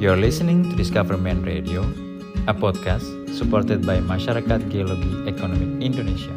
You're 0.00 0.16
listening 0.16 0.64
to 0.70 0.76
Discoverment 0.76 1.44
Radio, 1.44 1.84
a 2.48 2.54
podcast 2.56 3.04
supported 3.28 3.84
by 3.84 4.00
Masyarakat 4.00 4.72
Geologi 4.72 5.28
Ekonomik 5.28 5.84
Indonesia. 5.84 6.32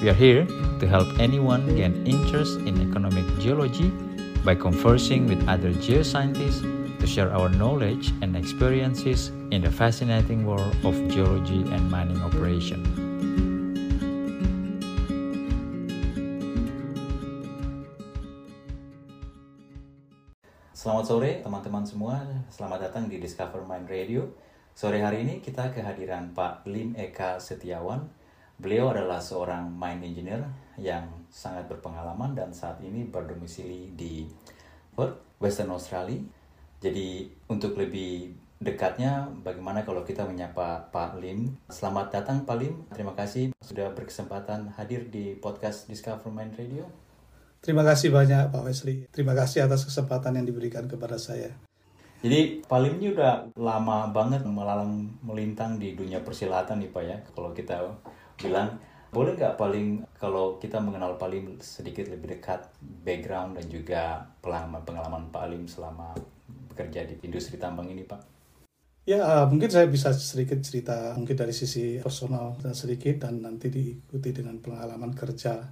We 0.00 0.08
are 0.08 0.16
here 0.16 0.48
to 0.80 0.84
help 0.88 1.04
anyone 1.20 1.68
gain 1.76 2.08
interest 2.08 2.56
in 2.64 2.80
economic 2.80 3.28
geology 3.36 3.92
by 4.48 4.56
conversing 4.56 5.28
with 5.28 5.44
other 5.44 5.76
geoscientists 5.76 6.64
to 6.98 7.06
share 7.06 7.28
our 7.36 7.52
knowledge 7.52 8.16
and 8.24 8.32
experiences 8.32 9.28
in 9.52 9.60
the 9.60 9.70
fascinating 9.70 10.48
world 10.48 10.72
of 10.88 10.96
geology 11.12 11.68
and 11.68 11.92
mining 11.92 12.20
operation. 12.24 13.05
Selamat 20.96 21.12
sore 21.12 21.32
teman-teman 21.44 21.84
semua, 21.84 22.16
selamat 22.48 22.88
datang 22.88 23.04
di 23.04 23.20
Discover 23.20 23.68
Mind 23.68 23.84
Radio. 23.84 24.32
Sore 24.72 25.04
hari 25.04 25.28
ini 25.28 25.44
kita 25.44 25.68
kehadiran 25.68 26.32
Pak 26.32 26.64
Lim 26.64 26.96
Eka 26.96 27.36
Setiawan. 27.36 28.00
Beliau 28.56 28.96
adalah 28.96 29.20
seorang 29.20 29.68
mine 29.68 30.08
engineer 30.08 30.40
yang 30.80 31.04
sangat 31.28 31.68
berpengalaman 31.68 32.32
dan 32.32 32.48
saat 32.48 32.80
ini 32.80 33.04
berdomisili 33.04 33.92
di 33.92 34.24
Perth, 34.96 35.20
Western 35.36 35.76
Australia. 35.76 36.16
Jadi 36.80 37.28
untuk 37.52 37.76
lebih 37.76 38.32
dekatnya 38.56 39.28
bagaimana 39.44 39.84
kalau 39.84 40.00
kita 40.00 40.24
menyapa 40.24 40.88
Pak 40.96 41.20
Lim. 41.20 41.60
Selamat 41.68 42.08
datang 42.08 42.48
Pak 42.48 42.56
Lim, 42.56 42.88
terima 42.96 43.12
kasih 43.12 43.52
sudah 43.60 43.92
berkesempatan 43.92 44.72
hadir 44.80 45.12
di 45.12 45.36
podcast 45.36 45.92
Discover 45.92 46.32
Mind 46.32 46.56
Radio. 46.56 46.88
Terima 47.66 47.82
kasih 47.82 48.14
banyak 48.14 48.54
Pak 48.54 48.62
Wesley. 48.62 49.10
Terima 49.10 49.34
kasih 49.34 49.66
atas 49.66 49.82
kesempatan 49.82 50.38
yang 50.38 50.46
diberikan 50.46 50.86
kepada 50.86 51.18
saya. 51.18 51.50
Jadi 52.22 52.62
Pak 52.62 52.78
Lim 52.78 53.02
ini 53.02 53.10
udah 53.10 53.58
lama 53.58 54.06
banget 54.14 54.46
melalang 54.46 55.10
melintang 55.26 55.74
di 55.74 55.98
dunia 55.98 56.22
persilatan 56.22 56.78
nih 56.78 56.94
Pak 56.94 57.02
ya. 57.02 57.18
Kalau 57.34 57.50
kita 57.50 57.82
bilang 58.38 58.78
boleh 59.10 59.34
nggak 59.34 59.58
paling 59.58 60.06
kalau 60.14 60.62
kita 60.62 60.78
mengenal 60.78 61.18
Pak 61.18 61.26
Lim 61.26 61.58
sedikit 61.58 62.06
lebih 62.06 62.38
dekat 62.38 62.70
background 63.02 63.58
dan 63.58 63.66
juga 63.66 64.22
pengalaman 64.38 64.86
pengalaman 64.86 65.22
Pak 65.34 65.50
Lim 65.50 65.66
selama 65.66 66.14
bekerja 66.70 67.02
di 67.02 67.18
industri 67.26 67.58
tambang 67.58 67.90
ini 67.90 68.06
Pak? 68.06 68.22
Ya 69.10 69.42
mungkin 69.50 69.74
saya 69.74 69.90
bisa 69.90 70.14
sedikit 70.14 70.62
cerita 70.62 71.18
mungkin 71.18 71.34
dari 71.34 71.50
sisi 71.50 71.98
personal 71.98 72.62
dan 72.62 72.78
sedikit 72.78 73.26
dan 73.26 73.42
nanti 73.42 73.74
diikuti 73.74 74.30
dengan 74.30 74.62
pengalaman 74.62 75.10
kerja 75.18 75.66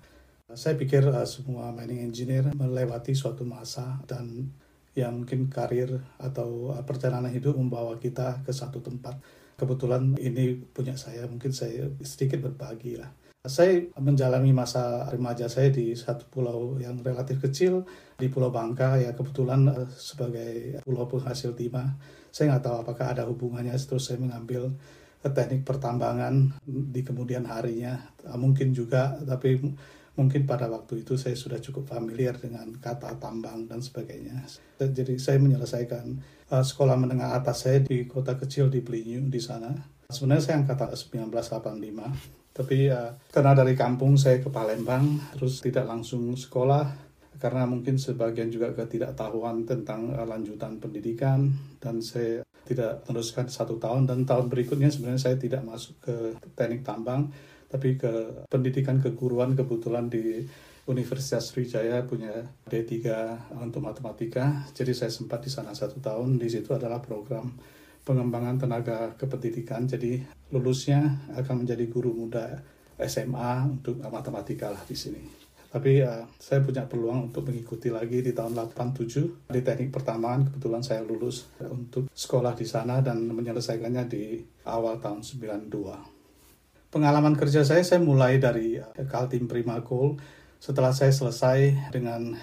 saya 0.53 0.77
pikir 0.77 1.09
uh, 1.09 1.25
semua 1.25 1.73
mining 1.73 2.05
engineer 2.05 2.53
melewati 2.53 3.17
suatu 3.17 3.48
masa 3.48 3.97
dan 4.05 4.53
yang 4.92 5.25
mungkin 5.25 5.48
karir 5.48 6.05
atau 6.20 6.69
uh, 6.69 6.84
perjalanan 6.84 7.33
hidup 7.33 7.56
membawa 7.56 7.97
kita 7.97 8.45
ke 8.45 8.53
satu 8.53 8.84
tempat. 8.84 9.17
Kebetulan 9.56 10.19
ini 10.20 10.61
punya 10.61 10.98
saya, 11.01 11.25
mungkin 11.25 11.55
saya 11.55 11.89
sedikit 12.05 12.45
berbagi 12.45 13.01
lah. 13.01 13.09
Saya 13.45 13.89
menjalani 14.01 14.53
masa 14.56 15.05
remaja 15.09 15.48
saya 15.48 15.69
di 15.69 15.92
satu 15.97 16.28
pulau 16.33 16.81
yang 16.81 16.97
relatif 17.05 17.45
kecil 17.45 17.84
di 18.17 18.33
Pulau 18.33 18.48
Bangka 18.48 18.97
ya 19.01 19.17
kebetulan 19.17 19.64
uh, 19.73 19.89
sebagai 19.89 20.84
pulau 20.84 21.08
penghasil 21.08 21.56
timah. 21.56 21.97
Saya 22.29 22.53
nggak 22.53 22.64
tahu 22.69 22.77
apakah 22.84 23.17
ada 23.17 23.25
hubungannya 23.25 23.73
terus 23.81 24.12
saya 24.12 24.20
mengambil 24.20 24.77
teknik 25.25 25.64
pertambangan 25.64 26.53
di 26.69 27.01
kemudian 27.01 27.48
harinya. 27.48 27.97
Mungkin 28.29 28.77
juga 28.77 29.17
tapi 29.25 29.56
mungkin 30.15 30.47
pada 30.47 30.70
waktu 30.70 31.03
itu 31.03 31.19
saya 31.19 31.34
sudah 31.34 31.59
cukup 31.59 31.91
familiar 31.91 32.39
dengan 32.39 32.70
kata 32.79 33.19
tambang 33.19 33.67
dan 33.67 33.83
sebagainya. 33.83 34.47
Jadi 34.79 35.19
saya 35.19 35.43
menyelesaikan 35.43 36.07
uh, 36.55 36.62
sekolah 36.62 36.95
menengah 36.95 37.34
atas 37.34 37.67
saya 37.67 37.83
di 37.83 38.07
kota 38.07 38.39
kecil 38.39 38.70
di 38.70 38.79
Belinyu 38.79 39.27
di 39.27 39.42
sana. 39.42 39.75
Sebenarnya 40.07 40.42
saya 40.47 40.57
angkatan 40.62 40.95
1985, 40.95 42.55
tapi 42.55 42.86
uh, 42.86 43.19
karena 43.35 43.52
dari 43.58 43.75
kampung 43.75 44.14
saya 44.14 44.39
ke 44.39 44.47
Palembang, 44.47 45.35
terus 45.35 45.58
tidak 45.58 45.91
langsung 45.91 46.31
sekolah 46.39 47.02
karena 47.42 47.67
mungkin 47.67 47.98
sebagian 47.98 48.46
juga 48.46 48.70
ketidaktahuan 48.70 49.67
tentang 49.67 50.14
uh, 50.14 50.23
lanjutan 50.23 50.79
pendidikan 50.79 51.51
dan 51.83 51.98
saya 51.98 52.46
tidak 52.64 53.05
meneruskan 53.05 53.51
satu 53.51 53.77
tahun 53.77 54.08
dan 54.08 54.25
tahun 54.25 54.48
berikutnya 54.48 54.89
sebenarnya 54.89 55.20
saya 55.20 55.36
tidak 55.36 55.61
masuk 55.67 56.01
ke 56.01 56.14
teknik 56.57 56.81
tambang 56.81 57.29
tapi 57.74 57.98
ke 57.98 58.46
pendidikan 58.46 59.02
keguruan 59.02 59.58
kebetulan 59.58 60.07
di 60.07 60.46
Universitas 60.86 61.51
Sriwijaya 61.51 62.07
punya 62.07 62.30
D3 62.70 63.02
untuk 63.58 63.83
matematika. 63.83 64.62
Jadi 64.70 64.95
saya 64.95 65.11
sempat 65.11 65.42
di 65.42 65.51
sana 65.51 65.74
satu 65.74 65.98
tahun. 65.98 66.39
Di 66.39 66.46
situ 66.46 66.70
adalah 66.70 67.02
program 67.02 67.51
pengembangan 68.07 68.63
tenaga 68.63 69.18
kependidikan. 69.18 69.90
Jadi 69.90 70.23
lulusnya 70.55 71.27
akan 71.34 71.67
menjadi 71.67 71.90
guru 71.90 72.14
muda 72.14 72.63
SMA 73.02 73.67
untuk 73.67 73.98
matematika 74.07 74.70
lah 74.70 74.84
di 74.86 74.95
sini. 74.95 75.24
Tapi 75.74 75.98
uh, 76.07 76.30
saya 76.39 76.63
punya 76.63 76.86
peluang 76.86 77.34
untuk 77.34 77.51
mengikuti 77.51 77.90
lagi 77.90 78.23
di 78.23 78.30
tahun 78.30 78.55
87 78.55 79.51
di 79.51 79.61
teknik 79.67 79.90
pertambangan. 79.90 80.46
Kebetulan 80.46 80.86
saya 80.86 81.02
lulus 81.02 81.51
untuk 81.58 82.07
sekolah 82.14 82.55
di 82.55 82.70
sana 82.70 83.02
dan 83.02 83.27
menyelesaikannya 83.27 84.05
di 84.07 84.39
awal 84.63 85.02
tahun 85.02 85.27
92 85.27 86.14
pengalaman 86.95 87.35
kerja 87.35 87.67
saya, 87.67 87.83
saya 87.83 87.99
mulai 87.99 88.39
dari 88.39 88.79
uh, 88.79 88.87
Kaltim 89.11 89.51
Primacol. 89.51 90.15
Setelah 90.63 90.95
saya 90.95 91.11
selesai 91.11 91.91
dengan 91.91 92.39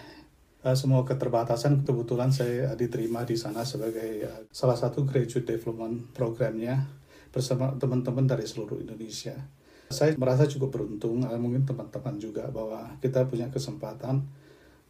uh, 0.68 0.76
semua 0.76 1.08
keterbatasan, 1.08 1.88
kebetulan 1.88 2.36
saya 2.36 2.76
diterima 2.76 3.24
di 3.24 3.40
sana 3.40 3.64
sebagai 3.64 4.28
salah 4.52 4.76
satu 4.76 5.08
graduate 5.08 5.48
development 5.56 6.12
programnya 6.12 6.84
bersama 7.32 7.72
teman-teman 7.80 8.28
dari 8.28 8.44
seluruh 8.44 8.84
Indonesia. 8.84 9.40
Saya 9.88 10.20
merasa 10.20 10.44
cukup 10.48 10.76
beruntung, 10.76 11.24
mungkin 11.40 11.64
teman-teman 11.64 12.20
juga, 12.20 12.48
bahwa 12.52 12.96
kita 13.00 13.28
punya 13.28 13.48
kesempatan 13.48 14.24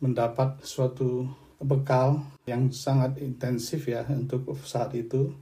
mendapat 0.02 0.62
suatu 0.66 1.30
bekal 1.62 2.26
yang 2.50 2.74
sangat 2.74 3.22
intensif 3.22 3.86
ya 3.86 4.06
untuk 4.10 4.50
saat 4.66 4.94
itu 4.98 5.34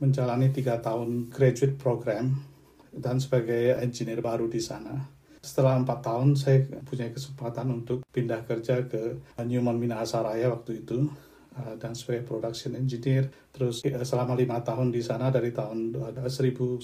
menjalani 0.00 0.52
tiga 0.52 0.80
tahun 0.80 1.32
graduate 1.32 1.76
program 1.80 2.51
dan 2.92 3.16
sebagai 3.18 3.80
engineer 3.80 4.20
baru 4.20 4.46
di 4.46 4.60
sana. 4.60 5.00
Setelah 5.42 5.74
empat 5.74 6.06
tahun 6.06 6.38
saya 6.38 6.62
punya 6.86 7.10
kesempatan 7.10 7.66
untuk 7.74 8.06
pindah 8.14 8.46
kerja 8.46 8.86
ke 8.86 9.18
Newman 9.42 9.74
Minahasaraya 9.74 10.46
waktu 10.54 10.86
itu 10.86 11.10
uh, 11.58 11.74
dan 11.82 11.98
sebagai 11.98 12.30
production 12.30 12.78
engineer. 12.78 13.26
Terus 13.50 13.82
uh, 13.82 14.06
selama 14.06 14.38
lima 14.38 14.62
tahun 14.62 14.94
di 14.94 15.02
sana 15.02 15.34
dari 15.34 15.50
tahun 15.50 15.98
1996 16.22 16.78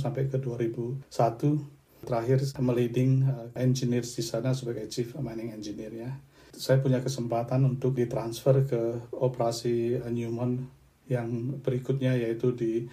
sampai 0.00 0.22
ke 0.32 0.40
2001 0.40 1.12
terakhir 2.00 2.40
meliding 2.64 3.28
engineer 3.52 4.00
di 4.00 4.24
sana 4.24 4.56
sebagai 4.56 4.88
chief 4.88 5.12
mining 5.20 5.52
engineer 5.52 5.92
ya. 5.92 6.10
Saya 6.56 6.80
punya 6.80 7.04
kesempatan 7.04 7.68
untuk 7.68 7.92
ditransfer 7.92 8.64
ke 8.64 9.12
operasi 9.12 10.00
Newman 10.08 10.64
yang 11.04 11.60
berikutnya 11.60 12.16
yaitu 12.16 12.56
di 12.56 12.88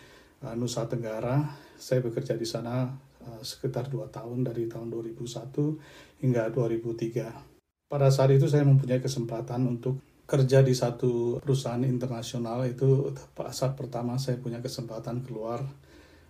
Nusa 0.59 0.85
Tenggara 0.85 1.66
saya 1.77 2.01
bekerja 2.01 2.33
di 2.35 2.43
sana 2.43 2.89
uh, 3.23 3.41
sekitar 3.41 3.87
dua 3.87 4.09
tahun 4.09 4.43
dari 4.43 4.65
tahun 4.65 4.89
2001 4.89 6.25
hingga 6.25 6.49
2003. 6.51 7.87
Pada 7.87 8.11
saat 8.11 8.35
itu 8.35 8.49
saya 8.49 8.67
mempunyai 8.67 8.99
kesempatan 8.99 9.63
untuk 9.63 10.03
kerja 10.27 10.59
di 10.59 10.75
satu 10.75 11.39
perusahaan 11.39 11.79
internasional 11.87 12.67
itu 12.67 13.15
saat 13.55 13.79
pertama 13.79 14.19
saya 14.19 14.35
punya 14.35 14.59
kesempatan 14.59 15.23
keluar 15.23 15.63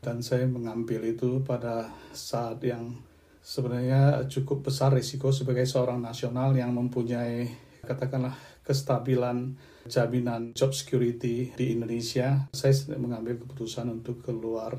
dan 0.05 0.21
saya 0.21 0.45
mengambil 0.45 1.01
itu 1.01 1.41
pada 1.41 1.89
saat 2.13 2.61
yang 2.61 2.93
sebenarnya 3.41 4.29
cukup 4.29 4.69
besar 4.69 4.93
risiko 4.93 5.33
sebagai 5.33 5.65
seorang 5.65 5.97
nasional 5.97 6.53
yang 6.53 6.77
mempunyai 6.77 7.49
katakanlah 7.81 8.37
kestabilan 8.61 9.57
jaminan 9.87 10.51
job 10.53 10.75
security 10.75 11.55
di 11.55 11.73
Indonesia. 11.73 12.51
Saya 12.51 12.75
mengambil 12.99 13.39
keputusan 13.39 13.87
untuk 13.87 14.21
keluar 14.21 14.75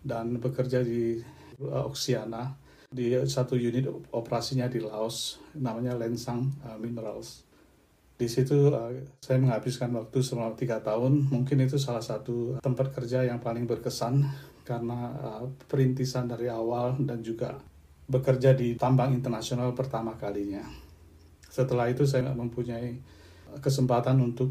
dan 0.00 0.40
bekerja 0.40 0.80
di 0.80 1.20
uh, 1.60 1.88
Oksiana 1.88 2.56
di 2.90 3.14
satu 3.14 3.54
unit 3.54 3.86
operasinya 4.10 4.66
di 4.66 4.82
Laos 4.82 5.38
namanya 5.54 5.94
Lensang 5.94 6.50
uh, 6.66 6.74
Minerals. 6.74 7.46
Di 8.18 8.26
situ 8.26 8.68
uh, 8.68 8.90
saya 9.22 9.38
menghabiskan 9.38 9.94
waktu 9.94 10.18
selama 10.20 10.58
tiga 10.58 10.82
tahun. 10.82 11.30
Mungkin 11.30 11.64
itu 11.64 11.78
salah 11.78 12.02
satu 12.02 12.58
tempat 12.58 12.90
kerja 12.90 13.22
yang 13.24 13.38
paling 13.38 13.64
berkesan 13.64 14.26
karena 14.66 15.14
uh, 15.22 15.44
perintisan 15.70 16.26
dari 16.26 16.50
awal 16.50 16.98
dan 17.00 17.22
juga 17.22 17.56
bekerja 18.10 18.58
di 18.58 18.74
tambang 18.74 19.14
internasional 19.14 19.70
pertama 19.70 20.18
kalinya. 20.18 20.66
Setelah 21.46 21.90
itu 21.90 22.02
saya 22.06 22.30
mempunyai 22.34 22.98
kesempatan 23.58 24.18
untuk 24.22 24.50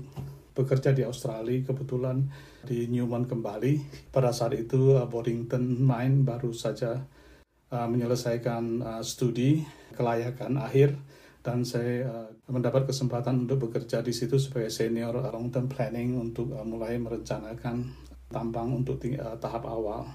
bekerja 0.53 0.91
di 0.91 1.05
Australia 1.05 1.63
kebetulan 1.63 2.27
di 2.65 2.89
Newman 2.91 3.25
kembali. 3.25 4.05
Pada 4.13 4.33
saat 4.33 4.55
itu 4.57 4.97
uh, 4.97 5.05
Boddington 5.07 5.79
Mine 5.79 6.25
baru 6.25 6.51
saja 6.51 6.99
uh, 7.71 7.87
menyelesaikan 7.87 8.63
uh, 8.81 9.03
studi 9.05 9.63
kelayakan 9.95 10.59
akhir 10.59 10.95
dan 11.39 11.63
saya 11.63 12.03
uh, 12.05 12.29
mendapat 12.51 12.85
kesempatan 12.89 13.47
untuk 13.47 13.69
bekerja 13.69 14.03
di 14.03 14.11
situ 14.11 14.35
sebagai 14.35 14.69
senior 14.69 15.15
long 15.31 15.47
term 15.49 15.71
planning 15.71 16.19
untuk 16.19 16.51
uh, 16.51 16.65
mulai 16.67 16.99
merencanakan 16.99 17.87
tambang 18.29 18.75
untuk 18.75 18.99
uh, 19.15 19.35
tahap 19.39 19.65
awal. 19.65 20.05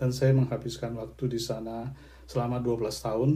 Dan 0.00 0.16
saya 0.16 0.32
menghabiskan 0.32 0.96
waktu 0.96 1.28
di 1.28 1.40
sana 1.42 1.92
selama 2.24 2.62
12 2.62 2.88
tahun 2.88 3.30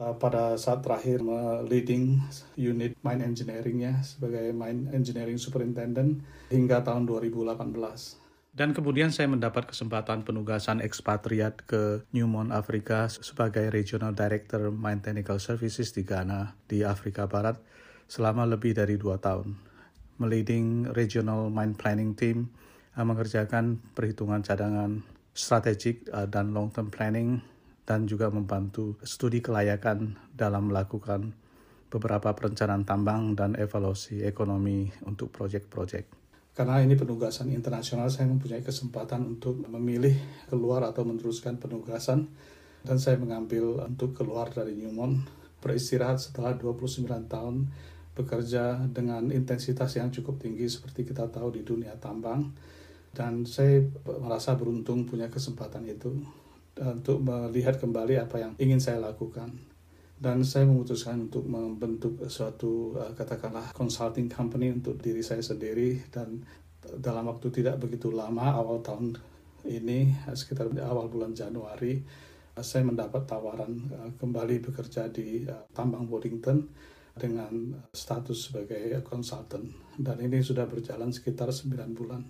uh, 0.00 0.16
pada 0.16 0.56
saat 0.56 0.80
terakhir 0.80 1.20
leading 1.68 2.24
unit 2.56 2.96
mine 3.04 3.20
engineeringnya 3.20 4.00
sebagai 4.00 4.56
mine 4.56 4.88
engineering 4.96 5.36
superintendent 5.36 6.24
hingga 6.48 6.80
tahun 6.80 7.04
2018. 7.04 8.20
Dan 8.50 8.74
kemudian 8.74 9.14
saya 9.14 9.30
mendapat 9.30 9.70
kesempatan 9.70 10.26
penugasan 10.26 10.82
ekspatriat 10.82 11.62
ke 11.70 12.02
Newmont, 12.10 12.50
Afrika 12.50 13.06
sebagai 13.06 13.70
Regional 13.70 14.10
Director 14.10 14.74
Mine 14.74 14.98
Technical 14.98 15.38
Services 15.38 15.94
di 15.94 16.02
Ghana 16.02 16.58
di 16.66 16.82
Afrika 16.82 17.30
Barat 17.30 17.62
selama 18.10 18.42
lebih 18.50 18.74
dari 18.74 18.98
dua 18.98 19.22
tahun. 19.22 19.54
Meleading 20.18 20.90
Regional 20.90 21.46
Mine 21.46 21.78
Planning 21.78 22.12
Team, 22.18 22.50
uh, 22.98 23.06
mengerjakan 23.06 23.78
perhitungan 23.94 24.42
cadangan 24.42 25.06
strategik 25.30 26.10
uh, 26.10 26.26
dan 26.26 26.50
long-term 26.50 26.90
planning 26.90 27.38
dan 27.90 28.06
juga 28.06 28.30
membantu 28.30 28.94
studi 29.02 29.42
kelayakan 29.42 30.14
dalam 30.30 30.70
melakukan 30.70 31.34
beberapa 31.90 32.30
perencanaan 32.38 32.86
tambang 32.86 33.34
dan 33.34 33.58
evaluasi 33.58 34.22
ekonomi 34.22 34.86
untuk 35.10 35.34
proyek-proyek. 35.34 36.06
Karena 36.54 36.78
ini 36.78 36.94
penugasan 36.94 37.50
internasional 37.50 38.06
saya 38.06 38.30
mempunyai 38.30 38.62
kesempatan 38.62 39.26
untuk 39.26 39.58
memilih 39.66 40.14
keluar 40.46 40.86
atau 40.86 41.02
meneruskan 41.02 41.58
penugasan. 41.58 42.30
Dan 42.86 43.02
saya 43.02 43.18
mengambil 43.18 43.82
untuk 43.82 44.14
keluar 44.14 44.54
dari 44.54 44.78
Newmont 44.78 45.26
beristirahat 45.58 46.22
setelah 46.22 46.54
29 46.54 47.10
tahun 47.26 47.68
bekerja 48.14 48.86
dengan 48.86 49.34
intensitas 49.34 49.98
yang 49.98 50.14
cukup 50.14 50.38
tinggi 50.38 50.70
seperti 50.70 51.10
kita 51.10 51.26
tahu 51.26 51.58
di 51.58 51.66
dunia 51.66 51.98
tambang. 51.98 52.54
Dan 53.10 53.42
saya 53.50 53.82
merasa 54.06 54.54
beruntung 54.54 55.10
punya 55.10 55.26
kesempatan 55.26 55.82
itu 55.90 56.39
untuk 56.80 57.20
melihat 57.20 57.76
kembali 57.76 58.16
apa 58.16 58.40
yang 58.40 58.52
ingin 58.56 58.80
saya 58.80 58.98
lakukan. 59.00 59.52
Dan 60.20 60.44
saya 60.44 60.68
memutuskan 60.68 61.28
untuk 61.28 61.48
membentuk 61.48 62.28
suatu 62.28 62.92
uh, 62.96 63.12
katakanlah 63.16 63.72
consulting 63.72 64.28
company 64.28 64.68
untuk 64.68 65.00
diri 65.00 65.24
saya 65.24 65.40
sendiri. 65.40 65.96
Dan 66.12 66.44
dalam 67.00 67.28
waktu 67.28 67.48
tidak 67.52 67.80
begitu 67.80 68.12
lama 68.12 68.56
awal 68.56 68.80
tahun 68.84 69.16
ini 69.64 70.28
sekitar 70.32 70.72
awal 70.80 71.12
bulan 71.12 71.36
Januari 71.36 72.00
uh, 72.56 72.64
saya 72.64 72.84
mendapat 72.84 73.28
tawaran 73.28 73.88
kembali 74.16 74.64
bekerja 74.64 75.08
di 75.12 75.44
tambang 75.72 76.08
Boddington 76.08 76.68
dengan 77.16 77.76
status 77.92 78.48
sebagai 78.48 79.04
konsultan 79.04 79.68
dan 80.00 80.16
ini 80.24 80.40
sudah 80.40 80.64
berjalan 80.64 81.12
sekitar 81.12 81.52
9 81.52 81.92
bulan. 81.92 82.22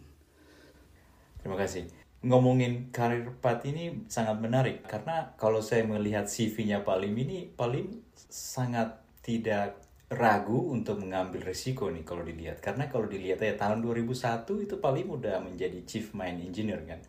Terima 1.43 1.57
kasih 1.57 2.00
ngomongin 2.21 2.93
karir 2.93 3.33
Pat 3.41 3.65
ini 3.65 4.05
sangat 4.13 4.37
menarik. 4.41 4.85
Karena 4.85 5.33
kalau 5.41 5.65
saya 5.65 5.89
melihat 5.89 6.29
CV-nya 6.29 6.85
Pak 6.85 6.97
Lim 7.01 7.15
ini 7.17 7.49
Pak 7.49 7.69
Lim 7.73 8.05
sangat 8.29 9.01
tidak 9.25 9.81
ragu 10.11 10.75
untuk 10.75 11.01
mengambil 11.01 11.49
resiko 11.49 11.89
nih 11.89 12.05
kalau 12.05 12.27
dilihat. 12.27 12.61
Karena 12.61 12.91
kalau 12.91 13.07
dilihat 13.09 13.41
ya 13.41 13.57
tahun 13.57 13.81
2001 13.81 14.67
itu 14.67 14.75
Pak 14.77 14.93
Lim 14.93 15.09
udah 15.17 15.41
menjadi 15.41 15.81
Chief 15.87 16.13
Mine 16.13 16.45
Engineer 16.51 16.83
kan? 16.85 17.01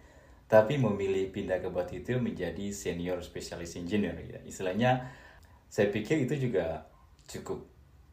Tapi 0.48 0.76
memilih 0.76 1.32
pindah 1.32 1.64
ke 1.64 1.72
Batu 1.72 1.96
itu 1.96 2.20
menjadi 2.20 2.76
Senior 2.76 3.24
Specialist 3.24 3.80
Engineer 3.80 4.16
ya. 4.20 4.40
Istilahnya 4.44 5.12
saya 5.72 5.88
pikir 5.88 6.28
itu 6.28 6.36
juga 6.48 6.88
cukup 7.28 7.68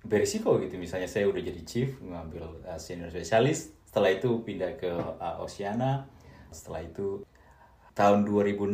berisiko 0.07 0.59
gitu. 0.63 0.79
Misalnya 0.79 1.11
saya 1.11 1.27
udah 1.27 1.43
jadi 1.43 1.63
Chief 1.67 1.91
mengambil 1.99 2.47
uh, 2.67 2.79
Senior 2.79 3.11
Specialist 3.11 3.75
setelah 3.87 4.15
itu 4.15 4.31
pindah 4.47 4.79
ke 4.79 4.91
uh, 4.91 5.43
Oceana 5.43 6.07
setelah 6.51 6.85
itu 6.85 7.23
tahun 7.93 8.25
2006 8.25 8.71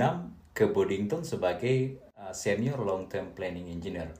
ke 0.54 0.64
Boddington 0.70 1.26
sebagai 1.26 1.98
uh, 2.14 2.30
senior 2.30 2.78
long 2.80 3.10
term 3.10 3.34
planning 3.34 3.72
engineer. 3.72 4.14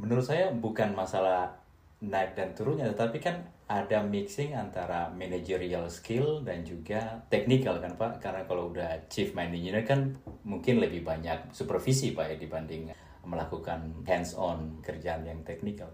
Menurut 0.00 0.26
saya 0.26 0.50
bukan 0.50 0.96
masalah 0.96 1.60
naik 2.02 2.36
dan 2.36 2.52
turunnya, 2.52 2.90
tetapi 2.92 3.18
kan 3.22 3.46
ada 3.64 4.04
mixing 4.04 4.52
antara 4.52 5.08
managerial 5.08 5.88
skill 5.88 6.44
dan 6.44 6.62
juga 6.62 7.24
technical 7.32 7.80
kan 7.80 7.96
Pak. 7.96 8.20
Karena 8.20 8.44
kalau 8.44 8.70
udah 8.70 9.08
chief 9.08 9.32
mine 9.32 9.56
engineer 9.56 9.84
kan 9.88 10.14
mungkin 10.44 10.80
lebih 10.80 11.00
banyak 11.00 11.52
supervisi 11.54 12.12
Pak 12.12 12.34
ya 12.34 12.36
dibanding 12.36 12.92
melakukan 13.24 14.04
hands 14.04 14.36
on 14.36 14.84
kerjaan 14.84 15.24
yang 15.24 15.40
teknikal. 15.42 15.88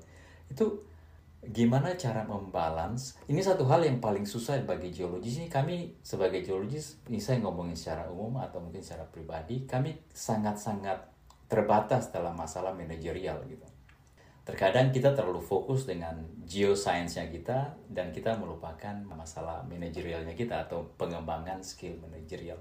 Itu 0.51 0.90
gimana 1.41 1.97
cara 1.97 2.29
membalance? 2.29 3.17
Ini 3.25 3.41
satu 3.41 3.65
hal 3.65 3.85
yang 3.89 3.97
paling 3.99 4.29
susah 4.29 4.61
bagi 4.69 4.93
geologis. 4.93 5.41
Ini 5.41 5.49
kami 5.49 5.97
sebagai 6.05 6.45
geologis 6.45 7.01
ini 7.09 7.17
saya 7.17 7.41
ngomongin 7.41 7.73
secara 7.73 8.09
umum 8.13 8.41
atau 8.45 8.61
mungkin 8.61 8.85
secara 8.85 9.09
pribadi 9.09 9.65
kami 9.65 9.97
sangat-sangat 10.13 11.09
terbatas 11.49 12.13
dalam 12.13 12.37
masalah 12.37 12.77
manajerial 12.77 13.41
gitu. 13.49 13.67
Terkadang 14.45 14.91
kita 14.91 15.13
terlalu 15.15 15.41
fokus 15.45 15.87
dengan 15.87 16.17
geoscience-nya 16.49 17.29
kita 17.31 17.77
dan 17.87 18.11
kita 18.11 18.35
melupakan 18.35 18.97
masalah 19.05 19.63
manajerialnya 19.69 20.35
kita 20.35 20.67
atau 20.67 20.91
pengembangan 20.97 21.61
skill 21.63 21.95
manajerial. 22.01 22.59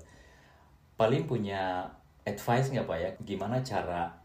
Paling 1.00 1.26
punya 1.26 1.88
advice 2.28 2.70
nggak 2.70 2.86
pak 2.88 2.98
ya? 3.00 3.10
Gimana 3.24 3.64
cara 3.64 4.19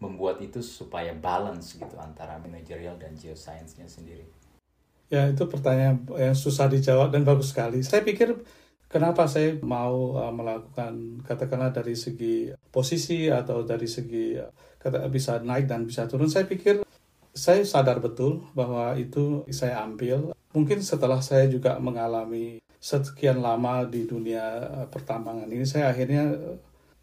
membuat 0.00 0.40
itu 0.40 0.64
supaya 0.64 1.12
balance 1.12 1.76
gitu 1.76 1.96
antara 2.00 2.40
managerial 2.40 2.96
dan 2.96 3.12
geoscience-nya 3.14 3.84
sendiri? 3.84 4.24
Ya, 5.12 5.28
itu 5.28 5.44
pertanyaan 5.44 6.06
yang 6.16 6.34
susah 6.34 6.66
dijawab 6.72 7.12
dan 7.12 7.22
bagus 7.22 7.52
sekali. 7.52 7.84
Saya 7.84 8.00
pikir 8.00 8.40
kenapa 8.88 9.28
saya 9.28 9.60
mau 9.60 10.16
uh, 10.16 10.32
melakukan 10.32 11.20
katakanlah 11.26 11.70
dari 11.70 11.94
segi 11.94 12.50
posisi 12.72 13.28
atau 13.28 13.66
dari 13.66 13.90
segi 13.90 14.40
uh, 14.40 14.48
kata 14.80 15.04
bisa 15.12 15.42
naik 15.44 15.68
dan 15.68 15.84
bisa 15.84 16.08
turun. 16.08 16.32
Saya 16.32 16.48
pikir 16.48 16.80
saya 17.36 17.62
sadar 17.62 18.00
betul 18.00 18.48
bahwa 18.56 18.96
itu 18.96 19.44
saya 19.52 19.84
ambil. 19.84 20.32
Mungkin 20.50 20.82
setelah 20.82 21.22
saya 21.22 21.46
juga 21.46 21.78
mengalami 21.78 22.58
sekian 22.80 23.42
lama 23.42 23.84
di 23.84 24.06
dunia 24.06 24.46
uh, 24.62 24.86
pertambangan 24.88 25.50
ini, 25.50 25.66
saya 25.66 25.90
akhirnya 25.90 26.38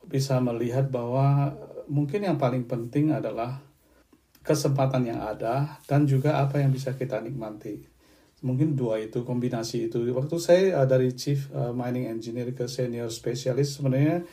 bisa 0.07 0.39
melihat 0.39 0.88
bahwa 0.88 1.51
mungkin 1.88 2.28
yang 2.28 2.36
paling 2.36 2.68
penting 2.68 3.16
adalah 3.16 3.63
kesempatan 4.48 5.12
yang 5.12 5.19
ada 5.19 5.84
dan 5.92 6.07
juga 6.07 6.39
apa 6.39 6.63
yang 6.63 6.72
bisa 6.72 6.95
kita 6.95 7.19
nikmati. 7.19 7.84
Mungkin 8.39 8.78
dua 8.78 9.01
itu, 9.01 9.25
kombinasi 9.27 9.91
itu. 9.91 10.08
Waktu 10.13 10.36
saya 10.39 10.63
uh, 10.79 10.88
dari 10.88 11.12
Chief 11.12 11.50
uh, 11.51 11.75
Mining 11.75 12.08
Engineer 12.08 12.53
ke 12.53 12.70
Senior 12.70 13.12
Specialist, 13.12 13.82
sebenarnya 13.82 14.24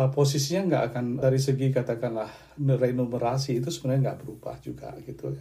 uh, 0.00 0.10
posisinya 0.10 0.66
nggak 0.66 0.84
akan 0.90 1.04
dari 1.22 1.38
segi 1.38 1.70
katakanlah 1.70 2.30
renumerasi 2.58 3.60
itu 3.62 3.68
sebenarnya 3.70 4.10
nggak 4.10 4.18
berubah 4.26 4.56
juga 4.58 4.90
gitu. 5.04 5.36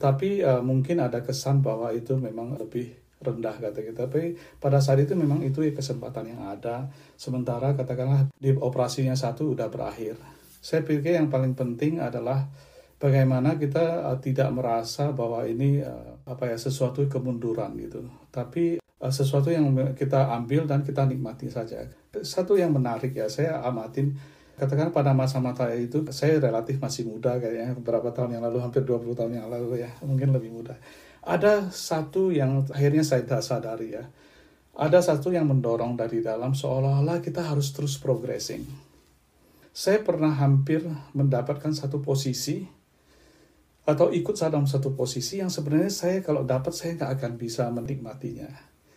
Tapi 0.00 0.40
uh, 0.40 0.64
mungkin 0.64 1.04
ada 1.04 1.20
kesan 1.20 1.60
bahwa 1.60 1.92
itu 1.92 2.16
memang 2.16 2.56
lebih 2.56 2.96
rendah 3.20 3.52
kata 3.60 3.82
kita. 3.84 4.08
Tapi 4.08 4.38
pada 4.56 4.80
saat 4.80 5.04
itu 5.04 5.12
memang 5.12 5.44
itu 5.44 5.60
kesempatan 5.74 6.32
yang 6.32 6.48
ada. 6.48 6.88
Sementara 7.18 7.76
katakanlah 7.76 8.32
di 8.40 8.54
operasinya 8.56 9.12
satu 9.12 9.52
udah 9.52 9.68
berakhir 9.68 10.39
saya 10.60 10.84
pikir 10.84 11.16
yang 11.16 11.32
paling 11.32 11.56
penting 11.56 12.04
adalah 12.04 12.44
bagaimana 13.00 13.56
kita 13.56 14.12
uh, 14.12 14.18
tidak 14.20 14.52
merasa 14.52 15.08
bahwa 15.16 15.48
ini 15.48 15.80
uh, 15.80 16.20
apa 16.28 16.52
ya 16.52 16.56
sesuatu 16.60 17.00
kemunduran 17.08 17.72
gitu, 17.80 18.04
tapi 18.28 18.76
uh, 18.76 19.08
sesuatu 19.12 19.48
yang 19.48 19.72
kita 19.96 20.28
ambil 20.36 20.68
dan 20.68 20.84
kita 20.84 21.08
nikmati 21.08 21.48
saja. 21.48 21.88
Satu 22.20 22.60
yang 22.60 22.76
menarik 22.76 23.16
ya, 23.16 23.32
saya 23.32 23.64
amatin 23.64 24.12
katakan 24.60 24.92
pada 24.92 25.16
masa-masa 25.16 25.72
itu 25.72 26.04
saya 26.12 26.36
relatif 26.36 26.76
masih 26.76 27.08
muda 27.08 27.40
kayaknya 27.40 27.72
beberapa 27.80 28.12
tahun 28.12 28.36
yang 28.36 28.44
lalu 28.44 28.60
hampir 28.60 28.84
20 28.84 29.16
tahun 29.16 29.32
yang 29.40 29.48
lalu 29.48 29.80
ya 29.80 29.90
mungkin 30.04 30.36
lebih 30.36 30.52
muda. 30.52 30.76
Ada 31.24 31.72
satu 31.72 32.28
yang 32.28 32.68
akhirnya 32.68 33.00
saya 33.00 33.24
sadari 33.40 33.96
ya. 33.96 34.04
Ada 34.76 35.00
satu 35.00 35.32
yang 35.32 35.48
mendorong 35.48 35.96
dari 35.96 36.20
dalam 36.20 36.52
seolah-olah 36.52 37.24
kita 37.24 37.48
harus 37.48 37.72
terus 37.72 37.96
progressing 37.96 38.89
saya 39.70 40.02
pernah 40.02 40.34
hampir 40.34 40.82
mendapatkan 41.14 41.70
satu 41.70 42.02
posisi 42.02 42.66
atau 43.86 44.12
ikut 44.14 44.36
dalam 44.38 44.68
satu 44.70 44.94
posisi 44.94 45.42
yang 45.42 45.50
sebenarnya 45.50 45.90
saya 45.90 46.16
kalau 46.22 46.46
dapat 46.46 46.70
saya 46.74 46.94
nggak 46.98 47.12
akan 47.18 47.32
bisa 47.40 47.66
menikmatinya. 47.70 48.50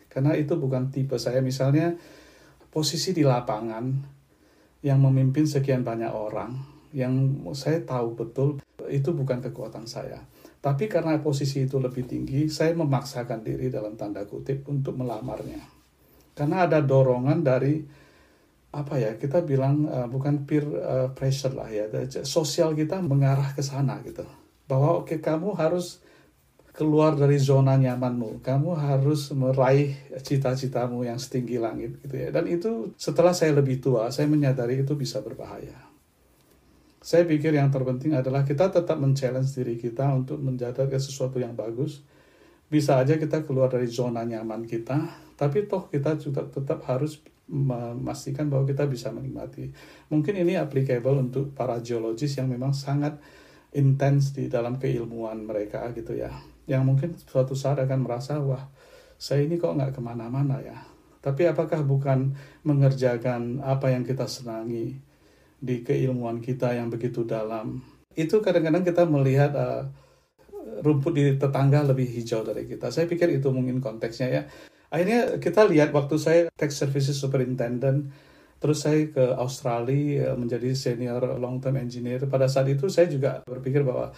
Karena 0.09 0.37
itu 0.37 0.53
bukan 0.53 0.93
tipe 0.93 1.17
saya. 1.17 1.41
Misalnya 1.41 1.97
posisi 2.69 3.09
di 3.15 3.25
lapangan 3.25 3.85
yang 4.85 5.01
memimpin 5.01 5.49
sekian 5.49 5.81
banyak 5.81 6.13
orang 6.13 6.53
yang 6.93 7.41
saya 7.57 7.81
tahu 7.81 8.13
betul 8.13 8.61
itu 8.85 9.09
bukan 9.15 9.41
kekuatan 9.41 9.89
saya. 9.89 10.21
Tapi 10.61 10.85
karena 10.85 11.17
posisi 11.19 11.65
itu 11.65 11.81
lebih 11.81 12.05
tinggi 12.05 12.45
saya 12.47 12.77
memaksakan 12.77 13.41
diri 13.41 13.73
dalam 13.73 13.97
tanda 13.97 14.23
kutip 14.29 14.69
untuk 14.69 14.93
melamarnya. 15.01 15.59
Karena 16.37 16.69
ada 16.69 16.79
dorongan 16.79 17.41
dari 17.41 18.02
apa 18.73 18.97
ya 18.97 19.15
kita 19.21 19.45
bilang 19.45 19.85
uh, 19.85 20.09
bukan 20.09 20.49
peer 20.49 20.65
uh, 20.65 21.13
pressure 21.13 21.53
lah 21.53 21.69
ya 21.69 21.85
sosial 22.25 22.73
kita 22.73 22.97
mengarah 23.05 23.53
ke 23.53 23.61
sana 23.61 24.01
gitu 24.01 24.25
bahwa 24.65 25.05
oke 25.05 25.13
okay, 25.13 25.19
kamu 25.21 25.53
harus 25.53 26.01
keluar 26.73 27.13
dari 27.13 27.37
zona 27.37 27.77
nyamanmu. 27.77 28.41
Kamu 28.41 28.73
harus 28.73 29.29
meraih 29.31 29.93
cita-citamu 30.25 31.05
yang 31.05 31.21
setinggi 31.21 31.61
langit 31.61 32.01
gitu 32.01 32.17
ya. 32.17 32.33
Dan 32.33 32.49
itu 32.49 32.97
setelah 32.97 33.31
saya 33.31 33.53
lebih 33.53 33.77
tua, 33.77 34.09
saya 34.09 34.25
menyadari 34.25 34.81
itu 34.81 34.97
bisa 34.97 35.21
berbahaya. 35.21 35.77
Saya 37.03 37.29
pikir 37.29 37.53
yang 37.53 37.69
terpenting 37.69 38.17
adalah 38.17 38.41
kita 38.41 38.73
tetap 38.73 38.97
men-challenge 38.97 39.53
diri 39.53 39.77
kita 39.77 40.09
untuk 40.17 40.41
menjadi 40.41 40.89
sesuatu 40.97 41.37
yang 41.37 41.53
bagus. 41.53 42.01
Bisa 42.65 42.97
aja 42.97 43.21
kita 43.21 43.45
keluar 43.45 43.69
dari 43.69 43.85
zona 43.85 44.25
nyaman 44.25 44.65
kita, 44.65 44.97
tapi 45.37 45.69
toh 45.69 45.85
kita 45.93 46.17
juga 46.17 46.41
tetap 46.49 46.81
harus 46.89 47.21
memastikan 47.47 48.47
bahwa 48.47 48.63
kita 48.63 48.87
bisa 48.87 49.11
menikmati. 49.11 49.71
Mungkin 50.07 50.33
ini 50.39 50.55
applicable 50.55 51.19
untuk 51.19 51.51
para 51.51 51.79
geologis 51.83 52.39
yang 52.39 52.47
memang 52.47 52.71
sangat 52.71 53.19
intens 53.75 54.31
di 54.31 54.47
dalam 54.47 54.79
keilmuan 54.79 55.43
mereka 55.43 55.89
gitu 55.91 56.15
ya. 56.15 56.31
Yang 56.69 56.83
mungkin 56.85 57.09
suatu 57.19 57.57
saat 57.57 57.83
akan 57.83 57.99
merasa 58.05 58.39
wah 58.39 58.71
saya 59.19 59.43
ini 59.43 59.59
kok 59.59 59.75
nggak 59.75 59.99
ke 59.99 60.01
mana-mana 60.01 60.63
ya? 60.63 60.79
Tapi 61.23 61.47
apakah 61.47 61.83
bukan 61.87 62.35
mengerjakan 62.67 63.63
apa 63.63 63.91
yang 63.91 64.03
kita 64.03 64.27
senangi 64.27 64.99
di 65.55 65.79
keilmuan 65.79 66.43
kita 66.43 66.75
yang 66.75 66.91
begitu 66.91 67.23
dalam? 67.23 67.79
Itu 68.11 68.43
kadang-kadang 68.43 68.83
kita 68.83 69.07
melihat 69.07 69.51
uh, 69.55 69.87
rumput 70.83 71.15
di 71.15 71.23
tetangga 71.39 71.87
lebih 71.87 72.07
hijau 72.11 72.43
dari 72.43 72.67
kita. 72.67 72.91
Saya 72.91 73.07
pikir 73.07 73.31
itu 73.31 73.47
mungkin 73.55 73.79
konteksnya 73.79 74.27
ya 74.27 74.43
akhirnya 74.93 75.41
kita 75.41 75.65
lihat 75.65 75.89
waktu 75.89 76.15
saya 76.21 76.41
tax 76.53 76.77
services 76.77 77.17
superintendent 77.17 78.13
terus 78.61 78.85
saya 78.85 79.09
ke 79.09 79.25
Australia 79.41 80.31
uh, 80.31 80.37
menjadi 80.37 80.69
senior 80.77 81.41
long 81.41 81.57
term 81.57 81.81
engineer 81.81 82.21
pada 82.29 82.45
saat 82.45 82.69
itu 82.69 82.85
saya 82.93 83.09
juga 83.09 83.41
berpikir 83.41 83.81
bahwa 83.81 84.13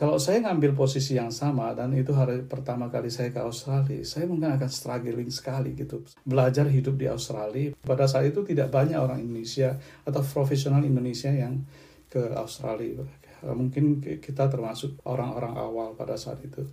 kalau 0.00 0.16
saya 0.16 0.40
ngambil 0.40 0.72
posisi 0.72 1.16
yang 1.16 1.28
sama 1.28 1.76
dan 1.76 1.92
itu 1.92 2.16
hari 2.16 2.40
pertama 2.48 2.88
kali 2.88 3.12
saya 3.12 3.28
ke 3.28 3.36
Australia, 3.36 4.00
saya 4.00 4.24
mungkin 4.24 4.56
akan 4.56 4.70
struggling 4.72 5.28
sekali 5.28 5.76
gitu. 5.76 6.00
Belajar 6.24 6.64
hidup 6.72 6.96
di 6.96 7.04
Australia. 7.04 7.76
Pada 7.84 8.08
saat 8.08 8.32
itu 8.32 8.40
tidak 8.40 8.72
banyak 8.72 8.96
orang 8.96 9.20
Indonesia 9.20 9.76
atau 10.08 10.24
profesional 10.24 10.80
Indonesia 10.88 11.28
yang 11.28 11.60
ke 12.08 12.32
Australia. 12.32 13.04
Mungkin 13.44 14.00
kita 14.24 14.48
termasuk 14.48 15.04
orang-orang 15.04 15.52
awal 15.52 15.92
pada 15.92 16.16
saat 16.16 16.40
itu. 16.48 16.64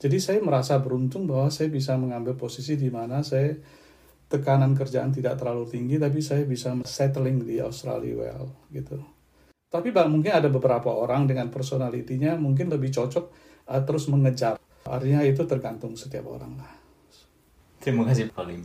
Jadi 0.00 0.16
saya 0.16 0.40
merasa 0.40 0.80
beruntung 0.80 1.28
bahwa 1.28 1.52
saya 1.52 1.68
bisa 1.68 1.92
mengambil 2.00 2.32
posisi 2.32 2.72
di 2.80 2.88
mana 2.88 3.20
saya 3.20 3.52
tekanan 4.32 4.72
kerjaan 4.72 5.12
tidak 5.12 5.36
terlalu 5.36 5.68
tinggi, 5.68 6.00
tapi 6.00 6.24
saya 6.24 6.48
bisa 6.48 6.72
settling 6.88 7.44
di 7.44 7.60
Australia 7.60 8.16
well 8.16 8.48
gitu. 8.72 8.96
Tapi 9.70 9.92
mungkin 9.92 10.32
ada 10.32 10.48
beberapa 10.48 10.90
orang 10.90 11.28
dengan 11.28 11.52
personalitinya 11.52 12.34
mungkin 12.34 12.72
lebih 12.72 12.90
cocok 12.90 13.24
uh, 13.70 13.82
terus 13.84 14.08
mengejar. 14.08 14.56
Artinya 14.88 15.20
itu 15.22 15.44
tergantung 15.44 15.94
setiap 15.94 16.26
orang 16.26 16.58
lah. 16.58 16.72
Terima 17.78 18.08
kasih 18.08 18.32
Pak 18.32 18.44
Lim. 18.48 18.64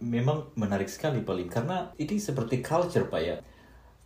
Memang 0.00 0.54
menarik 0.56 0.88
sekali 0.88 1.20
Pak 1.20 1.34
Lim 1.34 1.48
karena 1.50 1.92
ini 1.98 2.16
seperti 2.16 2.62
culture 2.62 3.10
Pak 3.10 3.20
ya. 3.20 3.36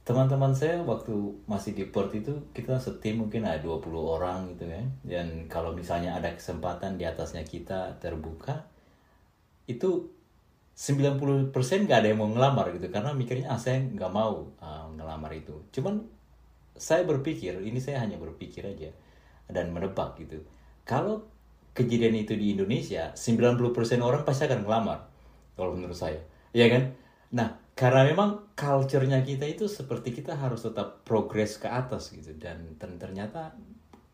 Teman-teman 0.04 0.52
saya 0.52 0.84
waktu 0.84 1.16
masih 1.48 1.72
di 1.72 1.88
Perth 1.88 2.12
itu 2.12 2.52
kita 2.52 2.76
setim 2.76 3.24
mungkin 3.24 3.48
ada 3.48 3.56
20 3.64 3.88
orang 3.96 4.52
gitu 4.52 4.68
kan. 4.68 4.84
Dan 5.00 5.48
kalau 5.48 5.72
misalnya 5.72 6.12
ada 6.12 6.28
kesempatan 6.36 7.00
di 7.00 7.08
atasnya 7.08 7.40
kita 7.40 7.96
terbuka 7.96 8.68
itu 9.64 10.12
90% 10.76 11.54
gak 11.88 11.98
ada 12.04 12.08
yang 12.12 12.20
mau 12.20 12.28
ngelamar 12.28 12.74
gitu 12.76 12.90
karena 12.90 13.14
mikirnya 13.14 13.46
ah 13.48 13.56
saya 13.56 13.78
nggak 13.80 14.12
mau 14.12 14.52
uh, 14.60 14.86
ngelamar 14.92 15.32
itu. 15.32 15.56
Cuman 15.72 16.04
saya 16.74 17.06
berpikir, 17.06 17.62
ini 17.62 17.78
saya 17.78 18.02
hanya 18.02 18.18
berpikir 18.18 18.66
aja 18.66 18.90
dan 19.46 19.70
menebak 19.70 20.18
gitu. 20.18 20.42
Kalau 20.82 21.24
kejadian 21.72 22.26
itu 22.26 22.34
di 22.34 22.52
Indonesia, 22.52 23.14
90% 23.14 24.02
orang 24.02 24.26
pasti 24.26 24.50
akan 24.50 24.66
ngelamar. 24.66 24.98
Kalau 25.54 25.70
menurut 25.72 25.94
saya. 25.94 26.18
Iya 26.50 26.66
kan? 26.70 26.82
Nah, 27.34 27.48
karena 27.74 28.06
memang 28.06 28.54
culture-nya 28.54 29.18
kita 29.26 29.50
itu 29.50 29.66
seperti 29.66 30.14
kita 30.14 30.38
harus 30.38 30.62
tetap 30.62 31.02
progres 31.02 31.58
ke 31.58 31.66
atas 31.66 32.14
gitu. 32.14 32.30
Dan, 32.38 32.78
ternyata 32.78 33.50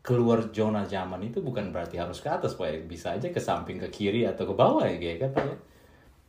keluar 0.01 0.49
zona 0.49 0.81
zaman 0.89 1.21
itu 1.29 1.45
bukan 1.45 1.69
berarti 1.69 2.01
harus 2.01 2.25
ke 2.25 2.29
atas, 2.29 2.57
Pak. 2.57 2.89
Bisa 2.89 3.13
aja 3.13 3.29
ke 3.29 3.37
samping, 3.37 3.77
ke 3.77 3.93
kiri, 3.93 4.25
atau 4.25 4.49
ke 4.49 4.53
bawah 4.57 4.81
ya, 4.89 4.97
kan 5.21 5.29
Pak 5.29 5.45
ya? 5.45 5.57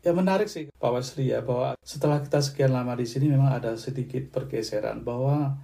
Ya 0.03 0.11
menarik 0.11 0.51
sih 0.51 0.67
Pak 0.67 0.93
Wasri 0.93 1.31
ya, 1.31 1.41
bahwa 1.41 1.79
setelah 1.81 2.21
kita 2.21 2.43
sekian 2.43 2.75
lama 2.75 2.93
di 2.99 3.07
sini 3.07 3.31
memang 3.31 3.55
ada 3.55 3.79
sedikit 3.79 4.35
pergeseran 4.35 5.07
bahwa 5.07 5.57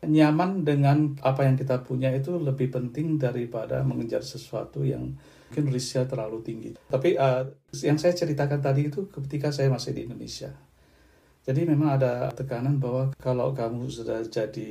nyaman 0.00 0.64
dengan 0.64 1.12
apa 1.20 1.44
yang 1.44 1.60
kita 1.60 1.84
punya 1.84 2.08
itu 2.08 2.32
lebih 2.40 2.72
penting 2.72 3.20
daripada 3.20 3.84
mengejar 3.84 4.24
sesuatu 4.24 4.80
yang 4.80 5.12
mungkin 5.52 5.64
risknya 5.68 6.08
terlalu 6.08 6.40
tinggi. 6.40 6.70
Tapi 6.88 7.20
uh, 7.20 7.52
yang 7.84 8.00
saya 8.00 8.16
ceritakan 8.16 8.64
tadi 8.64 8.88
itu 8.88 9.12
ketika 9.12 9.52
saya 9.52 9.68
masih 9.68 9.92
di 9.92 10.08
Indonesia. 10.08 10.56
Jadi 11.50 11.66
memang 11.66 11.98
ada 11.98 12.30
tekanan 12.30 12.78
bahwa 12.78 13.10
kalau 13.18 13.50
kamu 13.50 13.90
sudah 13.90 14.22
jadi 14.22 14.70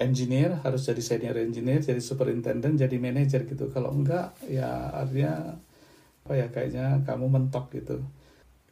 engineer, 0.00 0.56
harus 0.64 0.88
jadi 0.88 1.02
senior 1.04 1.36
engineer, 1.36 1.84
jadi 1.84 2.00
superintendent, 2.00 2.80
jadi 2.80 2.96
manager 2.96 3.44
gitu. 3.44 3.68
Kalau 3.68 3.92
enggak, 3.92 4.32
ya 4.48 4.88
artinya 4.96 5.60
apa 6.24 6.32
ya 6.40 6.48
kayaknya 6.48 7.04
kamu 7.04 7.28
mentok 7.28 7.68
gitu. 7.76 8.00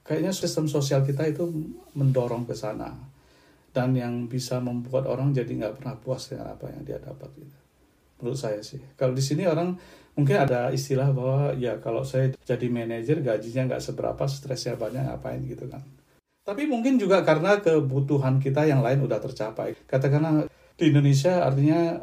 Kayaknya 0.08 0.32
sistem 0.32 0.72
sosial 0.72 1.04
kita 1.04 1.28
itu 1.28 1.44
mendorong 1.92 2.48
ke 2.48 2.56
sana 2.56 2.96
dan 3.76 3.92
yang 3.92 4.24
bisa 4.24 4.56
membuat 4.64 5.04
orang 5.04 5.36
jadi 5.36 5.52
nggak 5.52 5.84
pernah 5.84 6.00
puas 6.00 6.32
dengan 6.32 6.56
apa 6.56 6.72
yang 6.72 6.80
dia 6.80 6.96
dapat 6.96 7.28
gitu. 7.36 7.58
Menurut 8.24 8.40
saya 8.40 8.64
sih. 8.64 8.80
Kalau 8.96 9.12
di 9.12 9.20
sini 9.20 9.44
orang 9.44 9.76
mungkin 10.16 10.40
ada 10.40 10.72
istilah 10.72 11.12
bahwa 11.12 11.52
ya 11.60 11.76
kalau 11.76 12.00
saya 12.08 12.32
jadi 12.48 12.72
manajer 12.72 13.20
gajinya 13.20 13.76
nggak 13.76 13.84
seberapa, 13.84 14.24
stresnya 14.24 14.80
banyak 14.80 15.04
ngapain 15.04 15.44
gitu 15.44 15.68
kan. 15.68 15.84
Tapi 16.46 16.62
mungkin 16.70 16.94
juga 16.94 17.26
karena 17.26 17.58
kebutuhan 17.58 18.38
kita 18.38 18.70
yang 18.70 18.78
lain 18.78 19.02
udah 19.02 19.18
tercapai. 19.18 19.74
Katakanlah 19.90 20.46
di 20.78 20.84
Indonesia 20.94 21.42
artinya 21.42 21.98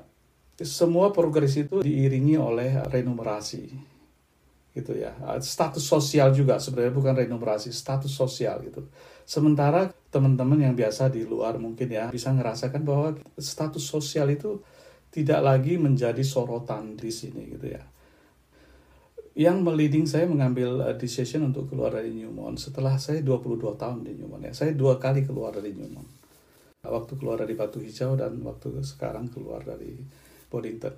semua 0.59 1.15
progres 1.15 1.55
itu 1.55 1.79
diiringi 1.81 2.35
oleh 2.35 2.83
renumerasi 2.91 3.95
gitu 4.73 4.97
ya 4.97 5.13
status 5.37 5.85
sosial 5.85 6.33
juga 6.33 6.57
sebenarnya 6.57 6.93
bukan 6.97 7.13
renumerasi 7.13 7.69
status 7.69 8.09
sosial 8.09 8.57
gitu 8.65 8.89
Sementara 9.23 9.87
teman-teman 10.11 10.59
yang 10.59 10.75
biasa 10.75 11.07
di 11.07 11.23
luar 11.23 11.55
mungkin 11.55 11.87
ya 11.87 12.11
bisa 12.11 12.35
ngerasakan 12.35 12.83
bahwa 12.83 13.15
status 13.39 13.81
sosial 13.81 14.27
itu 14.27 14.59
tidak 15.09 15.39
lagi 15.39 15.79
menjadi 15.79 16.19
sorotan 16.21 16.99
di 16.99 17.07
sini 17.07 17.55
gitu 17.55 17.71
ya. 17.71 17.83
Yang 19.33 19.57
meliding 19.65 20.05
saya 20.05 20.29
mengambil 20.29 20.85
uh, 20.85 20.93
decision 20.93 21.49
untuk 21.49 21.65
keluar 21.73 21.89
dari 21.89 22.13
Newmont 22.13 22.61
setelah 22.61 23.01
saya 23.01 23.25
22 23.25 23.57
tahun 23.81 24.05
di 24.05 24.13
Newmont 24.13 24.45
ya. 24.45 24.53
Saya 24.53 24.77
dua 24.77 25.01
kali 25.01 25.25
keluar 25.25 25.49
dari 25.49 25.73
Newmont. 25.73 26.05
Waktu 26.85 27.17
keluar 27.17 27.41
dari 27.41 27.57
Batu 27.57 27.81
Hijau 27.81 28.13
dan 28.13 28.37
waktu 28.45 28.85
sekarang 28.85 29.33
keluar 29.33 29.65
dari 29.65 29.97
Boddington. 30.53 30.93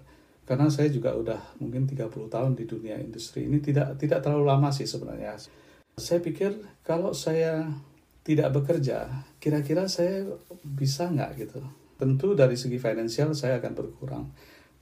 Karena 0.46 0.68
saya 0.70 0.92
juga 0.92 1.16
udah 1.16 1.58
mungkin 1.58 1.90
30 1.90 2.06
tahun 2.30 2.54
di 2.54 2.70
dunia 2.70 3.02
industri 3.02 3.50
ini 3.50 3.58
tidak 3.64 3.98
tidak 3.98 4.22
terlalu 4.22 4.46
lama 4.46 4.70
sih 4.70 4.86
sebenarnya. 4.86 5.40
Saya 5.96 6.20
pikir 6.20 6.60
kalau 6.84 7.16
saya 7.16 7.66
tidak 8.26 8.52
bekerja, 8.52 9.26
kira-kira 9.40 9.88
saya 9.88 10.28
bisa 10.62 11.08
nggak 11.08 11.32
gitu? 11.40 11.62
Tentu 11.96 12.36
dari 12.36 12.60
segi 12.60 12.78
finansial 12.78 13.32
saya 13.32 13.64
akan 13.64 13.74
berkurang. 13.74 14.26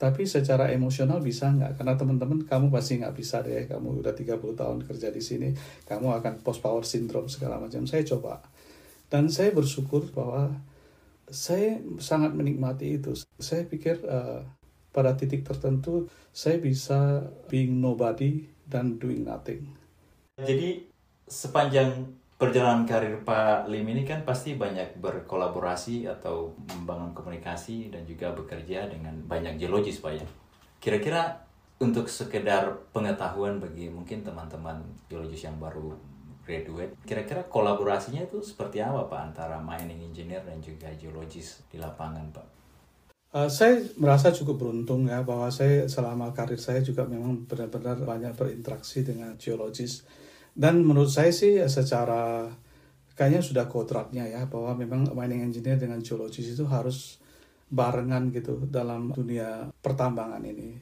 Tapi 0.04 0.28
secara 0.28 0.68
emosional 0.68 1.24
bisa 1.24 1.48
nggak? 1.48 1.80
Karena 1.80 1.96
teman-teman 1.96 2.44
kamu 2.44 2.68
pasti 2.68 3.00
nggak 3.00 3.16
bisa 3.16 3.40
deh. 3.40 3.64
Kamu 3.64 4.04
udah 4.04 4.12
30 4.12 4.36
tahun 4.36 4.84
kerja 4.84 5.08
di 5.08 5.24
sini, 5.24 5.48
kamu 5.88 6.20
akan 6.20 6.44
post 6.44 6.60
power 6.60 6.84
syndrome 6.84 7.32
segala 7.32 7.56
macam. 7.56 7.88
Saya 7.88 8.04
coba. 8.04 8.44
Dan 9.08 9.32
saya 9.32 9.56
bersyukur 9.56 10.12
bahwa 10.12 10.52
saya 11.24 11.80
sangat 11.96 12.36
menikmati 12.36 13.00
itu. 13.00 13.16
Saya 13.40 13.64
pikir 13.64 14.04
uh, 14.04 14.44
pada 14.92 15.16
titik 15.16 15.40
tertentu 15.40 16.12
saya 16.36 16.60
bisa 16.60 17.24
being 17.48 17.80
nobody 17.80 18.44
dan 18.68 19.00
doing 19.00 19.24
nothing. 19.24 19.72
Jadi 20.36 20.84
sepanjang 21.24 22.12
perjalanan 22.44 22.84
karir 22.84 23.16
Pak 23.24 23.72
Lim 23.72 23.88
ini 23.88 24.04
kan 24.04 24.20
pasti 24.20 24.60
banyak 24.60 25.00
berkolaborasi 25.00 26.04
atau 26.04 26.52
membangun 26.76 27.16
komunikasi 27.16 27.88
dan 27.88 28.04
juga 28.04 28.36
bekerja 28.36 28.84
dengan 28.92 29.16
banyak 29.24 29.56
geologis 29.56 30.04
Pak 30.04 30.12
ya. 30.12 30.26
Kira-kira 30.76 31.40
untuk 31.80 32.04
sekedar 32.04 32.68
pengetahuan 32.92 33.56
bagi 33.56 33.88
mungkin 33.88 34.20
teman-teman 34.20 34.84
geologis 35.08 35.48
yang 35.48 35.56
baru 35.56 35.96
graduate, 36.44 36.92
kira-kira 37.08 37.40
kolaborasinya 37.48 38.20
itu 38.20 38.44
seperti 38.44 38.84
apa 38.84 39.08
Pak 39.08 39.32
antara 39.32 39.56
mining 39.56 40.12
engineer 40.12 40.44
dan 40.44 40.60
juga 40.60 40.92
geologis 41.00 41.64
di 41.72 41.80
lapangan 41.80 42.28
Pak? 42.28 42.46
Uh, 43.34 43.48
saya 43.50 43.80
merasa 43.98 44.30
cukup 44.30 44.68
beruntung 44.68 45.08
ya 45.08 45.24
bahwa 45.24 45.48
saya 45.50 45.88
selama 45.88 46.30
karir 46.30 46.60
saya 46.60 46.84
juga 46.84 47.02
memang 47.08 47.48
benar-benar 47.48 47.98
banyak 48.04 48.36
berinteraksi 48.36 49.02
dengan 49.02 49.34
geologis 49.40 50.06
dan 50.54 50.86
menurut 50.86 51.10
saya 51.10 51.34
sih 51.34 51.58
secara 51.66 52.46
kayaknya 53.18 53.42
sudah 53.42 53.66
kodratnya 53.66 54.26
ya 54.26 54.46
bahwa 54.46 54.78
memang 54.78 55.10
mining 55.10 55.50
engineer 55.50 55.78
dengan 55.78 55.98
geologis 55.98 56.46
itu 56.50 56.62
harus 56.66 57.18
barengan 57.66 58.30
gitu 58.30 58.62
dalam 58.70 59.10
dunia 59.10 59.70
pertambangan 59.82 60.42
ini. 60.46 60.78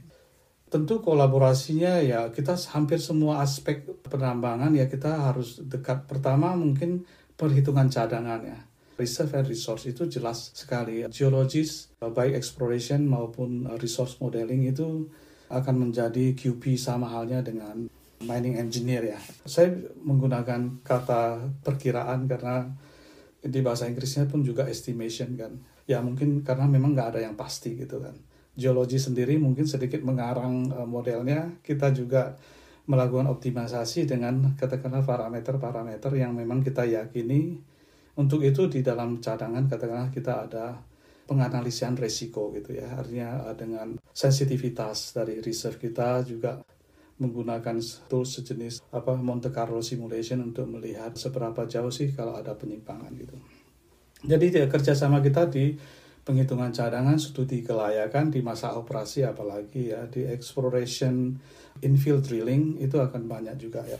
Tentu 0.69 1.05
kolaborasinya 1.05 2.00
ya 2.00 2.29
kita 2.33 2.57
hampir 2.73 3.00
semua 3.00 3.45
aspek 3.45 3.85
penambangan 4.09 4.73
ya 4.73 4.88
kita 4.88 5.33
harus 5.33 5.61
dekat. 5.64 6.05
Pertama 6.05 6.52
mungkin 6.52 7.05
perhitungan 7.37 7.88
cadangan 7.88 8.41
ya. 8.45 8.61
Reserve 8.97 9.41
and 9.41 9.49
resource 9.49 9.88
itu 9.88 10.05
jelas 10.05 10.52
sekali. 10.52 11.09
Geologis, 11.09 11.97
baik 11.97 12.37
exploration 12.37 13.09
maupun 13.09 13.69
resource 13.81 14.21
modeling 14.21 14.69
itu 14.69 15.09
akan 15.49 15.88
menjadi 15.88 16.33
QP 16.37 16.76
sama 16.81 17.09
halnya 17.09 17.45
dengan 17.45 17.88
mining 18.25 18.57
engineer 18.59 19.17
ya. 19.17 19.21
Saya 19.45 19.75
menggunakan 20.02 20.83
kata 20.83 21.52
perkiraan 21.62 22.26
karena 22.26 22.71
di 23.43 23.59
bahasa 23.59 23.91
Inggrisnya 23.91 24.31
pun 24.31 24.47
juga 24.47 24.71
estimation 24.71 25.35
kan. 25.35 25.59
Ya 25.91 25.99
mungkin 25.99 26.47
karena 26.47 26.71
memang 26.71 26.95
nggak 26.95 27.19
ada 27.19 27.21
yang 27.26 27.35
pasti 27.35 27.75
gitu 27.75 27.99
kan. 27.99 28.14
Geologi 28.55 29.02
sendiri 29.02 29.35
mungkin 29.41 29.67
sedikit 29.67 29.99
mengarang 30.07 30.71
uh, 30.71 30.87
modelnya. 30.87 31.59
Kita 31.64 31.91
juga 31.91 32.38
melakukan 32.87 33.31
optimalisasi 33.31 34.07
dengan 34.07 34.55
katakanlah 34.55 35.02
parameter-parameter 35.02 36.12
yang 36.14 36.35
memang 36.38 36.62
kita 36.62 36.87
yakini. 36.87 37.59
Untuk 38.12 38.45
itu 38.45 38.69
di 38.69 38.85
dalam 38.85 39.25
cadangan 39.25 39.67
katakanlah 39.67 40.12
kita 40.12 40.33
ada 40.47 40.79
penganalisian 41.26 41.99
resiko 41.99 42.55
gitu 42.55 42.79
ya. 42.79 42.95
Artinya 42.95 43.50
uh, 43.50 43.57
dengan 43.59 43.99
sensitivitas 44.14 45.19
dari 45.19 45.43
reserve 45.43 45.83
kita 45.83 46.23
juga 46.23 46.62
menggunakan 47.23 47.79
tools 48.11 48.43
sejenis 48.43 48.83
apa 48.91 49.14
Monte 49.14 49.55
Carlo 49.55 49.79
simulation 49.79 50.43
untuk 50.43 50.67
melihat 50.67 51.14
seberapa 51.14 51.64
jauh 51.71 51.95
sih 51.95 52.11
kalau 52.11 52.35
ada 52.35 52.59
penyimpangan 52.59 53.14
gitu. 53.14 53.38
Jadi 54.23 54.47
ya, 54.55 54.67
kerjasama 54.67 55.23
kita 55.23 55.47
di 55.50 55.75
penghitungan 56.23 56.71
cadangan, 56.71 57.19
studi 57.19 57.67
kelayakan 57.67 58.31
di 58.31 58.43
masa 58.43 58.79
operasi 58.79 59.26
apalagi 59.26 59.91
ya 59.91 60.07
di 60.07 60.23
exploration 60.26 61.35
infield 61.83 62.23
drilling 62.23 62.79
itu 62.79 62.99
akan 62.99 63.26
banyak 63.26 63.59
juga 63.59 63.83
ya. 63.83 63.99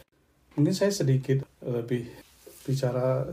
Mungkin 0.55 0.75
saya 0.75 0.95
sedikit 0.95 1.43
lebih 1.65 2.07
bicara 2.63 3.27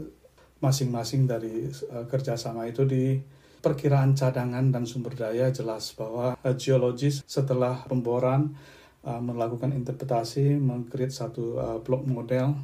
masing-masing 0.59 1.29
dari 1.29 1.69
uh, 1.69 2.05
kerjasama 2.09 2.67
itu 2.67 2.83
di 2.83 3.19
perkiraan 3.59 4.15
cadangan 4.15 4.71
dan 4.71 4.83
sumber 4.87 5.15
daya 5.15 5.51
jelas 5.51 5.93
bahwa 5.93 6.35
uh, 6.35 6.55
geologis 6.55 7.21
setelah 7.27 7.85
pemboran 7.85 8.55
uh, 9.05 9.21
melakukan 9.21 9.71
interpretasi, 9.71 10.57
mengcreate 10.59 11.13
satu 11.13 11.59
uh, 11.59 11.77
blok 11.79 12.03
model 12.03 12.55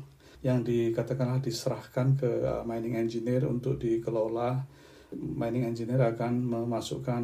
yang 0.44 0.62
dikatakanlah 0.62 1.42
diserahkan 1.42 2.14
ke 2.20 2.30
uh, 2.44 2.62
mining 2.68 3.00
engineer 3.00 3.48
untuk 3.48 3.80
dikelola. 3.80 4.62
Mining 5.16 5.64
engineer 5.64 6.12
akan 6.12 6.44
memasukkan 6.44 7.24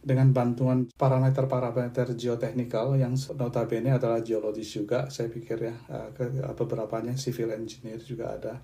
dengan 0.00 0.32
bantuan 0.32 0.88
parameter-parameter 0.96 2.16
geotechnical 2.16 2.96
yang 2.96 3.12
notabene 3.36 3.92
adalah 3.92 4.24
geologis 4.24 4.72
juga, 4.72 5.12
saya 5.12 5.28
pikir 5.28 5.58
ya, 5.60 5.74
uh, 5.92 6.08
uh 6.16 6.54
beberapanya 6.56 7.12
civil 7.18 7.52
engineer 7.52 8.00
juga 8.00 8.38
ada. 8.38 8.54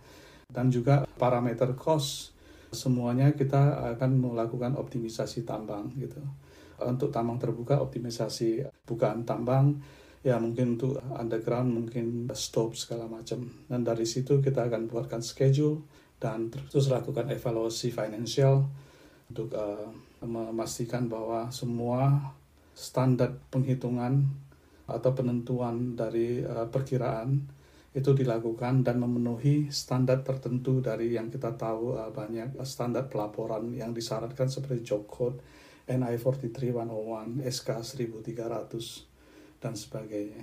Dan 0.46 0.70
juga 0.70 1.02
parameter 1.18 1.74
cost, 1.74 2.32
semuanya 2.70 3.34
kita 3.34 3.92
akan 3.98 4.10
melakukan 4.14 4.78
optimisasi 4.78 5.42
tambang 5.42 5.90
gitu 5.98 6.22
untuk 6.84 7.08
tambang 7.08 7.40
terbuka 7.40 7.80
optimisasi 7.80 8.64
bukaan 8.84 9.24
tambang. 9.24 9.80
Ya 10.26 10.42
mungkin 10.42 10.74
untuk 10.74 10.98
underground 11.14 11.70
mungkin 11.70 12.26
stop 12.34 12.74
segala 12.74 13.06
macam. 13.06 13.46
Dan 13.70 13.86
dari 13.86 14.02
situ 14.02 14.42
kita 14.42 14.66
akan 14.66 14.90
buatkan 14.90 15.22
schedule 15.22 15.86
dan 16.18 16.48
terus 16.50 16.88
lakukan 16.88 17.28
evaluasi 17.30 17.92
financial 17.92 18.66
untuk 19.30 19.52
uh, 19.52 19.86
memastikan 20.24 21.06
bahwa 21.06 21.52
semua 21.52 22.32
standar 22.72 23.36
penghitungan 23.52 24.24
atau 24.86 25.10
penentuan 25.12 25.98
dari 25.98 26.40
uh, 26.42 26.70
perkiraan 26.70 27.42
itu 27.96 28.12
dilakukan 28.12 28.84
dan 28.84 29.00
memenuhi 29.00 29.72
standar 29.72 30.20
tertentu 30.20 30.84
dari 30.84 31.16
yang 31.16 31.32
kita 31.32 31.56
tahu 31.56 31.96
uh, 31.96 32.12
banyak 32.12 32.54
standar 32.62 33.08
pelaporan 33.08 33.72
yang 33.72 33.96
disyaratkan 33.96 34.52
seperti 34.52 34.84
job 34.84 35.08
code 35.08 35.40
NI 35.86 36.14
43101, 36.18 37.46
SK 37.46 37.68
1300 37.82 39.62
dan 39.62 39.72
sebagainya. 39.78 40.42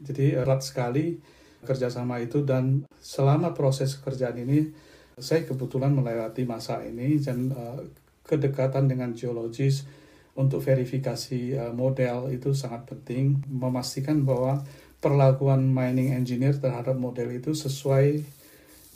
Jadi 0.00 0.32
erat 0.38 0.62
sekali 0.64 1.18
kerjasama 1.66 2.22
itu 2.24 2.40
dan 2.46 2.88
selama 2.96 3.52
proses 3.52 3.98
kerjaan 4.00 4.40
ini 4.40 4.72
saya 5.20 5.44
kebetulan 5.44 5.92
melewati 5.92 6.48
masa 6.48 6.80
ini 6.80 7.20
dan 7.20 7.52
uh, 7.52 7.76
kedekatan 8.24 8.88
dengan 8.88 9.12
geologis 9.12 9.84
untuk 10.32 10.64
verifikasi 10.64 11.60
uh, 11.60 11.72
model 11.76 12.32
itu 12.32 12.56
sangat 12.56 12.88
penting 12.88 13.44
memastikan 13.52 14.24
bahwa 14.24 14.64
perlakuan 15.04 15.68
mining 15.68 16.16
engineer 16.16 16.56
terhadap 16.56 16.96
model 16.96 17.28
itu 17.28 17.52
sesuai 17.52 18.24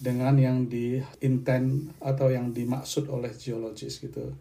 dengan 0.01 0.41
yang 0.41 0.69
di 0.69 1.01
intent 1.21 1.93
atau 2.01 2.33
yang 2.33 2.57
dimaksud 2.57 3.13
oleh 3.13 3.33
geologis 3.37 4.01
gitu 4.01 4.33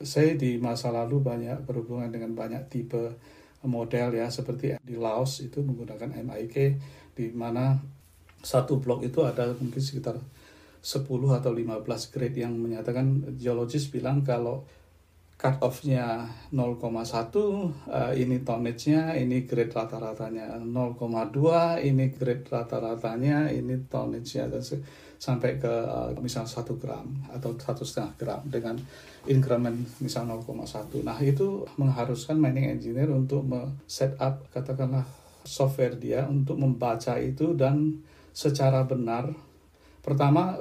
saya 0.00 0.36
di 0.36 0.60
masa 0.60 0.92
lalu 0.92 1.24
banyak 1.24 1.64
berhubungan 1.64 2.12
dengan 2.12 2.36
banyak 2.36 2.68
tipe 2.68 3.16
model 3.64 4.14
ya 4.14 4.28
seperti 4.28 4.76
di 4.84 4.96
Laos 5.00 5.40
itu 5.42 5.64
menggunakan 5.64 6.12
MIK 6.22 6.56
di 7.16 7.32
mana 7.32 7.80
satu 8.44 8.78
blok 8.78 9.02
itu 9.02 9.24
ada 9.24 9.50
mungkin 9.56 9.82
sekitar 9.82 10.20
10 10.86 11.02
atau 11.10 11.50
15 11.50 11.82
grade 12.14 12.46
yang 12.46 12.54
menyatakan 12.54 13.34
geologis 13.34 13.90
bilang 13.90 14.22
kalau 14.22 14.62
cut 15.36 15.60
off-nya 15.60 16.30
0,1 16.48 16.80
uh, 16.80 18.12
ini 18.16 18.40
tonnage-nya 18.40 19.18
ini 19.20 19.44
grade 19.44 19.74
rata-ratanya 19.74 20.56
0,2 20.62 21.82
ini 21.84 22.08
grade 22.14 22.46
rata-ratanya 22.48 23.52
ini 23.52 23.84
tonnage-nya 23.90 24.48
sampai 25.16 25.56
ke 25.56 25.68
uh, 25.68 26.12
misal 26.20 26.44
1 26.44 26.62
gram 26.76 27.06
atau 27.32 27.56
satu 27.56 27.82
setengah 27.82 28.12
gram 28.20 28.40
dengan 28.46 28.76
increment 29.26 29.76
misal 29.98 30.28
0,1 30.28 31.02
nah 31.02 31.16
itu 31.20 31.64
mengharuskan 31.80 32.36
mining 32.36 32.68
engineer 32.68 33.08
untuk 33.10 33.44
set 33.88 34.14
up 34.20 34.46
katakanlah 34.52 35.04
software 35.46 35.96
dia 35.96 36.26
untuk 36.26 36.58
membaca 36.58 37.16
itu 37.16 37.56
dan 37.56 38.02
secara 38.36 38.84
benar 38.84 39.32
pertama 40.04 40.58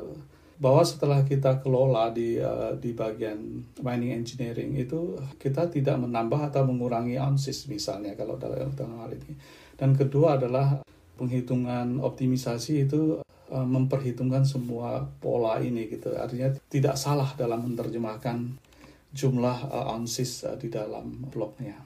bahwa 0.56 0.88
setelah 0.88 1.20
kita 1.28 1.60
kelola 1.60 2.15
di 2.15 2.39
uh, 2.39 2.72
di 2.80 2.96
bagian 2.96 3.60
mining 3.84 4.24
engineering 4.24 4.72
itu 4.80 5.20
kita 5.36 5.68
tidak 5.68 6.00
menambah 6.00 6.48
atau 6.48 6.63
mengurangi 6.63 7.20
ounces 7.20 7.68
misalnya 7.68 8.15
kalau 8.15 8.39
dalam, 8.39 8.72
dalam 8.72 9.04
hal 9.04 9.12
ini. 9.12 9.36
Dan 9.76 9.91
kedua 9.91 10.39
adalah 10.39 10.80
penghitungan 11.20 12.00
optimisasi 12.00 12.88
itu 12.88 13.20
memperhitungkan 13.51 14.41
semua 14.47 15.05
pola 15.21 15.62
ini 15.62 15.86
gitu. 15.89 16.13
Artinya 16.17 16.49
tidak 16.69 16.97
salah 16.97 17.29
dalam 17.38 17.69
menerjemahkan 17.69 18.58
jumlah 19.15 19.58
uh, 19.71 19.93
ounces 19.95 20.43
uh, 20.43 20.60
di 20.60 20.67
dalam 20.67 21.29
bloknya. 21.31 21.79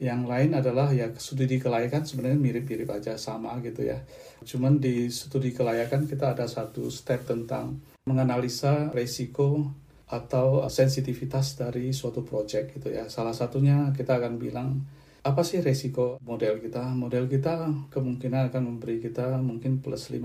Yang 0.00 0.22
lain 0.32 0.50
adalah 0.56 0.88
ya 0.96 1.12
studi 1.12 1.60
kelayakan 1.60 2.08
sebenarnya 2.08 2.40
mirip-mirip 2.40 2.88
aja 2.88 3.20
sama 3.20 3.60
gitu 3.60 3.84
ya. 3.84 4.00
Cuman 4.44 4.80
di 4.80 5.12
studi 5.12 5.52
kelayakan 5.52 6.08
kita 6.08 6.32
ada 6.32 6.48
satu 6.48 6.88
step 6.88 7.28
tentang 7.28 7.76
menganalisa 8.08 8.88
resiko 8.96 9.68
atau 10.08 10.64
sensitivitas 10.72 11.60
dari 11.60 11.92
suatu 11.92 12.24
project 12.24 12.80
gitu 12.80 12.88
ya. 12.88 13.12
Salah 13.12 13.36
satunya 13.36 13.92
kita 13.92 14.16
akan 14.16 14.40
bilang 14.40 14.80
apa 15.20 15.42
sih 15.44 15.60
resiko 15.60 16.16
model 16.24 16.60
kita? 16.64 16.96
Model 16.96 17.28
kita 17.28 17.68
kemungkinan 17.92 18.48
akan 18.48 18.62
memberi 18.64 19.00
kita 19.00 19.36
mungkin 19.40 19.84
plus 19.84 20.08
5% 20.08 20.20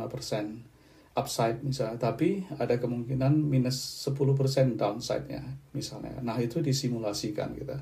upside 1.15 1.63
misalnya, 1.63 1.95
tapi 2.11 2.43
ada 2.59 2.75
kemungkinan 2.75 3.39
minus 3.39 4.03
10% 4.03 4.75
downside-nya 4.75 5.43
misalnya. 5.71 6.19
Nah, 6.19 6.35
itu 6.39 6.59
disimulasikan 6.59 7.55
kita. 7.55 7.79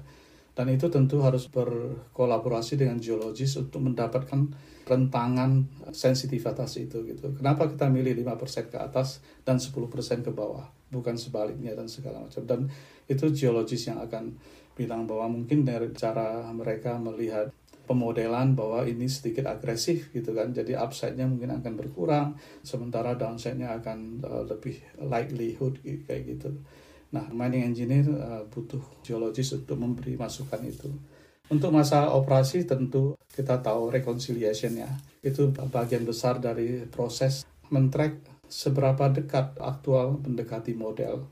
Dan 0.54 0.70
itu 0.70 0.86
tentu 0.94 1.18
harus 1.26 1.50
berkolaborasi 1.50 2.78
dengan 2.78 3.02
geologis 3.02 3.58
untuk 3.58 3.82
mendapatkan 3.82 4.54
rentangan 4.86 5.66
sensitivitas 5.90 6.78
itu 6.78 7.02
gitu. 7.10 7.34
Kenapa 7.34 7.66
kita 7.66 7.90
milih 7.90 8.14
5% 8.22 8.70
ke 8.70 8.78
atas 8.78 9.26
dan 9.42 9.58
10% 9.58 9.90
ke 10.22 10.30
bawah, 10.30 10.70
bukan 10.94 11.18
sebaliknya 11.18 11.74
dan 11.74 11.90
segala 11.90 12.22
macam. 12.22 12.46
Dan 12.46 12.70
itu 13.10 13.34
geologis 13.34 13.90
yang 13.90 13.98
akan 13.98 14.38
bilang 14.74 15.06
bahwa 15.06 15.30
mungkin 15.30 15.66
dari 15.66 15.94
cara 15.94 16.46
mereka 16.54 16.98
melihat 16.98 17.54
pemodelan 17.84 18.56
bahwa 18.56 18.88
ini 18.88 19.12
sedikit 19.12 19.48
agresif 19.52 20.10
gitu 20.16 20.32
kan. 20.32 20.56
Jadi 20.56 20.74
upside-nya 20.74 21.28
mungkin 21.28 21.52
akan 21.52 21.74
berkurang, 21.76 22.28
sementara 22.64 23.14
downside-nya 23.20 23.76
akan 23.84 24.24
uh, 24.24 24.44
lebih 24.48 24.80
likelihood 25.04 25.84
kayak 25.84 26.24
gitu. 26.26 26.50
Nah, 27.14 27.30
mining 27.30 27.70
engineer 27.70 28.08
uh, 28.10 28.44
butuh 28.50 28.82
geologis 29.06 29.54
untuk 29.54 29.78
memberi 29.78 30.18
masukan 30.18 30.64
itu. 30.66 30.90
Untuk 31.52 31.76
masa 31.76 32.10
operasi 32.16 32.64
tentu 32.64 33.20
kita 33.30 33.60
tahu 33.60 33.92
reconciliation 33.92 34.80
ya. 34.80 34.90
Itu 35.20 35.52
bagian 35.52 36.08
besar 36.08 36.40
dari 36.40 36.88
proses 36.88 37.44
men-track 37.68 38.48
seberapa 38.48 39.12
dekat 39.12 39.60
aktual 39.60 40.24
mendekati 40.24 40.74
model. 40.74 41.28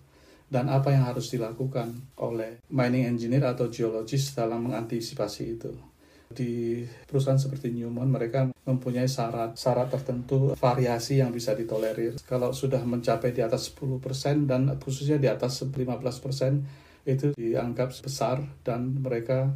Dan 0.52 0.68
apa 0.68 0.92
yang 0.92 1.08
harus 1.08 1.32
dilakukan 1.32 1.96
oleh 2.20 2.60
mining 2.68 3.08
engineer 3.08 3.48
atau 3.48 3.72
geologis 3.72 4.36
dalam 4.36 4.68
mengantisipasi 4.68 5.44
itu. 5.48 5.72
Di 6.32 6.84
perusahaan 7.08 7.40
seperti 7.40 7.72
Newmont 7.72 8.12
mereka 8.12 8.52
mempunyai 8.68 9.08
syarat-syarat 9.08 9.92
tertentu 9.92 10.52
variasi 10.60 11.24
yang 11.24 11.32
bisa 11.32 11.56
ditolerir. 11.56 12.20
Kalau 12.28 12.52
sudah 12.52 12.84
mencapai 12.84 13.32
di 13.32 13.40
atas 13.44 13.72
10% 13.72 14.48
dan 14.48 14.76
khususnya 14.80 15.20
di 15.20 15.28
atas 15.32 15.64
15% 15.64 17.08
itu 17.08 17.34
dianggap 17.34 17.96
besar 18.04 18.44
dan 18.62 19.02
mereka 19.02 19.56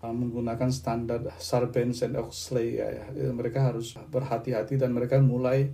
uh, 0.00 0.14
menggunakan 0.14 0.70
standar 0.70 1.20
Sarbanes 1.40 2.04
and 2.04 2.16
Oxley 2.16 2.80
ya, 2.80 2.88
ya. 2.92 3.04
Mereka 3.32 3.72
harus 3.72 3.96
berhati-hati 4.12 4.78
dan 4.78 4.92
mereka 4.92 5.18
mulai 5.18 5.72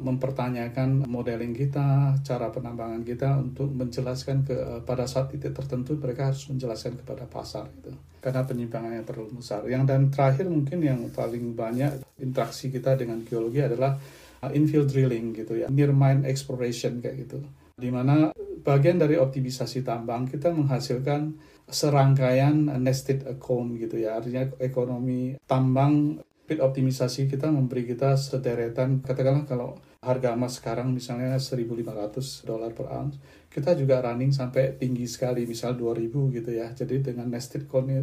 mempertanyakan 0.00 1.06
modeling 1.06 1.52
kita, 1.52 2.16
cara 2.24 2.48
penambangan 2.48 3.04
kita 3.04 3.36
untuk 3.38 3.70
menjelaskan 3.70 4.42
ke 4.42 4.56
pada 4.82 5.04
saat 5.04 5.32
titik 5.32 5.54
tertentu 5.54 5.96
mereka 6.00 6.32
harus 6.32 6.48
menjelaskan 6.48 6.98
kepada 6.98 7.24
pasar 7.28 7.68
itu 7.70 7.92
karena 8.20 8.44
penyimpangannya 8.44 9.02
terlalu 9.02 9.40
besar. 9.40 9.64
Yang 9.64 9.82
dan 9.88 10.02
terakhir 10.12 10.46
mungkin 10.46 10.78
yang 10.84 11.00
paling 11.08 11.56
banyak 11.56 12.04
interaksi 12.20 12.68
kita 12.68 12.94
dengan 12.94 13.24
geologi 13.24 13.64
adalah 13.64 13.96
uh, 14.44 14.52
infill 14.52 14.84
drilling 14.84 15.32
gitu 15.32 15.64
ya, 15.64 15.66
near 15.72 15.90
mine 15.90 16.28
exploration 16.28 17.00
kayak 17.00 17.28
gitu. 17.28 17.40
Di 17.80 17.88
mana 17.88 18.28
bagian 18.60 19.00
dari 19.00 19.16
optimisasi 19.16 19.80
tambang 19.80 20.28
kita 20.28 20.52
menghasilkan 20.52 21.32
serangkaian 21.64 22.68
nested 22.76 23.24
account 23.24 23.80
gitu 23.80 23.96
ya, 24.04 24.20
artinya 24.20 24.44
ekonomi 24.60 25.40
tambang 25.48 26.20
optimisasi 26.50 27.30
kita 27.30 27.46
memberi 27.46 27.86
kita 27.86 28.18
sederetan 28.18 29.06
katakanlah 29.06 29.46
kalau 29.46 29.78
harga 30.00 30.32
emas 30.32 30.56
sekarang 30.56 30.96
misalnya 30.96 31.36
1.500 31.36 32.48
dolar 32.48 32.72
per 32.72 32.88
ounce, 32.88 33.20
kita 33.52 33.76
juga 33.76 34.00
running 34.00 34.32
sampai 34.32 34.80
tinggi 34.80 35.04
sekali, 35.04 35.44
misal 35.44 35.76
2.000 35.76 36.08
gitu 36.40 36.50
ya. 36.56 36.72
Jadi 36.72 37.04
dengan 37.04 37.28
nested 37.28 37.68
coin 37.68 38.00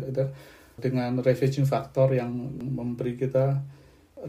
dengan 0.78 1.12
revenue 1.26 1.66
factor 1.66 2.14
yang 2.14 2.30
memberi 2.62 3.18
kita 3.18 3.58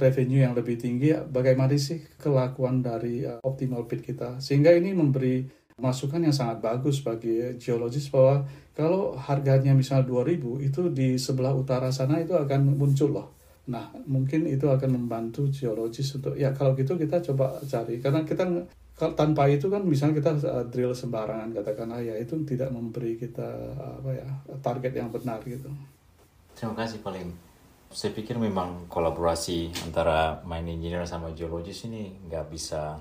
revenue 0.01 0.49
yang 0.49 0.57
lebih 0.57 0.81
tinggi, 0.81 1.13
bagaimana 1.29 1.77
sih 1.77 2.05
kelakuan 2.17 2.81
dari 2.81 3.25
uh, 3.29 3.41
optimal 3.45 3.85
pit 3.85 4.01
kita? 4.01 4.41
Sehingga 4.41 4.73
ini 4.73 4.97
memberi 4.97 5.45
masukan 5.77 6.25
yang 6.25 6.33
sangat 6.33 6.65
bagus 6.65 7.05
bagi 7.05 7.57
geologis 7.61 8.09
bahwa 8.09 8.49
kalau 8.73 9.13
harganya 9.17 9.77
misal 9.77 10.09
2000 10.09 10.65
itu 10.65 10.89
di 10.89 11.21
sebelah 11.21 11.53
utara 11.53 11.93
sana 11.93 12.19
itu 12.19 12.35
akan 12.35 12.75
muncul 12.75 13.13
loh 13.15 13.38
Nah, 13.69 13.93
mungkin 14.09 14.49
itu 14.49 14.65
akan 14.65 14.97
membantu 14.97 15.53
geologis 15.53 16.09
untuk 16.17 16.33
ya 16.35 16.57
kalau 16.57 16.73
gitu 16.73 16.97
kita 16.97 17.21
coba 17.21 17.61
cari 17.69 18.01
karena 18.01 18.25
kita 18.25 18.49
kalau 18.99 19.15
tanpa 19.15 19.47
itu 19.47 19.71
kan 19.71 19.87
misalnya 19.87 20.19
kita 20.19 20.33
uh, 20.43 20.67
drill 20.67 20.91
sembarangan 20.91 21.55
katakanlah 21.55 22.03
ya 22.03 22.19
itu 22.19 22.35
tidak 22.43 22.75
memberi 22.75 23.15
kita 23.15 23.47
apa 23.79 24.11
ya 24.11 24.29
target 24.59 24.93
yang 24.97 25.13
benar 25.15 25.39
gitu. 25.47 25.71
Terima 26.59 26.75
kasih 26.75 26.99
paling. 27.05 27.31
Saya 27.89 28.13
pikir 28.13 28.37
memang 28.37 28.85
kolaborasi 28.91 29.73
antara 29.87 30.45
mine 30.45 30.77
engineer 30.77 31.09
sama 31.09 31.33
geologis 31.33 31.89
ini 31.89 32.11
nggak 32.27 32.51
bisa 32.51 32.99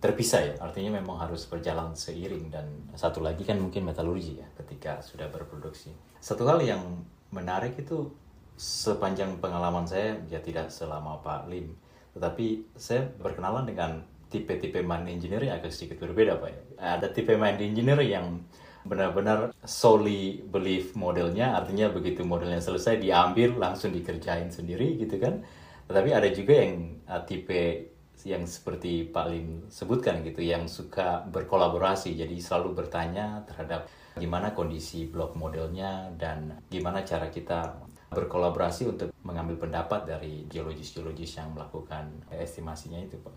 terpisah 0.00 0.42
ya. 0.42 0.54
Artinya 0.64 0.96
memang 0.96 1.20
harus 1.20 1.44
berjalan 1.44 1.92
seiring 1.92 2.48
dan 2.48 2.66
satu 2.96 3.20
lagi 3.20 3.44
kan 3.44 3.60
mungkin 3.60 3.84
metalurgi 3.84 4.40
ya 4.40 4.48
ketika 4.64 5.04
sudah 5.04 5.28
berproduksi. 5.28 5.92
Satu 6.24 6.48
hal 6.48 6.64
yang 6.64 6.82
menarik 7.30 7.76
itu 7.76 8.08
sepanjang 8.54 9.42
pengalaman 9.42 9.86
saya 9.86 10.18
ya 10.30 10.38
tidak 10.38 10.70
selama 10.70 11.18
Pak 11.22 11.50
Lim 11.50 11.74
tetapi 12.14 12.70
saya 12.78 13.10
berkenalan 13.18 13.66
dengan 13.66 14.06
tipe-tipe 14.30 14.82
mine 14.82 15.10
engineer 15.10 15.50
yang 15.50 15.58
agak 15.58 15.74
sedikit 15.74 16.06
berbeda 16.06 16.38
Pak 16.38 16.50
ya. 16.50 16.62
ada 16.98 17.10
tipe 17.10 17.34
mine 17.34 17.58
engineer 17.58 17.98
yang 18.02 18.42
benar-benar 18.84 19.50
solely 19.64 20.44
belief 20.44 20.92
modelnya 20.94 21.56
artinya 21.56 21.88
begitu 21.88 22.20
modelnya 22.22 22.60
selesai 22.60 23.00
diambil 23.00 23.56
langsung 23.56 23.90
dikerjain 23.90 24.52
sendiri 24.52 25.00
gitu 25.00 25.16
kan 25.16 25.40
tetapi 25.88 26.10
ada 26.12 26.28
juga 26.30 26.54
yang 26.60 27.00
uh, 27.08 27.24
tipe 27.24 27.94
yang 28.24 28.48
seperti 28.48 29.08
Pak 29.12 29.26
Lim 29.28 29.48
sebutkan 29.68 30.24
gitu 30.24 30.40
yang 30.40 30.64
suka 30.64 31.24
berkolaborasi 31.28 32.16
jadi 32.16 32.36
selalu 32.40 32.84
bertanya 32.84 33.44
terhadap 33.44 33.88
gimana 34.16 34.56
kondisi 34.56 35.04
blok 35.10 35.36
modelnya 35.36 36.08
dan 36.16 36.62
gimana 36.72 37.04
cara 37.04 37.28
kita 37.28 37.84
berkolaborasi 38.14 38.88
untuk 38.88 39.10
mengambil 39.26 39.58
pendapat 39.58 40.06
dari 40.06 40.46
geologis-geologis 40.48 41.36
yang 41.36 41.50
melakukan 41.52 42.08
estimasinya 42.30 43.02
itu 43.02 43.18
Pak. 43.18 43.34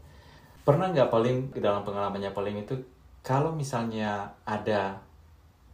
Pernah 0.64 0.94
nggak 0.94 1.10
paling 1.10 1.52
dalam 1.58 1.82
pengalamannya 1.82 2.32
paling 2.32 2.62
itu 2.62 2.78
kalau 3.26 3.52
misalnya 3.52 4.32
ada 4.46 5.02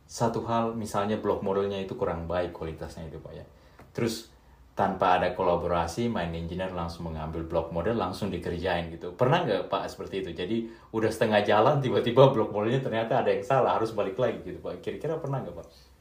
satu 0.08 0.46
hal 0.48 0.74
misalnya 0.74 1.18
blok 1.20 1.44
modelnya 1.44 1.82
itu 1.82 1.94
kurang 2.00 2.26
baik 2.26 2.56
kualitasnya 2.56 3.12
itu 3.12 3.20
Pak 3.20 3.34
ya. 3.36 3.46
Terus 3.94 4.34
tanpa 4.74 5.22
ada 5.22 5.38
kolaborasi, 5.38 6.10
main 6.10 6.34
engineer 6.34 6.74
langsung 6.74 7.06
mengambil 7.06 7.46
blok 7.46 7.70
model 7.70 7.94
langsung 7.94 8.34
dikerjain 8.34 8.90
gitu. 8.90 9.14
Pernah 9.14 9.46
nggak 9.46 9.70
Pak 9.70 9.86
seperti 9.86 10.26
itu? 10.26 10.32
Jadi 10.34 10.66
udah 10.90 11.14
setengah 11.14 11.46
jalan 11.46 11.78
tiba-tiba 11.78 12.34
blok 12.34 12.50
modelnya 12.50 12.82
ternyata 12.82 13.22
ada 13.22 13.30
yang 13.30 13.46
salah 13.46 13.78
harus 13.78 13.94
balik 13.94 14.18
lagi 14.18 14.42
gitu 14.42 14.58
Pak. 14.66 14.82
Kira-kira 14.82 15.22
pernah 15.22 15.46
nggak 15.46 15.54
Pak? 15.54 15.93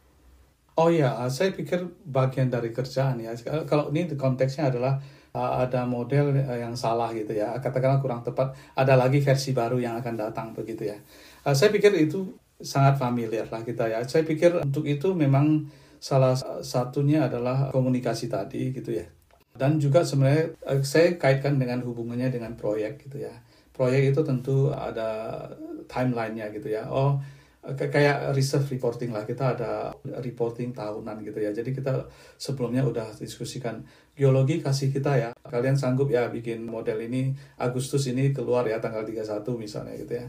Oh 0.72 0.88
iya, 0.88 1.12
saya 1.28 1.52
pikir 1.52 1.84
bagian 2.08 2.48
dari 2.48 2.72
kerjaan 2.72 3.20
ya. 3.20 3.36
Kalau 3.68 3.92
ini 3.92 4.08
konteksnya 4.16 4.72
adalah 4.72 4.96
uh, 5.36 5.68
ada 5.68 5.84
model 5.84 6.32
yang 6.36 6.72
salah 6.72 7.12
gitu 7.12 7.36
ya. 7.36 7.52
Katakanlah 7.60 8.00
kurang 8.00 8.24
tepat, 8.24 8.56
ada 8.72 8.96
lagi 8.96 9.20
versi 9.20 9.52
baru 9.52 9.76
yang 9.76 10.00
akan 10.00 10.14
datang 10.16 10.56
begitu 10.56 10.88
ya. 10.88 10.96
Saya 11.44 11.68
pikir 11.68 11.92
itu 12.00 12.32
sangat 12.56 12.96
familiar 12.96 13.44
lah 13.52 13.60
kita 13.60 13.84
ya. 13.90 14.00
Saya 14.08 14.24
pikir 14.24 14.64
untuk 14.64 14.88
itu 14.88 15.12
memang 15.12 15.68
salah 16.00 16.32
satunya 16.64 17.28
adalah 17.28 17.68
komunikasi 17.68 18.32
tadi 18.32 18.72
gitu 18.72 18.96
ya. 18.96 19.04
Dan 19.52 19.76
juga 19.76 20.00
sebenarnya 20.00 20.56
saya 20.80 21.20
kaitkan 21.20 21.60
dengan 21.60 21.84
hubungannya 21.84 22.32
dengan 22.32 22.56
proyek 22.56 23.04
gitu 23.04 23.20
ya. 23.20 23.34
Proyek 23.76 24.16
itu 24.16 24.20
tentu 24.24 24.72
ada 24.72 25.44
timelinenya 25.84 26.48
gitu 26.56 26.72
ya. 26.72 26.88
Oh, 26.88 27.20
kayak 27.62 28.34
reserve 28.34 28.66
reporting 28.74 29.14
lah. 29.14 29.22
Kita 29.22 29.54
ada 29.54 29.94
reporting 30.18 30.74
tahunan 30.74 31.22
gitu 31.22 31.38
ya. 31.38 31.54
Jadi 31.54 31.70
kita 31.70 32.10
sebelumnya 32.34 32.82
udah 32.82 33.14
diskusikan 33.14 33.86
geologi 34.18 34.58
kasih 34.58 34.90
kita 34.90 35.12
ya. 35.14 35.30
Kalian 35.46 35.78
sanggup 35.78 36.10
ya 36.10 36.26
bikin 36.26 36.66
model 36.66 36.98
ini 37.06 37.30
Agustus 37.62 38.10
ini 38.10 38.34
keluar 38.34 38.66
ya 38.66 38.82
tanggal 38.82 39.06
31 39.06 39.46
misalnya 39.54 39.94
gitu 39.94 40.12
ya. 40.18 40.26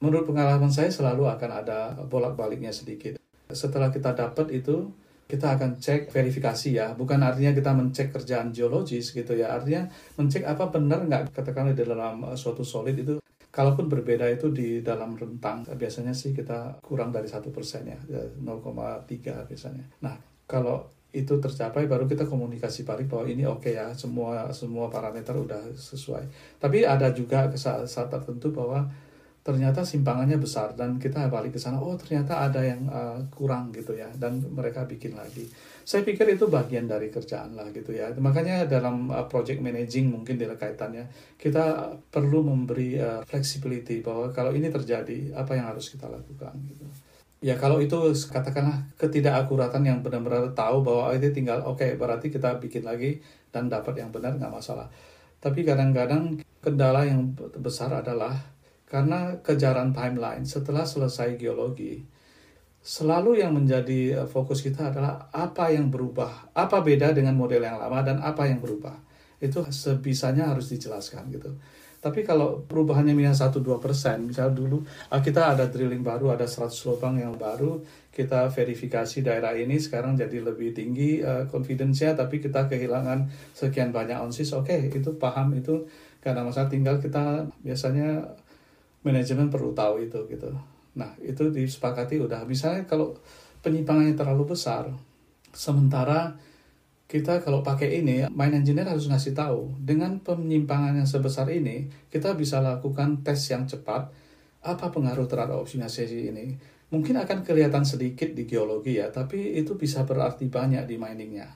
Menurut 0.00 0.28
pengalaman 0.28 0.72
saya 0.72 0.88
selalu 0.88 1.28
akan 1.28 1.50
ada 1.52 1.92
bolak-baliknya 2.08 2.72
sedikit. 2.72 3.20
Setelah 3.52 3.92
kita 3.92 4.16
dapat 4.16 4.52
itu 4.52 4.92
kita 5.26 5.58
akan 5.58 5.76
cek 5.76 6.08
verifikasi 6.08 6.68
ya. 6.72 6.96
Bukan 6.96 7.20
artinya 7.20 7.52
kita 7.52 7.74
mencek 7.76 8.16
kerjaan 8.16 8.54
geologis 8.54 9.12
gitu 9.12 9.36
ya. 9.36 9.52
Artinya 9.52 9.92
mencek 10.16 10.46
apa 10.48 10.72
benar 10.72 11.04
nggak 11.04 11.36
katakanlah 11.36 11.76
di 11.76 11.84
dalam 11.84 12.24
suatu 12.32 12.64
solid 12.64 12.96
itu 12.96 13.20
Kalaupun 13.56 13.88
berbeda 13.88 14.28
itu 14.28 14.52
di 14.52 14.84
dalam 14.84 15.16
rentang, 15.16 15.64
biasanya 15.64 16.12
sih 16.12 16.36
kita 16.36 16.76
kurang 16.84 17.08
dari 17.08 17.24
satu 17.24 17.48
persen 17.48 17.88
ya, 17.88 17.96
0,3 17.96 19.48
biasanya. 19.48 19.84
Nah, 20.04 20.12
kalau 20.44 20.92
itu 21.16 21.40
tercapai 21.40 21.88
baru 21.88 22.04
kita 22.04 22.28
komunikasi 22.28 22.84
balik 22.84 23.08
bahwa 23.08 23.24
ini 23.24 23.48
oke 23.48 23.64
okay 23.64 23.80
ya 23.80 23.88
semua 23.96 24.52
semua 24.52 24.92
parameter 24.92 25.32
udah 25.32 25.72
sesuai. 25.72 26.28
Tapi 26.60 26.84
ada 26.84 27.08
juga 27.16 27.48
saat, 27.56 27.88
saat 27.88 28.12
tertentu 28.12 28.52
bahwa 28.52 28.84
ternyata 29.40 29.86
simpangannya 29.86 30.42
besar 30.42 30.74
dan 30.74 30.98
kita 30.98 31.30
balik 31.30 31.54
ke 31.54 31.60
sana 31.62 31.78
oh 31.78 31.94
ternyata 31.94 32.50
ada 32.50 32.66
yang 32.66 32.82
uh, 32.90 33.14
kurang 33.30 33.70
gitu 33.70 33.94
ya 33.94 34.10
dan 34.18 34.42
mereka 34.42 34.82
bikin 34.82 35.14
lagi 35.14 35.46
saya 35.86 36.02
pikir 36.02 36.26
itu 36.34 36.50
bagian 36.50 36.90
dari 36.90 37.14
kerjaan 37.14 37.54
lah 37.54 37.70
gitu 37.70 37.94
ya. 37.94 38.10
Makanya 38.18 38.66
dalam 38.66 39.06
uh, 39.06 39.30
project 39.30 39.62
managing 39.62 40.10
mungkin 40.10 40.34
di 40.34 40.42
kaitannya 40.42 41.06
kita 41.38 41.94
perlu 42.10 42.42
memberi 42.42 42.98
uh, 42.98 43.22
flexibility 43.22 44.02
bahwa 44.02 44.34
kalau 44.34 44.50
ini 44.50 44.66
terjadi 44.66 45.30
apa 45.38 45.54
yang 45.54 45.70
harus 45.70 45.94
kita 45.94 46.10
lakukan 46.10 46.58
gitu. 46.66 46.82
Ya 47.38 47.54
kalau 47.54 47.78
itu 47.78 47.94
katakanlah 48.26 48.82
ketidakakuratan 48.98 49.86
yang 49.86 50.02
benar-benar 50.02 50.50
tahu 50.58 50.82
bahwa 50.82 51.14
itu 51.14 51.30
tinggal 51.30 51.62
oke 51.62 51.78
okay, 51.78 51.94
berarti 51.94 52.34
kita 52.34 52.58
bikin 52.58 52.82
lagi 52.82 53.22
dan 53.54 53.70
dapat 53.70 54.02
yang 54.02 54.10
benar 54.10 54.34
nggak 54.34 54.50
masalah. 54.50 54.90
Tapi 55.38 55.62
kadang-kadang 55.62 56.42
kendala 56.58 57.06
yang 57.06 57.30
besar 57.62 57.94
adalah 57.94 58.34
karena 58.90 59.38
kejaran 59.38 59.94
timeline 59.94 60.42
setelah 60.42 60.82
selesai 60.82 61.38
geologi, 61.38 62.02
selalu 62.86 63.42
yang 63.42 63.50
menjadi 63.50 64.22
eh, 64.22 64.28
fokus 64.30 64.62
kita 64.62 64.94
adalah 64.94 65.26
apa 65.34 65.74
yang 65.74 65.90
berubah, 65.90 66.54
apa 66.54 66.78
beda 66.78 67.10
dengan 67.10 67.34
model 67.34 67.66
yang 67.66 67.82
lama 67.82 67.98
dan 68.06 68.22
apa 68.22 68.46
yang 68.46 68.62
berubah. 68.62 68.94
Itu 69.42 69.66
sebisanya 69.66 70.54
harus 70.54 70.70
dijelaskan 70.70 71.34
gitu. 71.34 71.50
Tapi 71.98 72.22
kalau 72.22 72.62
perubahannya 72.70 73.18
minus 73.18 73.42
1-2 73.42 73.82
persen, 73.82 74.30
misalnya 74.30 74.54
dulu 74.54 74.86
ah, 75.10 75.18
kita 75.18 75.58
ada 75.58 75.66
drilling 75.66 76.06
baru, 76.06 76.38
ada 76.38 76.46
100 76.46 76.70
lubang 76.86 77.18
yang 77.18 77.34
baru, 77.34 77.82
kita 78.14 78.46
verifikasi 78.54 79.26
daerah 79.26 79.58
ini 79.58 79.74
sekarang 79.82 80.14
jadi 80.14 80.38
lebih 80.38 80.70
tinggi 80.70 81.18
uh, 81.20 81.50
confidence-nya, 81.50 82.14
tapi 82.14 82.38
kita 82.38 82.70
kehilangan 82.70 83.26
sekian 83.52 83.90
banyak 83.90 84.16
onsis, 84.22 84.54
oke 84.54 84.70
okay, 84.70 84.88
itu 84.88 85.18
paham 85.18 85.52
itu 85.58 85.82
karena 86.22 86.46
masa 86.46 86.70
tinggal 86.70 87.02
kita 87.02 87.42
biasanya 87.60 88.22
manajemen 89.02 89.50
perlu 89.50 89.74
tahu 89.74 90.06
itu 90.06 90.22
gitu. 90.30 90.75
Nah, 90.96 91.12
itu 91.20 91.52
disepakati 91.52 92.16
udah. 92.18 92.48
Misalnya 92.48 92.88
kalau 92.88 93.14
penyimpangannya 93.60 94.16
terlalu 94.16 94.56
besar, 94.56 94.88
sementara 95.52 96.34
kita 97.06 97.38
kalau 97.38 97.62
pakai 97.62 98.02
ini, 98.02 98.26
main 98.34 98.50
engineer 98.50 98.90
harus 98.90 99.06
ngasih 99.06 99.36
tahu. 99.36 99.78
Dengan 99.78 100.18
penyimpangan 100.18 100.98
yang 100.98 101.06
sebesar 101.06 101.46
ini, 101.54 101.86
kita 102.10 102.34
bisa 102.34 102.58
lakukan 102.58 103.22
tes 103.22 103.38
yang 103.46 103.68
cepat. 103.68 104.10
Apa 104.66 104.90
pengaruh 104.90 105.30
terhadap 105.30 105.62
optimalisasi 105.62 106.34
ini? 106.34 106.58
Mungkin 106.90 107.14
akan 107.22 107.46
kelihatan 107.46 107.86
sedikit 107.86 108.34
di 108.34 108.42
geologi 108.42 108.98
ya, 108.98 109.14
tapi 109.14 109.54
itu 109.54 109.78
bisa 109.78 110.02
berarti 110.02 110.50
banyak 110.50 110.82
di 110.86 110.98
miningnya. 110.98 111.46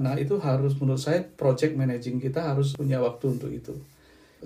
Nah, 0.00 0.16
itu 0.16 0.40
harus 0.40 0.76
menurut 0.80 1.00
saya 1.00 1.20
project 1.20 1.76
managing 1.76 2.16
kita 2.16 2.42
harus 2.52 2.72
punya 2.72 2.96
waktu 3.00 3.36
untuk 3.36 3.52
itu. 3.52 3.76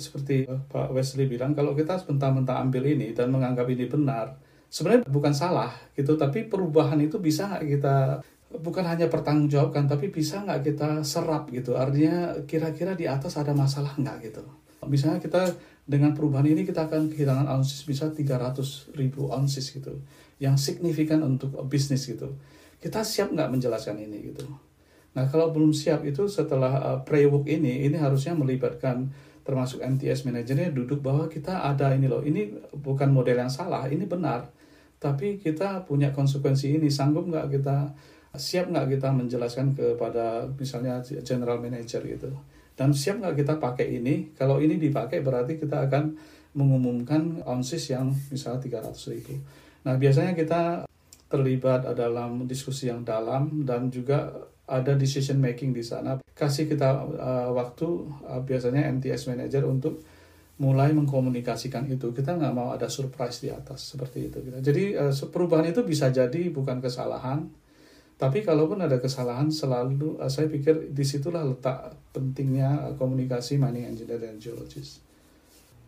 Seperti 0.00 0.48
Pak 0.48 0.90
Wesley 0.96 1.28
bilang, 1.28 1.52
kalau 1.52 1.76
kita 1.76 2.00
sebentar-bentar 2.00 2.56
ambil 2.64 2.88
ini 2.88 3.12
dan 3.12 3.28
menganggap 3.28 3.68
ini 3.68 3.84
benar, 3.84 4.34
sebenarnya 4.72 5.04
bukan 5.04 5.36
salah 5.36 5.70
gitu, 5.92 6.16
tapi 6.16 6.48
perubahan 6.48 6.96
itu 6.98 7.20
bisa 7.20 7.52
nggak 7.52 7.64
kita 7.68 7.96
bukan 8.50 8.82
hanya 8.82 9.06
pertanggungjawabkan 9.06 9.86
tapi 9.86 10.10
bisa 10.10 10.42
nggak 10.42 10.60
kita 10.66 10.88
serap 11.06 11.52
gitu? 11.54 11.78
Artinya 11.78 12.34
kira-kira 12.48 12.98
di 12.98 13.06
atas 13.06 13.38
ada 13.38 13.54
masalah 13.54 13.94
nggak 13.94 14.16
gitu? 14.26 14.42
Misalnya 14.88 15.20
kita 15.20 15.54
dengan 15.84 16.16
perubahan 16.16 16.48
ini 16.48 16.64
kita 16.64 16.88
akan 16.88 17.12
kehilangan 17.12 17.46
ounces 17.50 17.84
bisa 17.84 18.08
300 18.10 18.96
ribu 18.96 19.28
ounces 19.28 19.68
gitu 19.70 20.00
yang 20.40 20.56
signifikan 20.56 21.20
untuk 21.22 21.52
bisnis 21.68 22.08
gitu. 22.08 22.34
Kita 22.80 23.04
siap 23.04 23.30
nggak 23.36 23.52
menjelaskan 23.52 24.00
ini 24.00 24.32
gitu? 24.32 24.48
Nah 25.14 25.26
kalau 25.26 25.50
belum 25.50 25.74
siap 25.74 26.06
itu 26.06 26.30
setelah 26.30 26.72
uh, 26.80 26.98
pre-work 27.02 27.44
ini 27.50 27.86
ini 27.86 27.98
harusnya 27.98 28.32
melibatkan 28.32 29.10
termasuk 29.50 29.82
MTS 29.82 30.30
manajernya 30.30 30.70
duduk 30.70 31.02
bahwa 31.02 31.26
kita 31.26 31.66
ada 31.66 31.90
ini 31.90 32.06
loh 32.06 32.22
ini 32.22 32.54
bukan 32.70 33.10
model 33.10 33.42
yang 33.42 33.50
salah 33.50 33.90
ini 33.90 34.06
benar. 34.06 34.46
Tapi 35.02 35.42
kita 35.42 35.82
punya 35.82 36.14
konsekuensi 36.14 36.78
ini 36.78 36.86
sanggup 36.86 37.26
nggak 37.26 37.50
kita 37.58 37.90
siap 38.38 38.70
nggak 38.70 38.94
kita 38.94 39.10
menjelaskan 39.10 39.74
kepada 39.74 40.46
misalnya 40.54 41.02
general 41.02 41.58
manager 41.58 41.98
gitu. 42.06 42.30
Dan 42.78 42.94
siap 42.94 43.18
nggak 43.18 43.42
kita 43.42 43.58
pakai 43.58 43.98
ini 43.98 44.30
kalau 44.38 44.62
ini 44.62 44.78
dipakai 44.78 45.18
berarti 45.18 45.58
kita 45.58 45.90
akan 45.90 46.14
mengumumkan 46.54 47.42
ounces 47.42 47.90
yang 47.90 48.14
misalnya 48.30 48.86
300 48.86 48.94
ribu. 49.10 49.34
Nah 49.82 49.98
biasanya 49.98 50.38
kita 50.38 50.86
terlibat 51.26 51.90
dalam 51.98 52.46
diskusi 52.46 52.86
yang 52.86 53.02
dalam 53.02 53.66
dan 53.66 53.90
juga 53.90 54.30
ada 54.70 54.94
decision 54.94 55.42
making 55.42 55.74
di 55.74 55.82
sana. 55.82 56.22
Kasih 56.22 56.70
kita 56.70 57.02
uh, 57.02 57.50
waktu 57.50 57.86
uh, 58.30 58.40
biasanya 58.46 58.86
MTS 58.86 59.26
manager 59.26 59.66
untuk 59.66 60.00
mulai 60.62 60.94
mengkomunikasikan 60.94 61.90
itu. 61.90 62.14
Kita 62.14 62.38
nggak 62.38 62.54
mau 62.54 62.70
ada 62.70 62.86
surprise 62.86 63.42
di 63.42 63.50
atas 63.50 63.90
seperti 63.90 64.30
itu 64.30 64.38
jadi 64.62 65.10
uh, 65.10 65.14
perubahan 65.28 65.66
itu 65.68 65.82
bisa 65.82 66.08
jadi 66.14 66.48
bukan 66.54 66.78
kesalahan. 66.78 67.50
Tapi 68.20 68.44
kalaupun 68.44 68.84
ada 68.84 69.00
kesalahan 69.00 69.48
selalu 69.48 70.20
eh, 70.20 70.28
saya 70.28 70.44
pikir 70.44 70.92
di 70.92 71.04
situlah 71.08 71.40
letak 71.40 71.96
pentingnya 72.12 72.92
komunikasi 73.00 73.56
mining 73.56 73.88
engineer 73.88 74.20
dan 74.20 74.36
geologist. 74.36 75.09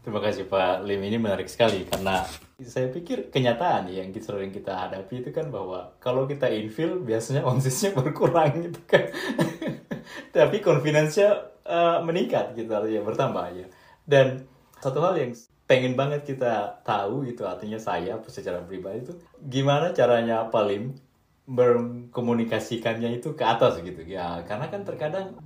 Terima 0.03 0.19
kasih 0.19 0.51
Pak 0.51 0.83
Lim 0.83 0.99
ini 1.07 1.15
menarik 1.15 1.47
sekali 1.47 1.87
karena 1.87 2.27
saya 2.59 2.91
pikir 2.91 3.31
kenyataan 3.31 3.87
yang 3.87 4.11
sering 4.19 4.51
kita 4.51 4.75
hadapi 4.75 5.23
itu 5.23 5.31
kan 5.31 5.47
bahwa 5.47 5.95
kalau 6.03 6.27
kita 6.27 6.51
infill 6.51 6.99
biasanya 6.99 7.47
onsisnya 7.47 7.95
berkurang 7.99 8.67
gitu 8.67 8.83
kan. 8.83 9.07
Tapi 10.35 10.59
confidence-nya 10.59 11.55
uh, 11.63 12.03
meningkat 12.03 12.59
gitu 12.59 12.75
artinya 12.75 13.03
bertambah 13.07 13.47
ya. 13.55 13.67
Dan 14.03 14.43
satu 14.83 14.99
hal 15.07 15.15
yang 15.23 15.33
pengen 15.71 15.95
banget 15.95 16.27
kita 16.27 16.83
tahu 16.83 17.23
itu 17.23 17.47
artinya 17.47 17.79
saya 17.79 18.19
secara 18.27 18.59
pribadi 18.67 19.07
itu 19.07 19.15
gimana 19.39 19.95
caranya 19.95 20.51
Pak 20.51 20.65
Lim 20.67 20.99
berkomunikasikannya 21.47 23.23
itu 23.23 23.39
ke 23.39 23.45
atas 23.47 23.79
gitu 23.79 24.03
ya 24.03 24.43
karena 24.47 24.67
kan 24.67 24.83
terkadang 24.83 25.39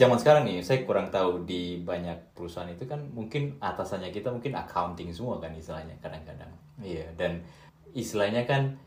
zaman 0.00 0.16
sekarang 0.16 0.48
nih 0.48 0.64
saya 0.64 0.88
kurang 0.88 1.12
tahu 1.12 1.44
di 1.44 1.84
banyak 1.84 2.32
perusahaan 2.32 2.72
itu 2.72 2.88
kan 2.88 3.04
mungkin 3.12 3.60
atasannya 3.60 4.08
kita 4.08 4.32
mungkin 4.32 4.56
accounting 4.56 5.12
semua 5.12 5.36
kan 5.36 5.52
istilahnya 5.52 6.00
kadang-kadang. 6.00 6.48
Iya 6.80 7.12
dan 7.20 7.44
istilahnya 7.92 8.48
kan 8.48 8.80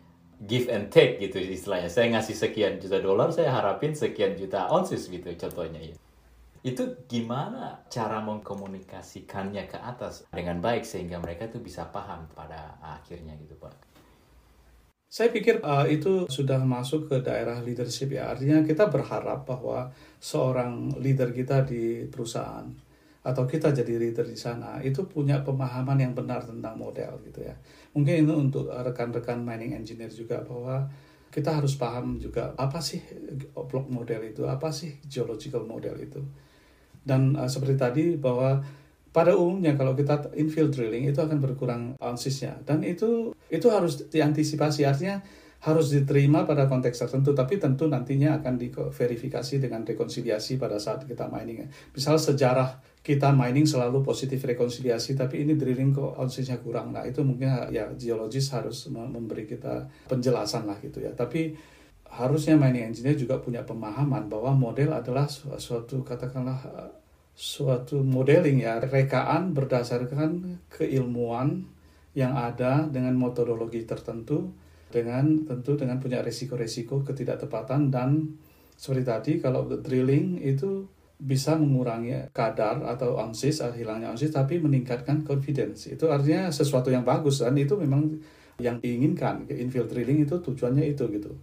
give 0.50 0.74
and 0.74 0.90
take 0.90 1.22
gitu 1.22 1.38
istilahnya. 1.38 1.94
Saya 1.94 2.10
ngasih 2.18 2.34
sekian 2.34 2.82
juta 2.82 2.98
dolar 2.98 3.30
saya 3.30 3.54
harapin 3.54 3.94
sekian 3.94 4.34
juta 4.34 4.66
ounces 4.74 5.06
gitu 5.06 5.30
contohnya 5.38 5.94
ya 5.94 5.96
itu 6.64 6.96
gimana 7.12 7.84
cara 7.92 8.24
mengkomunikasikannya 8.24 9.68
ke 9.68 9.76
atas 9.84 10.24
dengan 10.32 10.64
baik 10.64 10.88
sehingga 10.88 11.20
mereka 11.20 11.52
tuh 11.52 11.60
bisa 11.60 11.84
paham 11.92 12.24
pada 12.32 12.80
akhirnya 12.80 13.36
gitu 13.36 13.60
pak 13.60 13.76
saya 15.14 15.30
pikir 15.30 15.62
uh, 15.62 15.86
itu 15.86 16.26
sudah 16.26 16.58
masuk 16.66 17.06
ke 17.06 17.22
daerah 17.22 17.62
leadership 17.62 18.18
ya. 18.18 18.34
Artinya 18.34 18.66
kita 18.66 18.90
berharap 18.90 19.46
bahwa 19.46 19.94
seorang 20.18 20.90
leader 20.98 21.30
kita 21.30 21.62
di 21.62 22.10
perusahaan 22.10 22.66
atau 23.22 23.46
kita 23.46 23.70
jadi 23.70 23.94
leader 24.02 24.26
di 24.26 24.34
sana 24.34 24.82
itu 24.82 25.06
punya 25.06 25.46
pemahaman 25.46 26.02
yang 26.02 26.18
benar 26.18 26.42
tentang 26.42 26.82
model 26.82 27.22
gitu 27.30 27.46
ya. 27.46 27.54
Mungkin 27.94 28.26
itu 28.26 28.34
untuk 28.34 28.74
rekan-rekan 28.74 29.38
mining 29.46 29.78
engineer 29.78 30.10
juga 30.10 30.42
bahwa 30.42 30.90
kita 31.30 31.62
harus 31.62 31.78
paham 31.78 32.18
juga 32.18 32.58
apa 32.58 32.82
sih 32.82 33.06
block 33.54 33.94
model 33.94 34.34
itu, 34.34 34.50
apa 34.50 34.74
sih 34.74 34.98
geological 35.06 35.62
model 35.70 35.94
itu. 36.02 36.26
Dan 37.06 37.38
uh, 37.38 37.46
seperti 37.46 37.78
tadi 37.78 38.04
bahwa 38.18 38.66
pada 39.14 39.38
umumnya 39.38 39.78
kalau 39.78 39.94
kita 39.94 40.34
infill 40.34 40.74
drilling 40.74 41.06
itu 41.06 41.22
akan 41.22 41.38
berkurang 41.38 41.94
ouncesnya. 42.02 42.58
Dan 42.66 42.82
itu 42.82 43.38
itu 43.54 43.68
harus 43.70 44.10
diantisipasi. 44.10 44.90
Artinya 44.90 45.22
harus 45.64 45.96
diterima 45.96 46.44
pada 46.44 46.68
konteks 46.68 47.08
tertentu 47.08 47.32
tapi 47.32 47.56
tentu 47.56 47.88
nantinya 47.88 48.36
akan 48.44 48.60
diverifikasi 48.60 49.64
dengan 49.64 49.88
rekonsiliasi 49.88 50.60
pada 50.60 50.76
saat 50.82 51.08
kita 51.08 51.32
mining. 51.32 51.70
Misal 51.96 52.20
sejarah 52.20 52.84
kita 53.00 53.32
mining 53.32 53.64
selalu 53.64 54.04
positif 54.04 54.44
rekonsiliasi 54.44 55.16
tapi 55.16 55.46
ini 55.46 55.56
drilling 55.56 55.96
kok 55.96 56.20
ouncesnya 56.20 56.60
kurang. 56.60 56.92
Nah 56.92 57.08
itu 57.08 57.24
mungkin 57.24 57.72
ya 57.72 57.88
geologis 57.96 58.52
harus 58.52 58.92
memberi 58.92 59.48
kita 59.48 59.88
penjelasan 60.12 60.68
lah 60.68 60.76
gitu 60.84 61.00
ya. 61.00 61.16
Tapi 61.16 61.56
harusnya 62.12 62.60
mining 62.60 62.92
engineer 62.92 63.16
juga 63.16 63.40
punya 63.40 63.64
pemahaman 63.64 64.28
bahwa 64.28 64.52
model 64.52 65.00
adalah 65.00 65.32
suatu 65.32 66.04
katakanlah 66.04 66.60
suatu 67.34 68.06
modeling 68.06 68.62
ya 68.62 68.78
rekaan 68.78 69.58
berdasarkan 69.58 70.62
keilmuan 70.70 71.66
yang 72.14 72.38
ada 72.38 72.86
dengan 72.86 73.18
metodologi 73.18 73.90
tertentu 73.90 74.54
dengan 74.94 75.42
tentu 75.50 75.74
dengan 75.74 75.98
punya 75.98 76.22
resiko-resiko 76.22 77.02
ketidaktepatan 77.02 77.90
dan 77.90 78.38
seperti 78.78 79.04
tadi 79.04 79.32
kalau 79.42 79.66
drilling 79.66 80.38
itu 80.46 80.86
bisa 81.18 81.58
mengurangi 81.58 82.30
kadar 82.30 82.86
atau 82.86 83.18
ounces 83.18 83.66
atau 83.66 83.74
hilangnya 83.74 84.14
ounces 84.14 84.30
tapi 84.30 84.62
meningkatkan 84.62 85.26
confidence. 85.26 85.90
Itu 85.90 86.14
artinya 86.14 86.54
sesuatu 86.54 86.94
yang 86.94 87.02
bagus 87.02 87.42
dan 87.42 87.58
itu 87.58 87.74
memang 87.74 88.22
yang 88.62 88.78
diinginkan. 88.78 89.50
Infill 89.50 89.90
drilling 89.90 90.30
itu 90.30 90.38
tujuannya 90.38 90.86
itu 90.86 91.10
gitu 91.10 91.34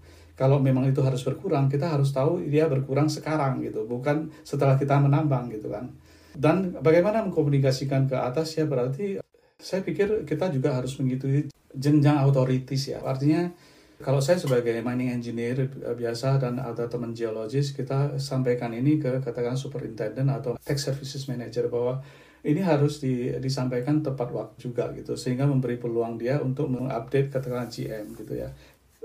kalau 0.40 0.56
memang 0.56 0.88
itu 0.88 1.04
harus 1.04 1.20
berkurang, 1.20 1.68
kita 1.68 1.92
harus 1.92 2.16
tahu 2.16 2.40
dia 2.48 2.64
berkurang 2.64 3.12
sekarang 3.12 3.60
gitu, 3.60 3.84
bukan 3.84 4.32
setelah 4.40 4.80
kita 4.80 4.96
menambang 4.96 5.52
gitu 5.52 5.68
kan. 5.68 5.92
Dan 6.32 6.80
bagaimana 6.80 7.20
mengkomunikasikan 7.28 8.08
ke 8.08 8.16
atas 8.16 8.56
ya 8.56 8.64
berarti 8.64 9.20
saya 9.60 9.84
pikir 9.84 10.24
kita 10.24 10.48
juga 10.48 10.80
harus 10.80 10.96
mengikuti 10.96 11.52
jenjang 11.76 12.24
authorities 12.24 12.96
ya. 12.96 13.04
Artinya 13.04 13.52
kalau 14.00 14.24
saya 14.24 14.40
sebagai 14.40 14.72
mining 14.80 15.12
engineer 15.12 15.68
biasa 15.76 16.40
dan 16.40 16.56
ada 16.56 16.88
teman 16.88 17.12
geologis, 17.12 17.76
kita 17.76 18.16
sampaikan 18.16 18.72
ini 18.72 18.96
ke 18.96 19.20
katakan 19.20 19.60
superintendent 19.60 20.32
atau 20.32 20.56
tech 20.56 20.80
services 20.80 21.28
manager 21.28 21.68
bahwa 21.68 22.00
ini 22.40 22.64
harus 22.64 23.04
di, 23.04 23.28
disampaikan 23.36 24.00
tepat 24.00 24.32
waktu 24.32 24.56
juga 24.56 24.88
gitu 24.96 25.12
sehingga 25.12 25.44
memberi 25.44 25.76
peluang 25.76 26.16
dia 26.16 26.40
untuk 26.40 26.72
mengupdate 26.72 27.28
katakan 27.28 27.68
GM 27.68 28.16
gitu 28.16 28.32
ya 28.32 28.48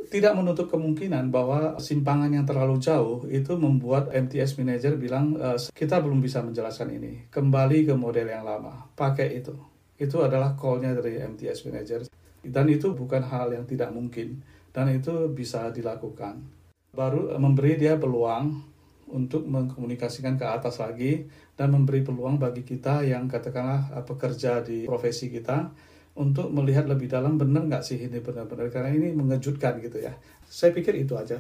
tidak 0.10 0.34
menutup 0.38 0.70
kemungkinan 0.70 1.34
bahwa 1.34 1.78
simpangan 1.82 2.30
yang 2.30 2.46
terlalu 2.46 2.78
jauh 2.78 3.26
itu 3.30 3.58
membuat 3.58 4.14
MTS 4.14 4.58
manager 4.62 4.96
bilang 4.96 5.36
e, 5.36 5.58
kita 5.74 6.02
belum 6.02 6.22
bisa 6.22 6.42
menjelaskan 6.46 6.94
ini. 6.96 7.28
Kembali 7.30 7.90
ke 7.90 7.94
model 7.98 8.28
yang 8.30 8.46
lama. 8.46 8.86
Pakai 8.94 9.42
itu. 9.42 9.56
Itu 9.96 10.22
adalah 10.22 10.54
callnya 10.60 10.94
dari 10.94 11.20
MTS 11.24 11.66
manager 11.68 12.00
dan 12.46 12.66
itu 12.70 12.94
bukan 12.94 13.26
hal 13.26 13.50
yang 13.54 13.66
tidak 13.66 13.90
mungkin. 13.90 14.42
Dan 14.70 14.92
itu 14.92 15.32
bisa 15.32 15.72
dilakukan. 15.72 16.44
Baru 16.92 17.34
eh, 17.34 17.40
memberi 17.40 17.80
dia 17.80 17.96
peluang 17.96 18.76
untuk 19.06 19.46
mengkomunikasikan 19.46 20.36
ke 20.36 20.46
atas 20.46 20.82
lagi 20.82 21.30
dan 21.54 21.72
memberi 21.72 22.02
peluang 22.02 22.42
bagi 22.42 22.66
kita 22.66 23.06
yang 23.06 23.26
katakanlah 23.26 23.96
eh, 23.96 24.04
pekerja 24.06 24.62
di 24.62 24.86
profesi 24.86 25.32
kita 25.32 25.72
untuk 26.16 26.48
melihat 26.48 26.88
lebih 26.88 27.12
dalam 27.12 27.36
benar 27.36 27.68
nggak 27.68 27.84
sih 27.84 28.00
ini 28.00 28.24
benar-benar 28.24 28.72
karena 28.72 28.92
ini 28.96 29.12
mengejutkan 29.12 29.84
gitu 29.84 30.00
ya. 30.00 30.16
Saya 30.48 30.72
pikir 30.72 30.96
itu 30.96 31.16
aja. 31.20 31.36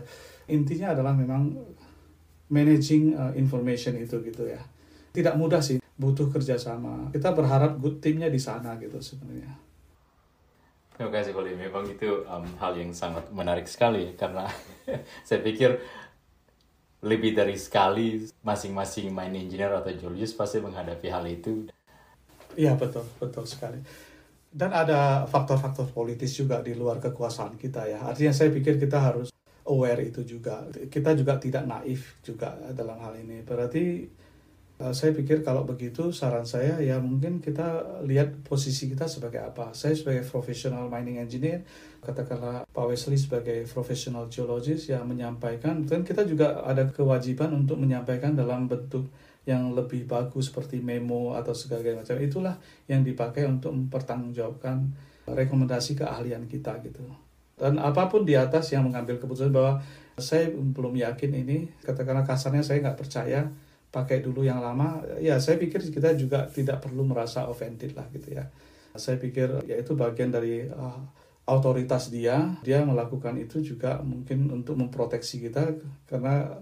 Intinya 0.52 0.92
adalah 0.92 1.16
memang 1.16 1.56
managing 2.52 3.16
uh, 3.16 3.34
information 3.34 3.96
itu 3.96 4.20
gitu 4.22 4.46
ya. 4.46 4.60
Tidak 5.16 5.40
mudah 5.40 5.64
sih, 5.64 5.80
butuh 5.96 6.28
kerjasama. 6.28 7.10
Kita 7.16 7.32
berharap 7.32 7.80
good 7.80 8.04
timnya 8.04 8.28
di 8.28 8.38
sana 8.38 8.76
gitu 8.76 9.00
sebenarnya. 9.00 9.56
Terima 10.96 11.12
kasih 11.12 11.32
Koli. 11.32 11.56
Memang 11.56 11.88
itu 11.88 12.24
um, 12.28 12.44
hal 12.60 12.76
yang 12.76 12.92
sangat 12.92 13.28
menarik 13.32 13.68
sekali 13.68 14.16
karena 14.16 14.48
saya 15.28 15.40
pikir 15.40 15.80
lebih 17.06 17.36
dari 17.36 17.56
sekali 17.56 18.24
masing-masing 18.42 19.12
main 19.12 19.32
engineer 19.36 19.72
atau 19.76 19.92
geologist 19.92 20.36
pasti 20.36 20.60
menghadapi 20.60 21.08
hal 21.08 21.24
itu. 21.28 21.68
Iya 22.56 22.80
betul, 22.80 23.04
betul 23.20 23.44
sekali. 23.44 23.84
Dan 24.56 24.72
ada 24.72 25.28
faktor-faktor 25.28 25.92
politis 25.92 26.32
juga 26.32 26.64
di 26.64 26.72
luar 26.72 27.04
kekuasaan 27.04 27.60
kita 27.60 27.92
ya. 27.92 28.00
Artinya 28.08 28.32
saya 28.32 28.56
pikir 28.56 28.80
kita 28.80 29.04
harus 29.04 29.36
aware 29.68 30.08
itu 30.08 30.24
juga. 30.24 30.64
Kita 30.72 31.12
juga 31.12 31.36
tidak 31.36 31.68
naif 31.68 32.24
juga 32.24 32.56
dalam 32.72 32.96
hal 33.04 33.20
ini. 33.20 33.44
Berarti 33.44 34.08
uh, 34.80 34.94
saya 34.96 35.12
pikir 35.12 35.44
kalau 35.44 35.68
begitu 35.68 36.16
saran 36.16 36.48
saya 36.48 36.80
ya 36.80 37.00
mungkin 37.04 37.44
kita 37.44 38.00
lihat 38.08 38.48
posisi 38.48 38.88
kita 38.88 39.12
sebagai 39.12 39.44
apa. 39.44 39.76
Saya 39.76 39.92
sebagai 39.92 40.24
professional 40.24 40.88
mining 40.88 41.20
engineer, 41.20 41.66
katakanlah 42.00 42.64
Pak 42.70 42.86
Wesley 42.88 43.20
sebagai 43.20 43.66
professional 43.68 44.30
geologist 44.32 44.88
yang 44.88 45.04
menyampaikan 45.10 45.84
dan 45.84 46.08
kita 46.08 46.24
juga 46.24 46.64
ada 46.64 46.88
kewajiban 46.88 47.52
untuk 47.52 47.82
menyampaikan 47.82 48.38
dalam 48.38 48.70
bentuk 48.70 49.10
yang 49.46 49.74
lebih 49.78 50.10
bagus 50.10 50.50
seperti 50.50 50.82
memo 50.82 51.38
atau 51.38 51.54
segala 51.54 52.02
macam 52.02 52.18
itulah 52.18 52.58
yang 52.90 53.06
dipakai 53.06 53.46
untuk 53.46 53.72
mempertanggungjawabkan 53.78 54.90
rekomendasi 55.30 55.98
keahlian 55.98 56.50
kita 56.50 56.82
gitu. 56.82 57.02
Dan 57.56 57.80
apa 57.80 58.12
pun 58.12 58.28
di 58.28 58.36
atas 58.36 58.74
yang 58.76 58.84
mengambil 58.84 59.16
keputusan 59.22 59.54
bahwa 59.54 59.80
saya 60.20 60.52
belum 60.52 60.98
yakin 61.00 61.32
ini 61.46 61.72
katakanlah 61.84 62.28
kasarnya 62.28 62.66
saya 62.66 62.84
nggak 62.84 63.00
percaya 63.00 63.48
pakai 63.94 64.20
dulu 64.20 64.44
yang 64.44 64.60
lama 64.60 65.00
ya 65.24 65.40
saya 65.40 65.56
pikir 65.56 65.80
kita 65.80 66.20
juga 66.20 66.52
tidak 66.52 66.84
perlu 66.84 67.08
merasa 67.08 67.48
offended 67.48 67.96
lah 67.96 68.10
gitu 68.12 68.36
ya. 68.36 68.44
Saya 68.96 69.16
pikir 69.20 69.68
ya 69.68 69.80
itu 69.80 69.96
bagian 69.96 70.32
dari 70.32 70.68
uh, 70.68 71.00
otoritas 71.48 72.10
dia 72.12 72.58
dia 72.66 72.82
melakukan 72.84 73.38
itu 73.38 73.62
juga 73.62 74.02
mungkin 74.02 74.52
untuk 74.52 74.76
memproteksi 74.76 75.40
kita 75.46 75.78
karena 76.10 76.60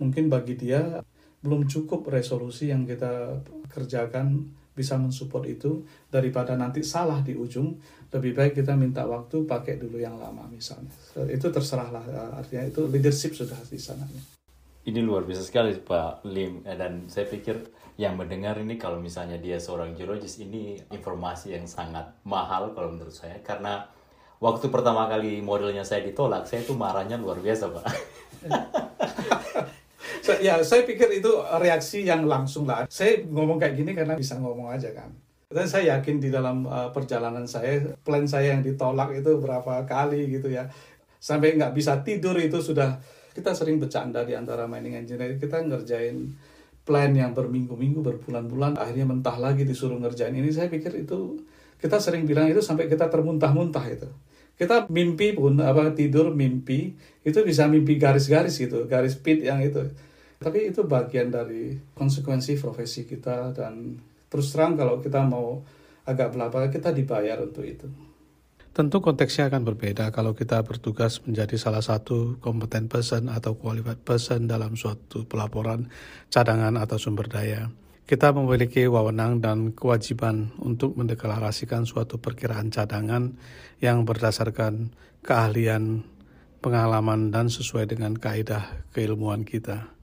mungkin 0.00 0.32
bagi 0.32 0.56
dia 0.56 1.04
belum 1.40 1.68
cukup 1.68 2.04
resolusi 2.12 2.68
yang 2.68 2.84
kita 2.84 3.40
kerjakan 3.72 4.44
bisa 4.70 4.96
mensupport 4.96 5.44
itu 5.44 5.84
daripada 6.08 6.56
nanti 6.56 6.80
salah 6.80 7.20
di 7.20 7.36
ujung 7.36 7.76
lebih 8.10 8.32
baik 8.32 8.52
kita 8.60 8.72
minta 8.74 9.04
waktu 9.04 9.44
pakai 9.44 9.76
dulu 9.76 10.00
yang 10.00 10.16
lama 10.16 10.46
misalnya. 10.48 10.90
Itu 11.28 11.52
terserahlah 11.52 12.02
artinya 12.36 12.64
itu 12.64 12.88
leadership 12.88 13.36
sudah 13.36 13.58
di 13.68 13.76
sana. 13.76 14.08
Ini 14.80 15.04
luar 15.04 15.28
biasa 15.28 15.44
sekali 15.44 15.76
Pak 15.76 16.24
Lim. 16.24 16.64
Dan 16.64 17.06
saya 17.12 17.28
pikir 17.28 17.60
yang 18.00 18.16
mendengar 18.16 18.56
ini 18.56 18.80
kalau 18.80 18.96
misalnya 18.96 19.36
dia 19.36 19.60
seorang 19.60 19.92
geologis 19.92 20.40
ini 20.40 20.80
informasi 20.88 21.52
yang 21.52 21.68
sangat 21.68 22.16
mahal 22.24 22.72
kalau 22.72 22.96
menurut 22.96 23.12
saya. 23.12 23.36
Karena 23.44 23.84
waktu 24.40 24.72
pertama 24.72 25.04
kali 25.06 25.44
modelnya 25.44 25.84
saya 25.84 26.00
ditolak 26.02 26.48
saya 26.48 26.64
itu 26.64 26.72
marahnya 26.72 27.20
luar 27.20 27.36
biasa 27.38 27.68
Pak 27.68 27.84
ya 30.40 30.60
saya 30.62 30.82
pikir 30.84 31.08
itu 31.20 31.30
reaksi 31.58 32.04
yang 32.06 32.24
langsung 32.24 32.68
lah. 32.68 32.86
Saya 32.90 33.22
ngomong 33.26 33.60
kayak 33.60 33.74
gini 33.76 33.92
karena 33.92 34.14
bisa 34.14 34.38
ngomong 34.38 34.70
aja 34.70 34.90
kan. 34.92 35.10
Dan 35.50 35.66
saya 35.66 35.98
yakin 35.98 36.22
di 36.22 36.30
dalam 36.30 36.62
uh, 36.62 36.94
perjalanan 36.94 37.42
saya, 37.42 37.82
plan 38.06 38.22
saya 38.22 38.54
yang 38.54 38.62
ditolak 38.62 39.10
itu 39.18 39.34
berapa 39.42 39.82
kali 39.82 40.30
gitu 40.30 40.46
ya. 40.46 40.70
Sampai 41.18 41.58
nggak 41.58 41.74
bisa 41.74 42.00
tidur 42.06 42.38
itu 42.38 42.62
sudah, 42.62 43.02
kita 43.34 43.50
sering 43.50 43.82
bercanda 43.82 44.22
di 44.22 44.38
antara 44.38 44.70
mining 44.70 44.94
engineer, 44.94 45.34
kita 45.42 45.58
ngerjain 45.66 46.30
plan 46.86 47.10
yang 47.10 47.34
berminggu-minggu, 47.34 47.98
berbulan-bulan, 47.98 48.78
akhirnya 48.78 49.10
mentah 49.10 49.36
lagi 49.42 49.66
disuruh 49.66 49.98
ngerjain 49.98 50.32
ini. 50.32 50.54
Saya 50.54 50.70
pikir 50.70 51.02
itu, 51.02 51.42
kita 51.82 51.98
sering 51.98 52.30
bilang 52.30 52.46
itu 52.46 52.62
sampai 52.62 52.86
kita 52.86 53.10
termuntah-muntah 53.10 53.84
itu 53.90 54.06
kita 54.60 54.92
mimpi 54.92 55.32
pun 55.32 55.56
apa 55.64 55.96
tidur 55.96 56.36
mimpi 56.36 56.92
itu 57.24 57.40
bisa 57.40 57.64
mimpi 57.64 57.96
garis-garis 57.96 58.60
gitu 58.60 58.84
garis 58.84 59.16
pit 59.16 59.40
yang 59.40 59.64
itu 59.64 59.88
tapi 60.40 60.72
itu 60.72 60.84
bagian 60.88 61.28
dari 61.28 61.76
konsekuensi 61.96 62.56
profesi 62.56 63.04
kita 63.04 63.52
dan 63.56 64.00
terus 64.32 64.52
terang 64.56 64.72
kalau 64.72 64.96
kita 65.00 65.20
mau 65.20 65.60
agak 66.08 66.32
belakang 66.32 66.72
kita 66.72 66.96
dibayar 66.96 67.36
untuk 67.44 67.68
itu. 67.68 67.84
Tentu 68.70 69.02
konteksnya 69.02 69.52
akan 69.52 69.66
berbeda 69.66 70.08
kalau 70.14 70.32
kita 70.32 70.62
bertugas 70.64 71.20
menjadi 71.26 71.58
salah 71.58 71.84
satu 71.84 72.40
kompeten 72.40 72.88
person 72.88 73.28
atau 73.28 73.58
qualified 73.58 74.00
person 74.00 74.48
dalam 74.48 74.78
suatu 74.80 75.28
pelaporan 75.28 75.90
cadangan 76.32 76.78
atau 76.80 76.96
sumber 76.96 77.28
daya. 77.28 77.68
Kita 78.10 78.34
memiliki 78.34 78.90
wewenang 78.90 79.38
dan 79.38 79.70
kewajiban 79.70 80.50
untuk 80.58 80.98
mendeklarasikan 80.98 81.86
suatu 81.86 82.18
perkiraan 82.18 82.66
cadangan 82.66 83.38
yang 83.78 84.02
berdasarkan 84.02 84.90
keahlian, 85.22 86.02
pengalaman, 86.58 87.30
dan 87.30 87.46
sesuai 87.46 87.86
dengan 87.86 88.18
kaidah 88.18 88.82
keilmuan 88.90 89.46
kita. 89.46 89.94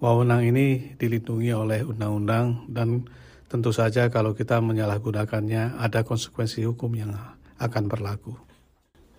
Wewenang 0.00 0.48
ini 0.48 0.96
dilindungi 0.96 1.52
oleh 1.52 1.84
undang-undang 1.84 2.72
dan 2.72 3.04
tentu 3.52 3.68
saja 3.68 4.08
kalau 4.08 4.32
kita 4.32 4.56
menyalahgunakannya 4.64 5.76
ada 5.76 6.08
konsekuensi 6.08 6.64
hukum 6.64 6.96
yang 6.96 7.12
akan 7.60 7.84
berlaku. 7.84 8.32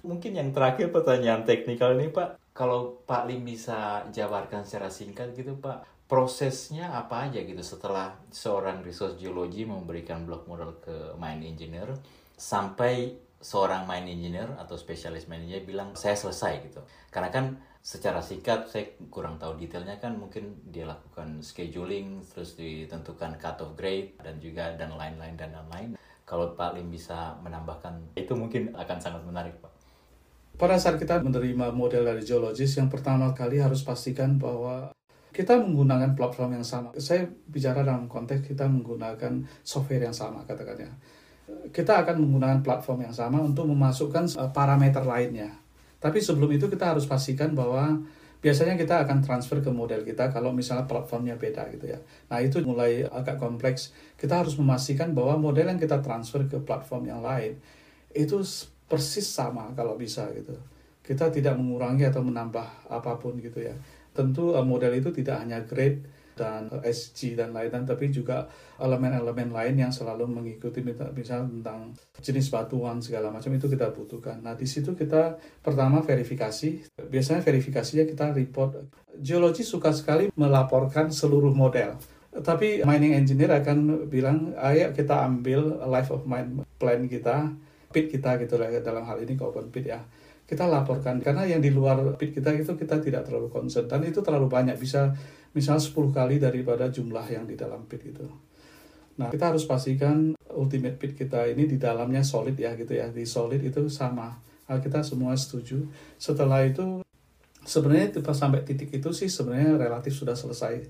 Mungkin 0.01 0.41
yang 0.41 0.49
terakhir 0.49 0.89
pertanyaan 0.89 1.45
teknikal 1.45 1.93
ini 1.93 2.09
Pak, 2.09 2.41
kalau 2.49 2.97
Pak 3.05 3.29
Lim 3.29 3.45
bisa 3.45 4.09
jabarkan 4.09 4.65
secara 4.65 4.89
singkat 4.89 5.37
gitu 5.37 5.53
Pak, 5.61 5.92
prosesnya 6.13 6.93
apa 6.93 7.25
aja 7.25 7.41
gitu? 7.41 7.57
Setelah 7.65 8.13
seorang 8.29 8.85
resource 8.85 9.17
geologi 9.17 9.65
memberikan 9.65 10.29
block 10.29 10.45
model 10.45 10.77
ke 10.77 11.17
mine 11.17 11.49
engineer 11.49 11.89
sampai 12.37 13.17
seorang 13.41 13.89
mine 13.89 14.13
engineer 14.13 14.45
atau 14.61 14.77
spesialis 14.77 15.25
mine 15.25 15.49
engineer 15.49 15.65
bilang 15.65 15.97
saya 15.97 16.13
selesai 16.13 16.69
gitu. 16.69 16.85
Karena 17.09 17.33
kan 17.33 17.57
secara 17.81 18.21
singkat 18.21 18.69
saya 18.69 18.93
kurang 19.09 19.41
tahu 19.41 19.57
detailnya 19.57 19.97
kan 19.97 20.13
mungkin 20.13 20.53
dia 20.69 20.85
lakukan 20.85 21.41
scheduling 21.41 22.21
terus 22.29 22.53
ditentukan 22.61 23.41
cut 23.41 23.65
off 23.65 23.73
grade 23.73 24.13
dan 24.21 24.37
juga 24.37 24.69
dan 24.77 24.93
lain-lain 24.93 25.33
dan 25.33 25.49
lain-lain. 25.49 25.97
Kalau 26.29 26.53
Pak 26.53 26.77
Lim 26.77 26.93
bisa 26.93 27.41
menambahkan 27.41 28.13
itu 28.13 28.37
mungkin 28.37 28.69
akan 28.77 28.97
sangat 29.01 29.25
menarik 29.25 29.57
Pak. 29.57 29.73
Pada 30.61 30.77
saat 30.77 31.01
kita 31.01 31.25
menerima 31.25 31.73
model 31.73 32.05
dari 32.05 32.21
geologis 32.21 32.77
yang 32.77 32.85
pertama 32.85 33.33
kali 33.33 33.57
harus 33.57 33.81
pastikan 33.81 34.37
bahwa 34.37 34.93
kita 35.33 35.57
menggunakan 35.57 36.13
platform 36.13 36.61
yang 36.61 36.65
sama. 36.65 36.93
Saya 37.01 37.25
bicara 37.49 37.81
dalam 37.81 38.05
konteks 38.05 38.45
kita 38.45 38.69
menggunakan 38.69 39.43
software 39.65 40.05
yang 40.05 40.15
sama 40.15 40.45
katakannya. 40.45 40.93
Kita 41.73 42.05
akan 42.05 42.21
menggunakan 42.21 42.61
platform 42.61 43.09
yang 43.09 43.15
sama 43.17 43.41
untuk 43.41 43.67
memasukkan 43.67 44.31
eh, 44.37 44.51
parameter 44.53 45.03
lainnya 45.03 45.63
tapi 46.03 46.19
sebelum 46.19 46.51
itu 46.51 46.67
kita 46.67 46.91
harus 46.91 47.07
pastikan 47.07 47.55
bahwa 47.55 48.03
biasanya 48.43 48.75
kita 48.75 49.07
akan 49.07 49.23
transfer 49.23 49.63
ke 49.63 49.71
model 49.71 50.03
kita 50.03 50.35
kalau 50.35 50.51
misalnya 50.51 50.83
platformnya 50.83 51.39
beda 51.39 51.71
gitu 51.71 51.95
ya. 51.95 51.99
Nah 52.27 52.43
itu 52.43 52.59
mulai 52.59 53.07
agak 53.07 53.39
kompleks. 53.39 53.95
Kita 54.19 54.43
harus 54.43 54.59
memastikan 54.59 55.15
bahwa 55.15 55.39
model 55.39 55.71
yang 55.71 55.79
kita 55.79 56.03
transfer 56.03 56.43
ke 56.43 56.59
platform 56.59 57.07
yang 57.07 57.23
lain 57.23 57.55
itu 58.11 58.43
persis 58.83 59.23
sama 59.23 59.71
kalau 59.71 59.95
bisa 59.95 60.27
gitu. 60.35 60.59
Kita 60.99 61.31
tidak 61.31 61.55
mengurangi 61.55 62.03
atau 62.03 62.19
menambah 62.19 62.91
apa 62.91 63.15
pun 63.15 63.39
gitu 63.39 63.63
ya. 63.63 63.75
Tentu 64.13 64.53
eh, 64.53 64.63
model 64.63 64.93
itu 64.95 65.09
tidak 65.09 65.41
hanya 65.43 65.65
grade 65.65 66.05
dan 66.33 66.65
SG 66.81 67.37
dan 67.37 67.53
lain-lain 67.53 67.85
tapi 67.85 68.09
juga 68.09 68.49
elemen-elemen 68.81 69.53
lain 69.53 69.75
yang 69.77 69.93
selalu 69.93 70.25
mengikuti 70.25 70.81
misalnya 70.81 71.45
tentang 71.45 71.93
jenis 72.17 72.49
batuan 72.49 72.97
segala 72.97 73.29
macam 73.29 73.53
itu 73.53 73.69
kita 73.69 73.93
butuhkan. 73.93 74.41
Nah 74.41 74.57
di 74.57 74.65
situ 74.65 74.97
kita 74.97 75.37
pertama 75.61 76.01
verifikasi. 76.01 76.97
Biasanya 77.05 77.45
verifikasinya 77.45 78.05
kita 78.09 78.33
report. 78.33 78.89
Geologi 79.21 79.61
suka 79.61 79.93
sekali 79.93 80.33
melaporkan 80.33 81.13
seluruh 81.13 81.53
model. 81.53 82.01
Tapi 82.33 82.81
mining 82.81 83.13
engineer 83.13 83.61
akan 83.61 84.09
bilang, 84.09 84.57
ayo 84.57 84.89
kita 84.89 85.21
ambil 85.21 85.85
life 85.85 86.09
of 86.09 86.25
mine 86.25 86.65
plan 86.81 87.05
kita, 87.05 87.53
pit 87.93 88.09
kita 88.09 88.41
gitu 88.41 88.57
lah 88.57 88.73
dalam 88.81 89.05
hal 89.05 89.21
ini 89.21 89.37
ke 89.37 89.43
open 89.45 89.69
pit 89.69 89.85
ya 89.93 90.01
kita 90.43 90.67
laporkan 90.67 91.23
karena 91.23 91.47
yang 91.47 91.63
di 91.63 91.71
luar 91.71 92.03
pit 92.19 92.35
kita 92.35 92.51
itu 92.51 92.75
kita 92.75 92.99
tidak 92.99 93.23
terlalu 93.23 93.47
concern 93.47 93.87
dan 93.87 94.03
itu 94.03 94.19
terlalu 94.19 94.51
banyak 94.51 94.75
bisa 94.75 95.15
misal 95.55 95.79
10 95.79 95.93
kali 96.11 96.41
daripada 96.41 96.89
jumlah 96.89 97.23
yang 97.29 97.47
di 97.47 97.55
dalam 97.55 97.85
pit 97.87 98.03
itu. 98.03 98.27
Nah, 99.13 99.29
kita 99.29 99.53
harus 99.53 99.69
pastikan 99.69 100.33
ultimate 100.57 100.97
pit 100.97 101.13
kita 101.13 101.45
ini 101.45 101.69
di 101.69 101.77
dalamnya 101.77 102.25
solid 102.25 102.57
ya 102.57 102.73
gitu 102.73 102.97
ya. 102.97 103.13
Di 103.13 103.25
solid 103.29 103.61
itu 103.61 103.85
sama. 103.85 104.33
Nah, 104.65 104.81
kita 104.81 105.05
semua 105.05 105.37
setuju. 105.37 105.85
Setelah 106.17 106.65
itu 106.65 107.05
sebenarnya 107.61 108.19
pas 108.25 108.33
sampai 108.33 108.65
titik 108.65 108.89
itu 108.89 109.13
sih 109.13 109.29
sebenarnya 109.29 109.77
relatif 109.77 110.17
sudah 110.17 110.33
selesai. 110.33 110.81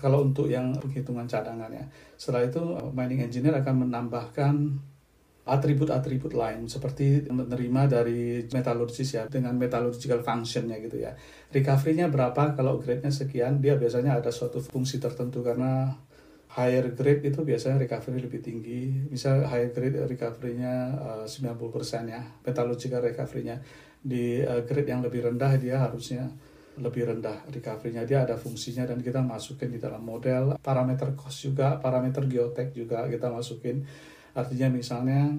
Kalau 0.00 0.24
untuk 0.24 0.48
yang 0.48 0.76
penghitungan 0.76 1.24
cadangannya. 1.24 1.88
Setelah 2.20 2.48
itu 2.48 2.60
mining 2.92 3.24
engineer 3.24 3.56
akan 3.60 3.88
menambahkan 3.88 4.54
atribut-atribut 5.48 6.36
lain 6.36 6.68
seperti 6.68 7.24
menerima 7.26 7.82
dari 7.88 8.44
metallurgis 8.52 9.16
ya 9.16 9.24
dengan 9.26 9.56
metallurgical 9.56 10.20
functionnya 10.20 10.76
gitu 10.84 11.00
ya. 11.00 11.16
Recovery-nya 11.48 12.12
berapa 12.12 12.52
kalau 12.54 12.76
grade-nya 12.76 13.10
sekian 13.10 13.58
dia 13.58 13.74
biasanya 13.80 14.20
ada 14.20 14.28
suatu 14.28 14.60
fungsi 14.60 15.00
tertentu 15.00 15.40
karena 15.40 15.96
higher 16.50 16.90
grade 16.92 17.22
itu 17.30 17.40
biasanya 17.46 17.78
recovery 17.78 18.20
lebih 18.20 18.40
tinggi. 18.42 18.90
Misal 19.08 19.46
higher 19.46 19.70
grade 19.70 20.02
recovery-nya 20.06 20.74
uh, 20.98 21.26
90% 21.26 22.10
ya, 22.10 22.22
metallurgical 22.42 23.00
recovery-nya. 23.00 23.62
Di 24.00 24.42
uh, 24.42 24.66
grade 24.66 24.90
yang 24.90 25.00
lebih 25.00 25.30
rendah 25.30 25.56
dia 25.56 25.80
harusnya 25.80 26.26
lebih 26.80 27.06
rendah 27.06 27.46
recovery-nya. 27.50 28.02
Dia 28.08 28.26
ada 28.26 28.34
fungsinya 28.34 28.88
dan 28.88 28.98
kita 28.98 29.22
masukin 29.22 29.70
di 29.70 29.78
dalam 29.78 30.02
model. 30.02 30.58
Parameter 30.58 31.14
cost 31.14 31.46
juga, 31.46 31.78
parameter 31.78 32.26
geotech 32.26 32.74
juga 32.74 33.06
kita 33.06 33.30
masukin. 33.30 33.82
Artinya 34.34 34.68
misalnya 34.70 35.34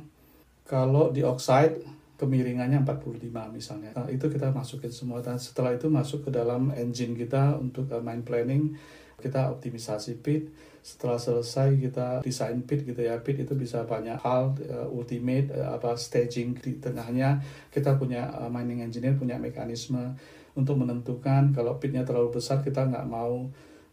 kalau 0.68 1.12
di 1.12 1.26
oxide 1.26 1.84
kemiringannya 2.22 2.86
45 2.86 3.34
misalnya. 3.50 3.92
Nah, 3.98 4.06
itu 4.14 4.30
kita 4.30 4.54
masukin 4.54 4.94
semua. 4.94 5.26
Dan 5.26 5.42
setelah 5.42 5.74
itu 5.74 5.90
masuk 5.90 6.30
ke 6.30 6.30
dalam 6.30 6.70
engine 6.78 7.18
kita 7.18 7.58
untuk 7.58 7.90
uh, 7.90 7.98
mine 7.98 8.22
planning. 8.22 8.78
Kita 9.18 9.50
optimisasi 9.50 10.22
pit. 10.22 10.54
Setelah 10.86 11.18
selesai 11.18 11.78
kita 11.82 12.22
desain 12.22 12.62
pit 12.62 12.86
gitu 12.86 13.02
ya. 13.02 13.18
Pit 13.26 13.42
itu 13.42 13.58
bisa 13.58 13.90
banyak 13.90 14.22
hal 14.22 14.54
uh, 14.70 14.88
ultimate 14.94 15.50
uh, 15.50 15.74
apa 15.74 15.98
staging 15.98 16.62
di 16.62 16.78
tengahnya. 16.78 17.42
Kita 17.74 17.98
punya 17.98 18.30
uh, 18.38 18.54
mining 18.54 18.86
engineer 18.86 19.18
punya 19.18 19.42
mekanisme 19.42 20.14
untuk 20.54 20.78
menentukan 20.78 21.56
kalau 21.56 21.82
pitnya 21.82 22.06
terlalu 22.06 22.38
besar 22.38 22.62
kita 22.62 22.86
nggak 22.86 23.08
mau 23.08 23.50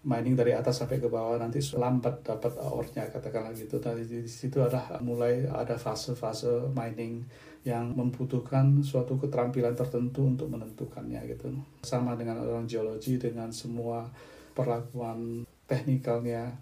mining 0.07 0.39
dari 0.39 0.55
atas 0.55 0.79
sampai 0.79 1.03
ke 1.03 1.11
bawah 1.11 1.35
nanti 1.43 1.59
lambat 1.75 2.23
dapat 2.23 2.55
ore-nya 2.63 3.11
katakanlah 3.11 3.51
gitu. 3.55 3.83
Tadi 3.83 4.07
di 4.07 4.23
situ 4.31 4.63
ada 4.63 4.99
mulai 5.03 5.47
ada 5.51 5.75
fase-fase 5.75 6.71
mining 6.71 7.27
yang 7.67 7.93
membutuhkan 7.99 8.79
suatu 8.87 9.19
keterampilan 9.19 9.75
tertentu 9.75 10.23
untuk 10.23 10.47
menentukannya 10.55 11.19
gitu. 11.27 11.51
Sama 11.83 12.15
dengan 12.15 12.39
orang 12.39 12.71
geologi 12.71 13.19
dengan 13.19 13.51
semua 13.51 14.07
perlakuan 14.55 15.43
teknikalnya 15.67 16.55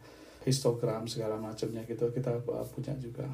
histogram 0.46 1.04
segala 1.04 1.36
macamnya 1.36 1.84
gitu 1.84 2.08
kita 2.14 2.40
punya 2.72 2.94
juga. 2.96 3.28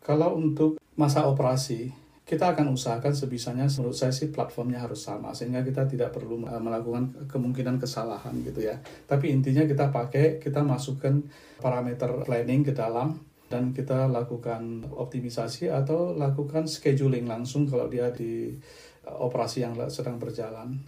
Kalau 0.00 0.38
untuk 0.38 0.78
masa 0.94 1.26
operasi 1.26 2.05
kita 2.26 2.58
akan 2.58 2.74
usahakan 2.74 3.14
sebisanya 3.14 3.70
menurut 3.78 3.94
saya 3.94 4.10
sih 4.10 4.34
platformnya 4.34 4.82
harus 4.82 5.06
sama 5.06 5.30
sehingga 5.30 5.62
kita 5.62 5.86
tidak 5.86 6.10
perlu 6.10 6.42
uh, 6.42 6.58
melakukan 6.58 7.30
kemungkinan 7.30 7.78
kesalahan 7.78 8.34
gitu 8.42 8.66
ya 8.66 8.82
tapi 9.06 9.30
intinya 9.30 9.62
kita 9.62 9.94
pakai 9.94 10.42
kita 10.42 10.66
masukkan 10.66 11.22
parameter 11.62 12.26
planning 12.26 12.66
ke 12.66 12.74
dalam 12.74 13.22
dan 13.46 13.70
kita 13.70 14.10
lakukan 14.10 14.82
optimisasi 14.90 15.70
atau 15.70 16.18
lakukan 16.18 16.66
scheduling 16.66 17.30
langsung 17.30 17.70
kalau 17.70 17.86
dia 17.86 18.10
di 18.10 18.58
uh, 19.06 19.16
operasi 19.22 19.62
yang 19.62 19.78
sedang 19.86 20.18
berjalan 20.18 20.82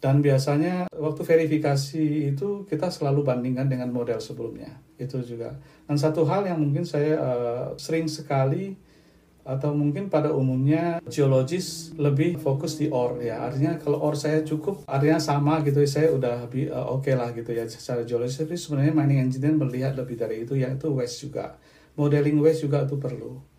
dan 0.00 0.24
biasanya 0.24 0.88
waktu 0.96 1.24
verifikasi 1.24 2.32
itu 2.32 2.64
kita 2.64 2.88
selalu 2.88 3.20
bandingkan 3.20 3.68
dengan 3.68 3.92
model 3.92 4.16
sebelumnya. 4.16 4.80
Itu 4.96 5.20
juga. 5.20 5.52
Dan 5.84 6.00
satu 6.00 6.24
hal 6.24 6.48
yang 6.48 6.56
mungkin 6.56 6.88
saya 6.88 7.20
uh, 7.20 7.64
sering 7.76 8.08
sekali 8.08 8.80
atau 9.44 9.72
mungkin 9.72 10.12
pada 10.12 10.30
umumnya 10.30 11.00
geologis 11.08 11.96
lebih 11.96 12.36
fokus 12.36 12.76
di 12.76 12.92
ore 12.92 13.28
ya. 13.32 13.44
Artinya 13.48 13.80
kalau 13.80 13.98
ore 14.00 14.16
saya 14.16 14.44
cukup, 14.44 14.84
artinya 14.84 15.16
sama 15.16 15.64
gitu 15.64 15.80
saya 15.88 16.12
udah 16.12 16.46
uh, 16.46 16.86
oke 16.92 17.04
okay 17.04 17.14
lah 17.16 17.32
gitu 17.32 17.50
ya 17.50 17.64
secara 17.66 18.04
geologis. 18.04 18.38
Tapi 18.38 18.54
sebenarnya 18.54 18.92
mining 18.92 19.20
engineer 19.26 19.56
melihat 19.56 19.92
lebih 19.96 20.20
dari 20.20 20.44
itu 20.44 20.54
yaitu 20.56 20.92
waste 20.92 21.28
juga. 21.28 21.56
Modeling 21.98 22.38
waste 22.38 22.68
juga 22.68 22.86
itu 22.86 22.96
perlu 22.96 23.50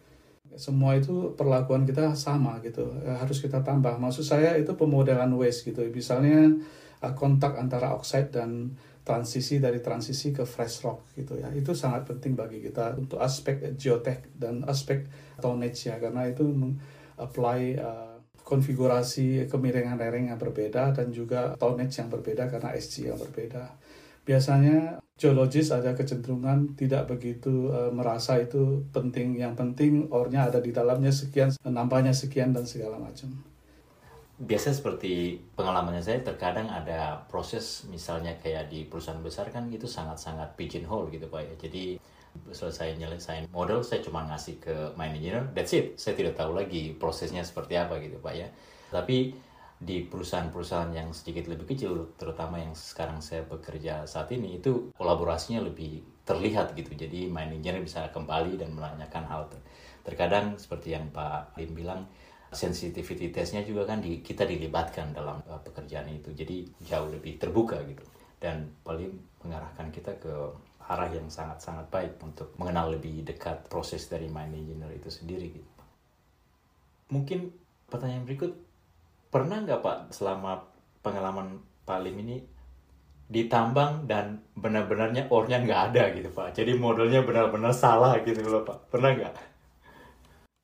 semua 0.60 1.00
itu 1.00 1.32
perlakuan 1.40 1.88
kita 1.88 2.12
sama 2.16 2.60
gitu 2.60 2.92
eh, 3.08 3.16
harus 3.16 3.40
kita 3.40 3.64
tambah 3.64 3.96
maksud 3.96 4.26
saya 4.26 4.60
itu 4.60 4.76
pemodelan 4.76 5.32
waste 5.40 5.72
gitu 5.72 5.88
misalnya 5.88 6.60
eh, 7.00 7.14
kontak 7.16 7.56
antara 7.56 7.96
oxide 7.96 8.36
dan 8.36 8.76
transisi 9.02 9.58
dari 9.58 9.82
transisi 9.82 10.30
ke 10.30 10.46
fresh 10.46 10.86
rock 10.86 11.14
gitu 11.18 11.38
ya 11.42 11.50
itu 11.52 11.74
sangat 11.74 12.06
penting 12.06 12.38
bagi 12.38 12.62
kita 12.62 12.98
untuk 12.98 13.18
aspek 13.18 13.74
geotech 13.74 14.30
dan 14.38 14.62
aspek 14.70 15.10
tonnage 15.42 15.90
ya 15.90 15.98
karena 15.98 16.30
itu 16.30 16.46
apply 17.18 17.60
uh, 17.82 18.16
konfigurasi 18.42 19.50
kemiringan 19.50 19.98
lereng 19.98 20.30
yang 20.30 20.38
berbeda 20.38 20.94
dan 20.94 21.10
juga 21.10 21.58
tonnage 21.58 21.98
yang 21.98 22.10
berbeda 22.14 22.50
karena 22.50 22.74
SG 22.78 23.10
yang 23.10 23.18
berbeda 23.18 23.74
biasanya 24.22 25.02
geologis 25.22 25.70
ada 25.70 25.94
kecenderungan 25.94 26.74
tidak 26.74 27.06
begitu 27.06 27.70
uh, 27.70 27.94
merasa 27.94 28.42
itu 28.42 28.82
penting. 28.90 29.38
Yang 29.38 29.54
penting 29.54 29.92
ornya 30.10 30.50
ada 30.50 30.58
di 30.58 30.74
dalamnya 30.74 31.14
sekian, 31.14 31.54
nampaknya 31.62 32.10
sekian 32.10 32.50
dan 32.58 32.66
segala 32.66 32.98
macam. 32.98 33.51
Biasa 34.42 34.74
seperti 34.74 35.38
pengalamannya 35.54 36.02
saya 36.02 36.26
terkadang 36.26 36.66
ada 36.66 37.30
proses 37.30 37.86
misalnya 37.86 38.34
kayak 38.42 38.74
di 38.74 38.90
perusahaan 38.90 39.22
besar 39.22 39.54
kan 39.54 39.70
itu 39.70 39.86
sangat-sangat 39.86 40.58
pigeonhole 40.58 41.14
gitu 41.14 41.30
Pak 41.30 41.42
ya. 41.46 41.54
Jadi 41.62 42.02
selesai 42.50 42.98
nyelesain 42.98 43.46
model 43.54 43.86
saya 43.86 44.02
cuma 44.02 44.26
ngasih 44.26 44.58
ke 44.58 44.76
engineer, 44.98 45.46
that's 45.54 45.78
it. 45.78 45.94
Saya 46.02 46.18
tidak 46.18 46.42
tahu 46.42 46.58
lagi 46.58 46.98
prosesnya 46.98 47.46
seperti 47.46 47.78
apa 47.78 48.02
gitu 48.02 48.18
Pak 48.18 48.34
ya. 48.34 48.50
Tapi 48.90 49.38
di 49.82 50.06
perusahaan-perusahaan 50.06 50.94
yang 50.94 51.10
sedikit 51.10 51.50
lebih 51.50 51.74
kecil, 51.74 52.14
terutama 52.14 52.62
yang 52.62 52.78
sekarang 52.78 53.18
saya 53.18 53.42
bekerja 53.42 54.06
saat 54.06 54.30
ini, 54.30 54.62
itu 54.62 54.94
kolaborasinya 54.94 55.66
lebih 55.66 56.06
terlihat 56.22 56.78
gitu. 56.78 56.94
Jadi 56.94 57.26
manajernya 57.26 57.82
bisa 57.82 58.06
kembali 58.14 58.62
dan 58.62 58.78
menanyakan 58.78 59.26
hal 59.26 59.50
ter 59.50 59.58
terkadang 60.02 60.58
seperti 60.58 60.98
yang 60.98 61.10
Pak 61.14 61.58
Lim 61.58 61.74
bilang, 61.78 62.10
sensitivity 62.52 63.32
testnya 63.32 63.64
juga 63.64 63.88
kan 63.88 64.04
di, 64.04 64.20
kita 64.20 64.44
dilibatkan 64.44 65.16
dalam 65.16 65.40
uh, 65.48 65.60
pekerjaan 65.64 66.12
itu. 66.12 66.36
Jadi 66.36 66.68
jauh 66.84 67.08
lebih 67.08 67.40
terbuka 67.40 67.80
gitu. 67.88 68.04
Dan 68.38 68.68
paling 68.84 69.16
mengarahkan 69.42 69.88
kita 69.90 70.12
ke 70.20 70.34
arah 70.92 71.08
yang 71.08 71.32
sangat-sangat 71.32 71.88
baik 71.88 72.20
untuk 72.20 72.52
mengenal 72.60 72.92
lebih 72.92 73.24
dekat 73.24 73.64
proses 73.72 74.12
dari 74.12 74.28
mine 74.28 74.60
engineer 74.60 74.92
itu 74.92 75.08
sendiri 75.08 75.48
gitu. 75.56 75.72
Mungkin 77.16 77.52
pertanyaan 77.88 78.28
berikut 78.28 78.52
pernah 79.32 79.64
nggak 79.64 79.80
Pak 79.80 79.98
selama 80.12 80.68
pengalaman 81.00 81.64
Pak 81.88 82.00
Lim 82.04 82.20
ini 82.28 82.38
ditambang 83.32 84.12
dan 84.12 84.44
benar-benarnya 84.60 85.32
ornya 85.32 85.64
nggak 85.64 85.82
ada 85.92 86.04
gitu 86.12 86.30
Pak. 86.36 86.52
Jadi 86.52 86.76
modelnya 86.76 87.24
benar-benar 87.24 87.72
salah 87.72 88.20
gitu 88.20 88.44
loh 88.44 88.68
Pak. 88.68 88.92
Pernah 88.92 89.16
nggak? 89.16 89.34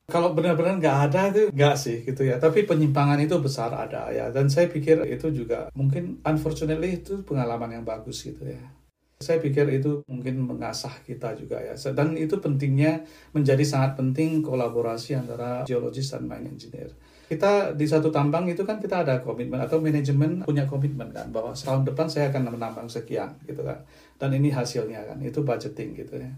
Kalau 0.08 0.32
benar-benar 0.32 0.80
nggak 0.80 0.98
ada 1.12 1.22
itu 1.36 1.52
nggak 1.52 1.76
sih 1.76 2.00
gitu 2.08 2.24
ya. 2.24 2.40
Tapi 2.40 2.64
penyimpangan 2.64 3.20
itu 3.20 3.36
besar 3.44 3.76
ada 3.76 4.08
ya. 4.08 4.32
Dan 4.32 4.48
saya 4.48 4.72
pikir 4.72 5.04
itu 5.04 5.28
juga 5.36 5.68
mungkin 5.76 6.24
unfortunately 6.24 7.04
itu 7.04 7.28
pengalaman 7.28 7.76
yang 7.76 7.84
bagus 7.84 8.24
gitu 8.24 8.48
ya. 8.48 8.64
Saya 9.20 9.44
pikir 9.44 9.68
itu 9.68 10.08
mungkin 10.08 10.48
mengasah 10.48 11.04
kita 11.04 11.36
juga 11.36 11.60
ya. 11.60 11.76
Dan 11.92 12.16
itu 12.16 12.40
pentingnya 12.40 13.04
menjadi 13.36 13.68
sangat 13.68 14.00
penting 14.00 14.40
kolaborasi 14.40 15.20
antara 15.20 15.68
geologis 15.68 16.08
dan 16.16 16.24
mine 16.24 16.56
engineer 16.56 16.96
kita 17.28 17.76
di 17.76 17.84
satu 17.84 18.08
tambang 18.08 18.48
itu 18.48 18.64
kan 18.64 18.80
kita 18.80 19.04
ada 19.04 19.20
komitmen 19.20 19.60
atau 19.60 19.84
manajemen 19.84 20.48
punya 20.48 20.64
komitmen 20.64 21.12
kan 21.12 21.28
bahwa 21.28 21.52
setahun 21.52 21.84
depan 21.84 22.08
saya 22.08 22.32
akan 22.32 22.56
menambang 22.56 22.88
sekian 22.88 23.36
gitu 23.44 23.68
kan 23.68 23.84
dan 24.16 24.32
ini 24.32 24.48
hasilnya 24.48 25.04
kan 25.04 25.20
itu 25.20 25.44
budgeting 25.44 25.92
gitu 25.92 26.24
ya 26.24 26.32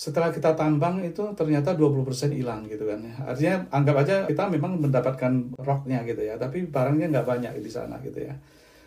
setelah 0.00 0.32
kita 0.32 0.56
tambang 0.56 1.04
itu 1.04 1.20
ternyata 1.36 1.76
20% 1.76 2.32
hilang 2.32 2.64
gitu 2.64 2.88
kan. 2.88 3.04
Ya. 3.04 3.12
artinya 3.20 3.54
anggap 3.68 3.96
aja 4.00 4.16
kita 4.24 4.48
memang 4.48 4.80
mendapatkan 4.80 5.52
rocknya 5.60 6.00
gitu 6.08 6.24
ya 6.24 6.40
tapi 6.40 6.64
barangnya 6.72 7.12
nggak 7.12 7.28
banyak 7.28 7.52
di 7.60 7.68
sana 7.68 8.00
gitu 8.00 8.24
ya. 8.24 8.32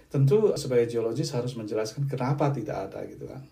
Tentu 0.09 0.57
sebagai 0.57 0.89
geologis 0.89 1.29
harus 1.37 1.53
menjelaskan 1.53 2.09
kenapa 2.09 2.49
tidak 2.49 2.89
ada 2.89 3.05
gitu 3.05 3.29
kan. 3.29 3.45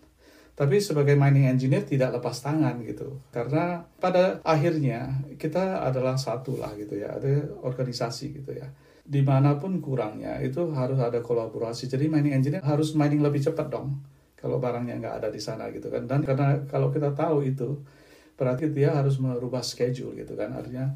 Tapi 0.58 0.82
sebagai 0.82 1.14
mining 1.14 1.46
engineer 1.54 1.86
tidak 1.86 2.18
lepas 2.18 2.42
tangan 2.42 2.82
gitu. 2.82 3.22
Karena 3.30 3.86
pada 4.02 4.42
akhirnya 4.42 5.22
kita 5.38 5.86
adalah 5.86 6.18
satu 6.18 6.58
lah 6.58 6.74
gitu 6.74 6.98
ya 6.98 7.14
ada 7.14 7.46
organisasi 7.62 8.42
gitu 8.42 8.58
ya. 8.58 8.66
Di 9.06 9.22
mana 9.22 9.54
pun 9.62 9.78
kurangnya 9.78 10.42
itu 10.42 10.66
harus 10.74 10.98
ada 10.98 11.22
kolaborasi. 11.22 11.86
Jadi 11.86 12.10
mining 12.10 12.34
engineer 12.34 12.66
harus 12.66 12.98
mining 12.98 13.22
lebih 13.22 13.38
cepat 13.38 13.70
dong 13.70 14.02
kalau 14.42 14.58
barangnya 14.58 14.98
nggak 14.98 15.14
ada 15.22 15.28
di 15.30 15.38
sana 15.38 15.70
gitu 15.70 15.86
kan. 15.86 16.04
Dan 16.10 16.26
karena 16.26 16.58
kalau 16.66 16.90
kita 16.90 17.14
tahu 17.14 17.46
itu 17.46 17.78
berarti 18.34 18.74
dia 18.74 18.90
harus 18.90 19.22
merubah 19.22 19.62
schedule 19.62 20.18
gitu 20.18 20.34
kan. 20.34 20.50
Artinya 20.50 20.90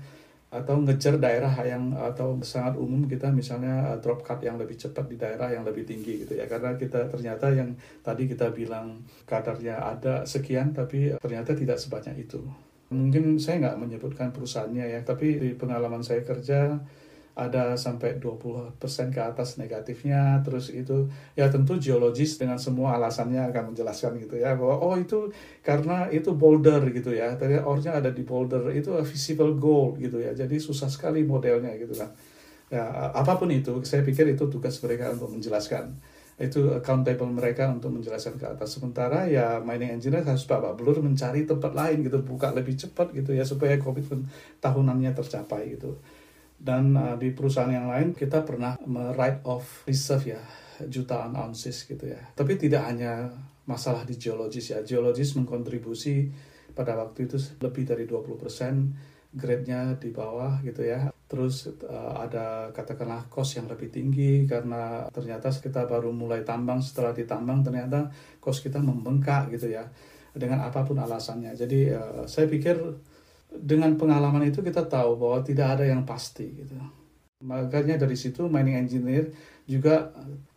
atau 0.47 0.78
ngejar 0.78 1.18
daerah 1.18 1.51
yang 1.66 1.90
atau 1.94 2.38
sangat 2.42 2.78
umum 2.78 3.05
kita 3.11 3.34
misalnya 3.34 3.94
uh, 3.94 3.99
drop 3.99 4.22
cut 4.22 4.38
yang 4.40 4.55
lebih 4.55 4.78
cepat 4.78 5.05
di 5.11 5.18
daerah 5.18 5.51
yang 5.51 5.62
lebih 5.62 5.86
tinggi 5.86 6.26
gitu 6.26 6.34
ya. 6.34 6.51
Karena 6.51 6.74
kita 6.74 7.07
ternyata 7.07 7.55
yang 7.55 7.78
tadi 8.03 8.26
kita 8.26 8.51
bilang 8.51 9.07
kadarnya 9.30 9.78
ada 9.78 10.26
sekian 10.26 10.74
tapi 10.74 11.14
ternyata 11.22 11.55
tidak 11.55 11.78
sebanyak 11.78 12.26
itu. 12.26 12.42
Mungkin 12.90 13.38
saya 13.42 13.62
nggak 13.62 13.78
menyebutkan 13.78 14.30
perusahaannya 14.34 14.86
ya 14.90 15.01
tapi 15.07 15.38
di 15.38 15.55
pengalaman 15.55 16.03
saya 16.03 16.22
kerja 16.22 16.78
ada 17.37 17.76
sampai 17.76 18.16
20% 18.16 18.80
ke 19.12 19.20
atas 19.20 19.61
negatifnya. 19.61 20.41
Terus 20.41 20.72
itu 20.72 21.05
ya 21.37 21.53
tentu 21.53 21.76
geologis 21.76 22.41
dengan 22.41 22.57
semua 22.57 22.97
alasannya 22.97 23.53
akan 23.53 23.76
menjelaskan 23.76 24.16
gitu 24.24 24.41
ya 24.41 24.57
bahwa 24.57 24.80
oh 24.80 24.97
itu 24.97 25.28
karena 25.61 26.09
itu 26.09 26.32
boulder 26.32 26.80
gitu 26.97 27.12
ya. 27.12 27.37
Tadi 27.37 27.61
ornya 27.61 28.01
ada 28.01 28.09
di 28.09 28.24
boulder 28.24 28.72
itu 28.72 28.89
visible 29.05 29.53
gold 29.61 30.01
gitu 30.01 30.16
ya. 30.24 30.32
Jadi 30.32 30.57
susah 30.57 30.89
sekali 30.89 31.28
modelnya 31.28 31.76
gitu 31.76 31.93
kan. 31.93 32.09
Ya 32.72 33.12
apa 33.12 33.37
pun 33.37 33.53
itu 33.53 33.84
saya 33.84 34.01
pikir 34.01 34.32
itu 34.32 34.49
tugas 34.49 34.80
mereka 34.80 35.12
untuk 35.12 35.28
menjelaskan. 35.28 35.93
Itu 36.41 36.72
accountable 36.72 37.32
mereka 37.32 37.68
untuk 37.68 37.93
menjelaskan 37.93 38.41
ke 38.41 38.49
atas. 38.49 38.80
Sementara 38.80 39.28
ya 39.28 39.61
mining 39.61 40.01
engineer 40.01 40.24
harus 40.24 40.49
babak 40.49 40.76
belur 40.80 41.05
mencari 41.05 41.45
tempat 41.45 41.72
lain 41.72 42.01
gitu, 42.01 42.20
buka 42.24 42.53
lebih 42.53 42.76
cepat 42.76 43.12
gitu 43.12 43.37
ya 43.37 43.45
supaya 43.45 43.76
komitmen 43.76 44.24
tahunannya 44.64 45.12
tercapai 45.12 45.76
gitu. 45.76 46.01
Dan 46.57 46.96
uh, 46.96 47.14
di 47.20 47.30
perusahaan 47.36 47.70
yang 47.70 47.92
lain 47.92 48.16
kita 48.16 48.42
pernah 48.42 48.74
write 49.12 49.44
off 49.44 49.84
reserve 49.84 50.36
ya 50.36 50.42
jutaan 50.84 51.32
ounces 51.36 51.88
gitu 51.88 52.09
ya. 52.09 52.20
Tapi 52.36 52.61
tidak 52.61 52.84
hanya 52.88 53.32
masalah 53.64 54.04
di 54.04 54.16
geologis 54.20 54.72
ya. 54.72 54.84
Geologis 54.84 55.36
mengkontribusi 55.36 56.28
pada 56.76 56.92
waktu 56.96 57.24
itu 57.24 57.40
lebih 57.64 57.88
dari 57.88 58.04
20 58.04 58.36
persen 58.36 58.92
grade-nya 59.32 59.96
di 59.96 60.12
bawah 60.12 60.61
gitu 60.61 60.84
ya. 60.84 61.09
Terus 61.26 61.68
uh, 61.84 62.14
ada 62.16 62.70
katakanlah 62.70 63.26
cost 63.32 63.59
yang 63.59 63.66
lebih 63.66 63.90
tinggi 63.90 64.46
karena 64.46 65.09
ternyata 65.11 65.50
kita 65.50 65.84
baru 65.88 66.14
mulai 66.14 66.46
tambang 66.46 66.78
setelah 66.78 67.11
ditambang 67.11 67.66
ternyata 67.66 68.07
cost 68.38 68.62
kita 68.62 68.78
membengkak 68.78 69.50
gitu 69.50 69.72
ya 69.74 69.84
dengan 70.36 70.62
apa 70.62 70.84
pun 70.84 71.00
alasannya. 71.00 71.57
Jadi 71.57 71.90
uh, 71.90 72.24
saya 72.28 72.46
pikir 72.46 72.76
dengan 73.51 73.94
pengalaman 73.94 74.49
itu 74.49 74.61
kita 74.61 74.84
tahu 74.86 75.16
bahwa 75.16 75.42
tidak 75.42 75.78
ada 75.78 75.84
yang 75.86 76.03
pasti 76.03 76.47
gitu. 76.53 76.74
Makanya 77.44 78.01
dari 78.01 78.16
situ 78.16 78.49
mining 78.49 78.80
engineer 78.80 79.30
juga 79.68 80.14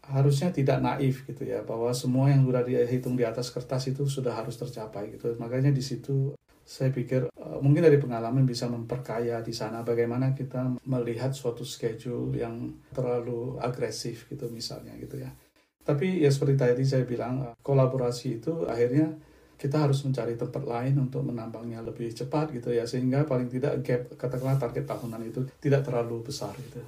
harusnya 0.09 0.49
tidak 0.49 0.81
naif 0.81 1.21
gitu 1.29 1.45
ya 1.45 1.61
bahwa 1.61 1.93
semua 1.93 2.33
yang 2.33 2.41
sudah 2.41 2.65
dihitung 2.65 3.13
di 3.13 3.21
atas 3.25 3.53
kertas 3.53 3.85
itu 3.89 4.09
sudah 4.09 4.33
harus 4.33 4.57
tercapai 4.57 5.13
gitu. 5.13 5.37
Makanya 5.37 5.69
di 5.69 5.83
situ 5.85 6.33
saya 6.69 6.93
pikir 6.93 7.33
uh, 7.33 7.57
mungkin 7.65 7.81
dari 7.81 7.97
pengalaman 7.97 8.45
bisa 8.45 8.69
memperkaya 8.69 9.41
di 9.41 9.49
sana 9.49 9.81
bagaimana 9.81 10.37
kita 10.37 10.77
melihat 10.85 11.33
suatu 11.33 11.65
schedule 11.65 12.29
yang 12.37 12.77
terlalu 12.93 13.57
agresif 13.57 14.29
gitu 14.29 14.45
misalnya 14.53 14.93
gitu 15.01 15.17
ya. 15.17 15.33
Tapi 15.81 16.21
ya 16.21 16.29
seperti 16.29 16.53
tadi 16.61 16.85
saya 16.85 17.09
bilang 17.09 17.41
uh, 17.41 17.57
kolaborasi 17.65 18.37
itu 18.37 18.69
akhirnya 18.69 19.17
kita 19.59 19.83
harus 19.83 19.99
mencari 20.07 20.39
tempat 20.39 20.63
lain 20.63 20.95
untuk 20.95 21.27
menambangnya 21.27 21.83
lebih 21.83 22.07
cepat 22.15 22.55
gitu 22.55 22.71
ya 22.71 22.87
sehingga 22.87 23.27
paling 23.27 23.51
tidak 23.51 23.83
gap 23.83 24.07
katakanlah 24.15 24.55
target 24.55 24.87
tahunan 24.87 25.21
itu 25.27 25.43
tidak 25.59 25.83
terlalu 25.83 26.23
besar 26.23 26.55
gitu. 26.55 26.79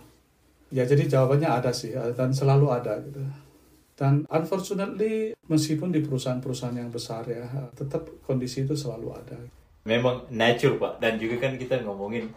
Ya 0.71 0.87
jadi 0.87 1.03
jawabannya 1.03 1.51
ada 1.51 1.75
sih 1.75 1.91
dan 1.91 2.31
selalu 2.31 2.71
ada 2.71 2.95
gitu. 3.03 3.19
Dan 3.99 4.23
unfortunately 4.31 5.35
meskipun 5.51 5.91
di 5.91 5.99
perusahaan-perusahaan 5.99 6.79
yang 6.79 6.89
besar 6.89 7.27
ya 7.27 7.43
tetap 7.75 8.07
kondisi 8.23 8.63
itu 8.63 8.73
selalu 8.73 9.11
ada 9.11 9.37
memang 9.81 10.29
natural 10.29 10.77
pak 10.77 10.93
dan 11.01 11.17
juga 11.17 11.41
kan 11.41 11.57
kita 11.57 11.81
ngomongin 11.81 12.29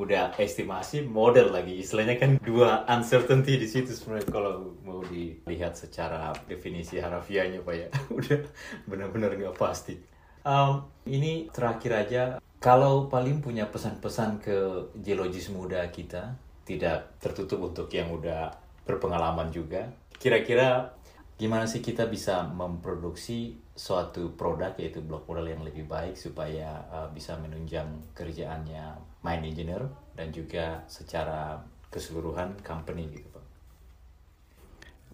udah 0.00 0.32
estimasi 0.40 1.04
model 1.04 1.52
lagi. 1.52 1.84
Istilahnya 1.84 2.16
kan 2.16 2.40
dua 2.40 2.88
uncertainty 2.88 3.60
di 3.60 3.68
situ 3.68 3.92
sebenarnya. 3.92 4.32
Kalau 4.32 4.80
mau 4.80 5.04
dilihat 5.04 5.76
secara 5.76 6.32
definisi 6.48 6.96
harafiahnya 6.96 7.60
pak 7.60 7.74
ya 7.76 7.88
udah 8.18 8.40
benar-benar 8.88 9.36
nggak 9.36 9.60
pasti. 9.60 10.00
Um, 10.40 10.88
ini 11.04 11.52
terakhir 11.52 11.92
aja. 11.92 12.22
Kalau 12.60 13.08
paling 13.08 13.40
punya 13.44 13.68
pesan-pesan 13.68 14.40
ke 14.40 14.56
geologis 15.00 15.48
muda 15.52 15.84
kita 15.92 16.36
tidak 16.64 17.16
tertutup 17.20 17.72
untuk 17.72 17.88
yang 17.92 18.12
udah 18.12 18.52
berpengalaman 18.84 19.50
juga 19.50 19.90
kira-kira 20.20 20.92
gimana 21.40 21.64
sih 21.64 21.80
kita 21.80 22.04
bisa 22.04 22.44
memproduksi 22.44 23.56
suatu 23.72 24.36
produk 24.36 24.76
yaitu 24.76 25.00
blok 25.00 25.24
modal 25.24 25.48
yang 25.48 25.64
lebih 25.64 25.88
baik 25.88 26.12
supaya 26.12 26.84
uh, 26.92 27.08
bisa 27.08 27.40
menunjang 27.40 27.88
kerjaannya 28.12 29.09
mine 29.20 29.52
engineer 29.52 29.88
dan 30.16 30.32
juga 30.32 30.84
secara 30.88 31.60
keseluruhan 31.90 32.60
company 32.64 33.10
gitu 33.10 33.28
Pak. 33.28 33.44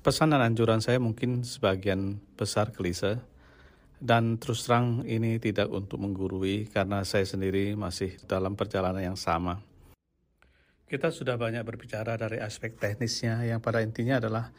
Pesan 0.04 0.30
dan 0.30 0.42
anjuran 0.44 0.78
saya 0.78 1.02
mungkin 1.02 1.42
sebagian 1.42 2.22
besar 2.38 2.70
klise 2.70 3.18
dan 3.98 4.36
terus 4.36 4.68
terang 4.68 5.02
ini 5.08 5.40
tidak 5.40 5.72
untuk 5.72 5.98
menggurui 5.98 6.68
karena 6.68 7.02
saya 7.02 7.24
sendiri 7.24 7.74
masih 7.74 8.14
dalam 8.28 8.54
perjalanan 8.54 9.02
yang 9.02 9.18
sama. 9.18 9.58
Kita 10.86 11.10
sudah 11.10 11.34
banyak 11.34 11.66
berbicara 11.66 12.14
dari 12.14 12.38
aspek 12.38 12.78
teknisnya 12.78 13.42
yang 13.42 13.58
pada 13.58 13.82
intinya 13.82 14.22
adalah 14.22 14.54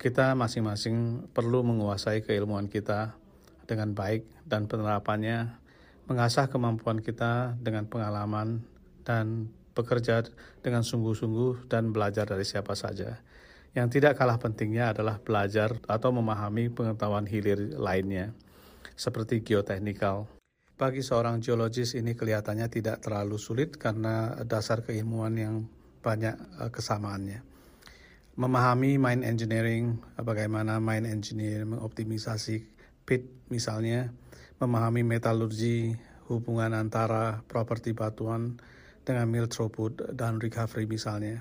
kita 0.00 0.32
masing-masing 0.32 1.28
perlu 1.36 1.60
menguasai 1.60 2.24
keilmuan 2.24 2.72
kita 2.72 3.12
dengan 3.68 3.92
baik 3.92 4.24
dan 4.48 4.64
penerapannya 4.64 5.60
mengasah 6.08 6.48
kemampuan 6.48 7.04
kita 7.04 7.60
dengan 7.60 7.84
pengalaman 7.84 8.64
dan 9.08 9.48
bekerja 9.72 10.28
dengan 10.60 10.84
sungguh-sungguh 10.84 11.72
dan 11.72 11.96
belajar 11.96 12.28
dari 12.28 12.44
siapa 12.44 12.76
saja. 12.76 13.24
Yang 13.72 13.96
tidak 13.96 14.20
kalah 14.20 14.36
pentingnya 14.36 14.92
adalah 14.92 15.16
belajar 15.16 15.80
atau 15.88 16.12
memahami 16.12 16.68
pengetahuan 16.68 17.24
hilir 17.24 17.80
lainnya, 17.80 18.36
seperti 18.92 19.40
geoteknikal. 19.40 20.28
Bagi 20.76 21.00
seorang 21.00 21.40
geologis 21.40 21.96
ini 21.96 22.12
kelihatannya 22.12 22.68
tidak 22.68 23.00
terlalu 23.00 23.40
sulit 23.40 23.80
karena 23.80 24.36
dasar 24.44 24.84
keilmuan 24.84 25.32
yang 25.40 25.54
banyak 26.04 26.36
eh, 26.36 26.68
kesamaannya 26.68 27.48
memahami 28.38 29.02
mine 29.02 29.26
engineering, 29.26 29.98
bagaimana 30.14 30.78
mine 30.78 31.10
engineer 31.10 31.66
mengoptimisasi 31.66 32.62
pit 33.02 33.26
misalnya, 33.50 34.14
memahami 34.62 35.02
metalurgi, 35.02 35.98
hubungan 36.30 36.70
antara 36.70 37.42
properti 37.50 37.98
batuan 37.98 38.54
dengan 39.08 39.24
mill 39.32 39.48
throughput 39.48 40.12
dan 40.12 40.36
recovery 40.36 40.84
misalnya. 40.84 41.40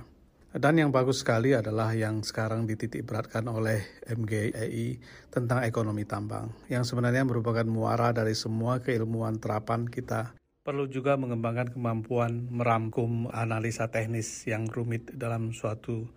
Dan 0.55 0.79
yang 0.79 0.95
bagus 0.95 1.21
sekali 1.21 1.51
adalah 1.51 1.91
yang 1.91 2.23
sekarang 2.23 2.63
dititik 2.63 3.03
beratkan 3.03 3.51
oleh 3.51 3.83
MGEI 4.07 4.97
tentang 5.27 5.67
ekonomi 5.67 6.07
tambang, 6.07 6.55
yang 6.71 6.87
sebenarnya 6.87 7.27
merupakan 7.27 7.67
muara 7.67 8.15
dari 8.15 8.31
semua 8.31 8.79
keilmuan 8.79 9.43
terapan 9.43 9.85
kita. 9.85 10.39
Perlu 10.63 10.87
juga 10.87 11.19
mengembangkan 11.19 11.75
kemampuan 11.75 12.47
merangkum 12.47 13.27
analisa 13.29 13.91
teknis 13.91 14.47
yang 14.47 14.71
rumit 14.71 15.19
dalam 15.19 15.51
suatu 15.51 16.07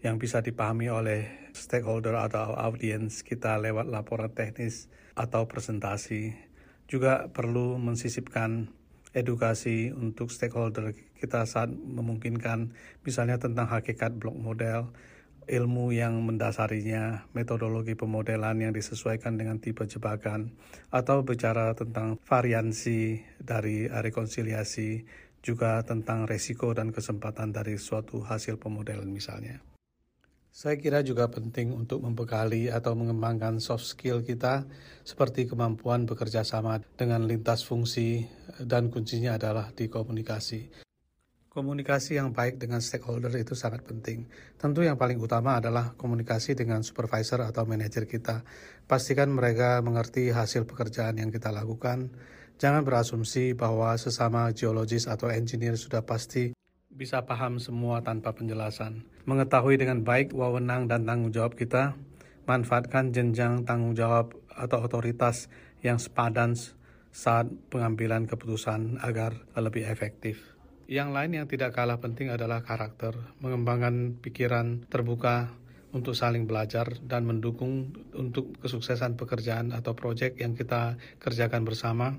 yang 0.00 0.16
bisa 0.16 0.40
dipahami 0.40 0.88
oleh 0.88 1.52
stakeholder 1.52 2.16
atau 2.16 2.56
audiens 2.56 3.20
kita 3.26 3.58
lewat 3.60 3.90
laporan 3.90 4.32
teknis 4.32 4.88
atau 5.12 5.44
presentasi. 5.44 6.32
Juga 6.88 7.28
perlu 7.28 7.76
mensisipkan 7.76 8.72
edukasi 9.12 9.90
untuk 9.90 10.30
stakeholder 10.30 10.94
kita 11.18 11.44
saat 11.44 11.70
memungkinkan 11.70 12.72
misalnya 13.02 13.36
tentang 13.36 13.66
hakikat 13.68 14.16
blok 14.16 14.38
model, 14.38 14.94
ilmu 15.50 15.90
yang 15.90 16.22
mendasarinya, 16.22 17.26
metodologi 17.34 17.98
pemodelan 17.98 18.62
yang 18.62 18.70
disesuaikan 18.70 19.34
dengan 19.34 19.58
tipe 19.58 19.82
jebakan, 19.88 20.54
atau 20.94 21.26
bicara 21.26 21.74
tentang 21.74 22.16
variansi 22.22 23.18
dari 23.42 23.90
rekonsiliasi, 23.90 25.02
juga 25.40 25.80
tentang 25.82 26.28
resiko 26.28 26.76
dan 26.76 26.92
kesempatan 26.92 27.50
dari 27.50 27.80
suatu 27.80 28.20
hasil 28.20 28.60
pemodelan 28.60 29.08
misalnya. 29.08 29.69
Saya 30.50 30.82
kira 30.82 31.06
juga 31.06 31.30
penting 31.30 31.70
untuk 31.70 32.02
membekali 32.02 32.74
atau 32.74 32.98
mengembangkan 32.98 33.62
soft 33.62 33.86
skill 33.86 34.26
kita 34.26 34.66
seperti 35.06 35.46
kemampuan 35.46 36.10
bekerja 36.10 36.42
sama 36.42 36.82
dengan 36.98 37.22
lintas 37.22 37.62
fungsi 37.62 38.26
dan 38.58 38.90
kuncinya 38.90 39.38
adalah 39.38 39.70
di 39.70 39.86
komunikasi. 39.86 40.90
Komunikasi 41.50 42.18
yang 42.18 42.30
baik 42.30 42.62
dengan 42.62 42.78
stakeholder 42.78 43.34
itu 43.34 43.58
sangat 43.58 43.82
penting. 43.82 44.26
Tentu 44.54 44.86
yang 44.86 44.94
paling 44.94 45.18
utama 45.18 45.58
adalah 45.58 45.98
komunikasi 45.98 46.54
dengan 46.54 46.86
supervisor 46.86 47.42
atau 47.42 47.66
manajer 47.66 48.06
kita. 48.06 48.46
Pastikan 48.86 49.30
mereka 49.34 49.82
mengerti 49.82 50.30
hasil 50.30 50.66
pekerjaan 50.66 51.18
yang 51.18 51.34
kita 51.34 51.50
lakukan. 51.50 52.10
Jangan 52.58 52.86
berasumsi 52.86 53.58
bahwa 53.58 53.94
sesama 53.98 54.50
geologis 54.54 55.10
atau 55.10 55.26
engineer 55.26 55.74
sudah 55.74 56.06
pasti 56.06 56.54
bisa 56.86 57.22
paham 57.26 57.58
semua 57.58 57.98
tanpa 58.02 58.30
penjelasan. 58.30 59.09
Mengetahui 59.28 59.76
dengan 59.76 60.00
baik 60.00 60.32
wewenang 60.32 60.88
dan 60.88 61.04
tanggung 61.04 61.32
jawab 61.34 61.58
kita, 61.58 61.96
manfaatkan 62.48 63.12
jenjang 63.12 63.68
tanggung 63.68 63.92
jawab 63.92 64.32
atau 64.48 64.80
otoritas 64.80 65.52
yang 65.84 66.00
sepadan 66.00 66.56
saat 67.10 67.50
pengambilan 67.68 68.24
keputusan 68.24 69.02
agar 69.02 69.36
lebih 69.58 69.84
efektif. 69.88 70.40
Yang 70.90 71.08
lain 71.14 71.30
yang 71.36 71.46
tidak 71.46 71.76
kalah 71.76 72.02
penting 72.02 72.34
adalah 72.34 72.66
karakter, 72.66 73.14
mengembangkan 73.38 74.18
pikiran 74.18 74.82
terbuka 74.90 75.54
untuk 75.90 76.14
saling 76.14 76.46
belajar 76.46 76.98
dan 77.02 77.26
mendukung 77.26 77.94
untuk 78.14 78.58
kesuksesan 78.62 79.18
pekerjaan 79.18 79.74
atau 79.74 79.94
proyek 79.94 80.38
yang 80.38 80.54
kita 80.54 80.98
kerjakan 81.18 81.66
bersama 81.66 82.18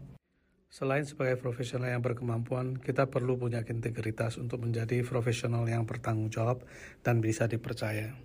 Selain 0.72 1.03
sebagai 1.03 1.36
profesional 1.36 1.91
yang 1.91 1.99
berkemampuan, 1.99 2.80
kita 2.80 3.11
perlu 3.11 3.36
punya 3.36 3.59
integritas 3.67 4.39
untuk 4.39 4.63
menjadi 4.63 5.03
profesional 5.03 5.67
yang 5.67 5.84
bertanggung 5.84 6.32
jawab 6.32 6.63
dan 7.03 7.19
bisa 7.19 7.43
dipercaya. 7.51 8.15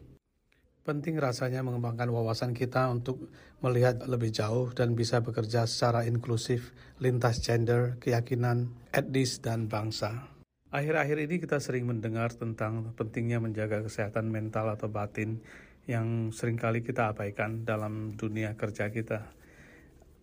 Penting 0.86 1.18
rasanya 1.18 1.66
mengembangkan 1.66 2.06
wawasan 2.06 2.54
kita 2.54 2.86
untuk 2.86 3.26
melihat 3.58 3.98
lebih 4.06 4.30
jauh 4.30 4.70
dan 4.70 4.94
bisa 4.94 5.26
bekerja 5.26 5.66
secara 5.66 6.06
inklusif 6.06 6.70
lintas 7.02 7.42
gender, 7.42 7.98
keyakinan, 7.98 8.70
etnis, 8.94 9.42
dan 9.42 9.66
bangsa. 9.66 10.30
Akhir-akhir 10.70 11.26
ini 11.26 11.42
kita 11.42 11.58
sering 11.58 11.90
mendengar 11.90 12.30
tentang 12.30 12.94
pentingnya 12.94 13.42
menjaga 13.42 13.82
kesehatan 13.82 14.30
mental 14.30 14.70
atau 14.70 14.86
batin 14.86 15.42
yang 15.90 16.30
sering 16.30 16.54
kali 16.54 16.86
kita 16.86 17.10
abaikan 17.10 17.66
dalam 17.66 18.14
dunia 18.14 18.54
kerja 18.54 18.94
kita. 18.94 19.34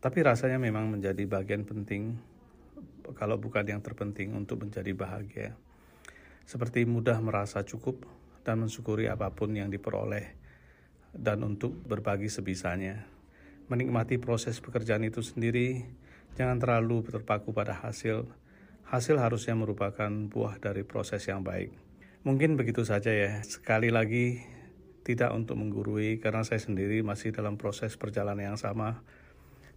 Tapi 0.03 0.19
rasanya 0.19 0.59
memang 0.59 0.91
menjadi 0.91 1.23
bagian 1.23 1.63
penting, 1.63 2.19
kalau 3.15 3.39
bukan 3.39 3.63
yang 3.63 3.79
terpenting 3.79 4.35
untuk 4.35 4.67
menjadi 4.67 4.91
bahagia. 4.91 5.55
Seperti 6.43 6.83
mudah 6.83 7.23
merasa 7.23 7.63
cukup 7.63 8.03
dan 8.43 8.59
mensyukuri 8.59 9.07
apa 9.07 9.31
pun 9.31 9.55
yang 9.55 9.71
diperoleh, 9.71 10.35
dan 11.15 11.39
untuk 11.47 11.71
berbagi 11.87 12.27
sebisanya. 12.27 13.07
Menikmati 13.71 14.19
proses 14.19 14.59
pekerjaan 14.59 15.07
itu 15.07 15.23
sendiri, 15.23 15.87
jangan 16.35 16.59
terlalu 16.59 17.07
terpaku 17.07 17.55
pada 17.55 17.71
hasil. 17.71 18.27
Hasil 18.83 19.15
harusnya 19.23 19.55
merupakan 19.55 20.11
buah 20.27 20.59
dari 20.59 20.83
proses 20.83 21.23
yang 21.31 21.47
baik. 21.47 21.71
Mungkin 22.27 22.59
begitu 22.59 22.83
saja 22.83 23.07
ya. 23.07 23.39
Sekali 23.39 23.87
lagi, 23.87 24.43
tidak 25.07 25.31
untuk 25.31 25.55
menggurui 25.55 26.19
karena 26.19 26.43
saya 26.43 26.59
sendiri 26.59 26.99
masih 27.07 27.31
dalam 27.31 27.55
proses 27.55 27.95
perjalanan 27.95 28.51
yang 28.51 28.59
sama. 28.59 28.99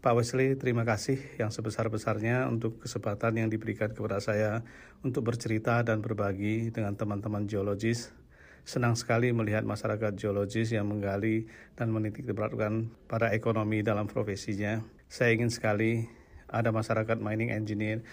Pak 0.07 0.15
Wesley, 0.15 0.55
terima 0.55 0.87
kasih 0.87 1.19
yang 1.35 1.51
sebesar-besarnya 1.51 2.47
untuk 2.47 2.79
kesempatan 2.79 3.43
yang 3.43 3.51
diberikan 3.51 3.91
kepada 3.91 4.23
saya 4.23 4.63
untuk 5.03 5.27
bercerita 5.27 5.83
dan 5.83 5.99
berbagi 5.99 6.71
dengan 6.71 6.95
teman-teman 6.95 7.43
geologis. 7.51 8.15
Senang 8.63 8.95
sekali 8.95 9.35
melihat 9.35 9.67
masyarakat 9.67 10.15
geologis 10.15 10.71
yang 10.71 10.87
menggali 10.87 11.51
dan 11.75 11.91
menitik 11.91 12.23
beratkan 12.31 12.95
pada 13.11 13.35
ekonomi 13.35 13.83
dalam 13.83 14.07
profesinya. 14.07 14.79
Saya 15.11 15.35
ingin 15.35 15.51
sekali 15.51 16.07
ada 16.47 16.71
masyarakat 16.71 17.19
mining 17.19 17.51
engineer 17.51 18.07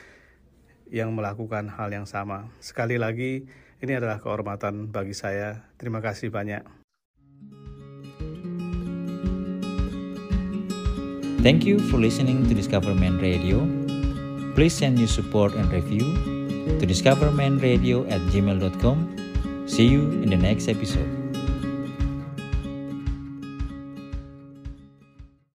yang 0.90 1.14
melakukan 1.14 1.70
hal 1.70 1.94
yang 1.94 2.10
sama. 2.10 2.50
Sekali 2.58 2.98
lagi, 2.98 3.46
ini 3.86 3.94
adalah 3.94 4.18
kehormatan 4.18 4.90
bagi 4.90 5.14
saya. 5.14 5.70
Terima 5.78 6.02
kasih 6.02 6.34
banyak. 6.34 6.83
Thank 11.44 11.66
you 11.66 11.78
for 11.92 11.98
listening 11.98 12.48
to 12.48 12.54
Discoverman 12.56 13.20
Radio. 13.20 13.68
Please 14.56 14.74
send 14.74 14.98
your 14.98 15.10
support 15.10 15.54
and 15.56 15.70
review 15.70 16.16
to 16.80 16.88
discovermanradio 16.88 18.10
at 18.10 18.22
gmail.com. 18.32 19.68
See 19.68 19.88
you 19.88 20.04
in 20.24 20.30
the 20.30 20.38
next 20.38 20.70
episode. 20.70 21.23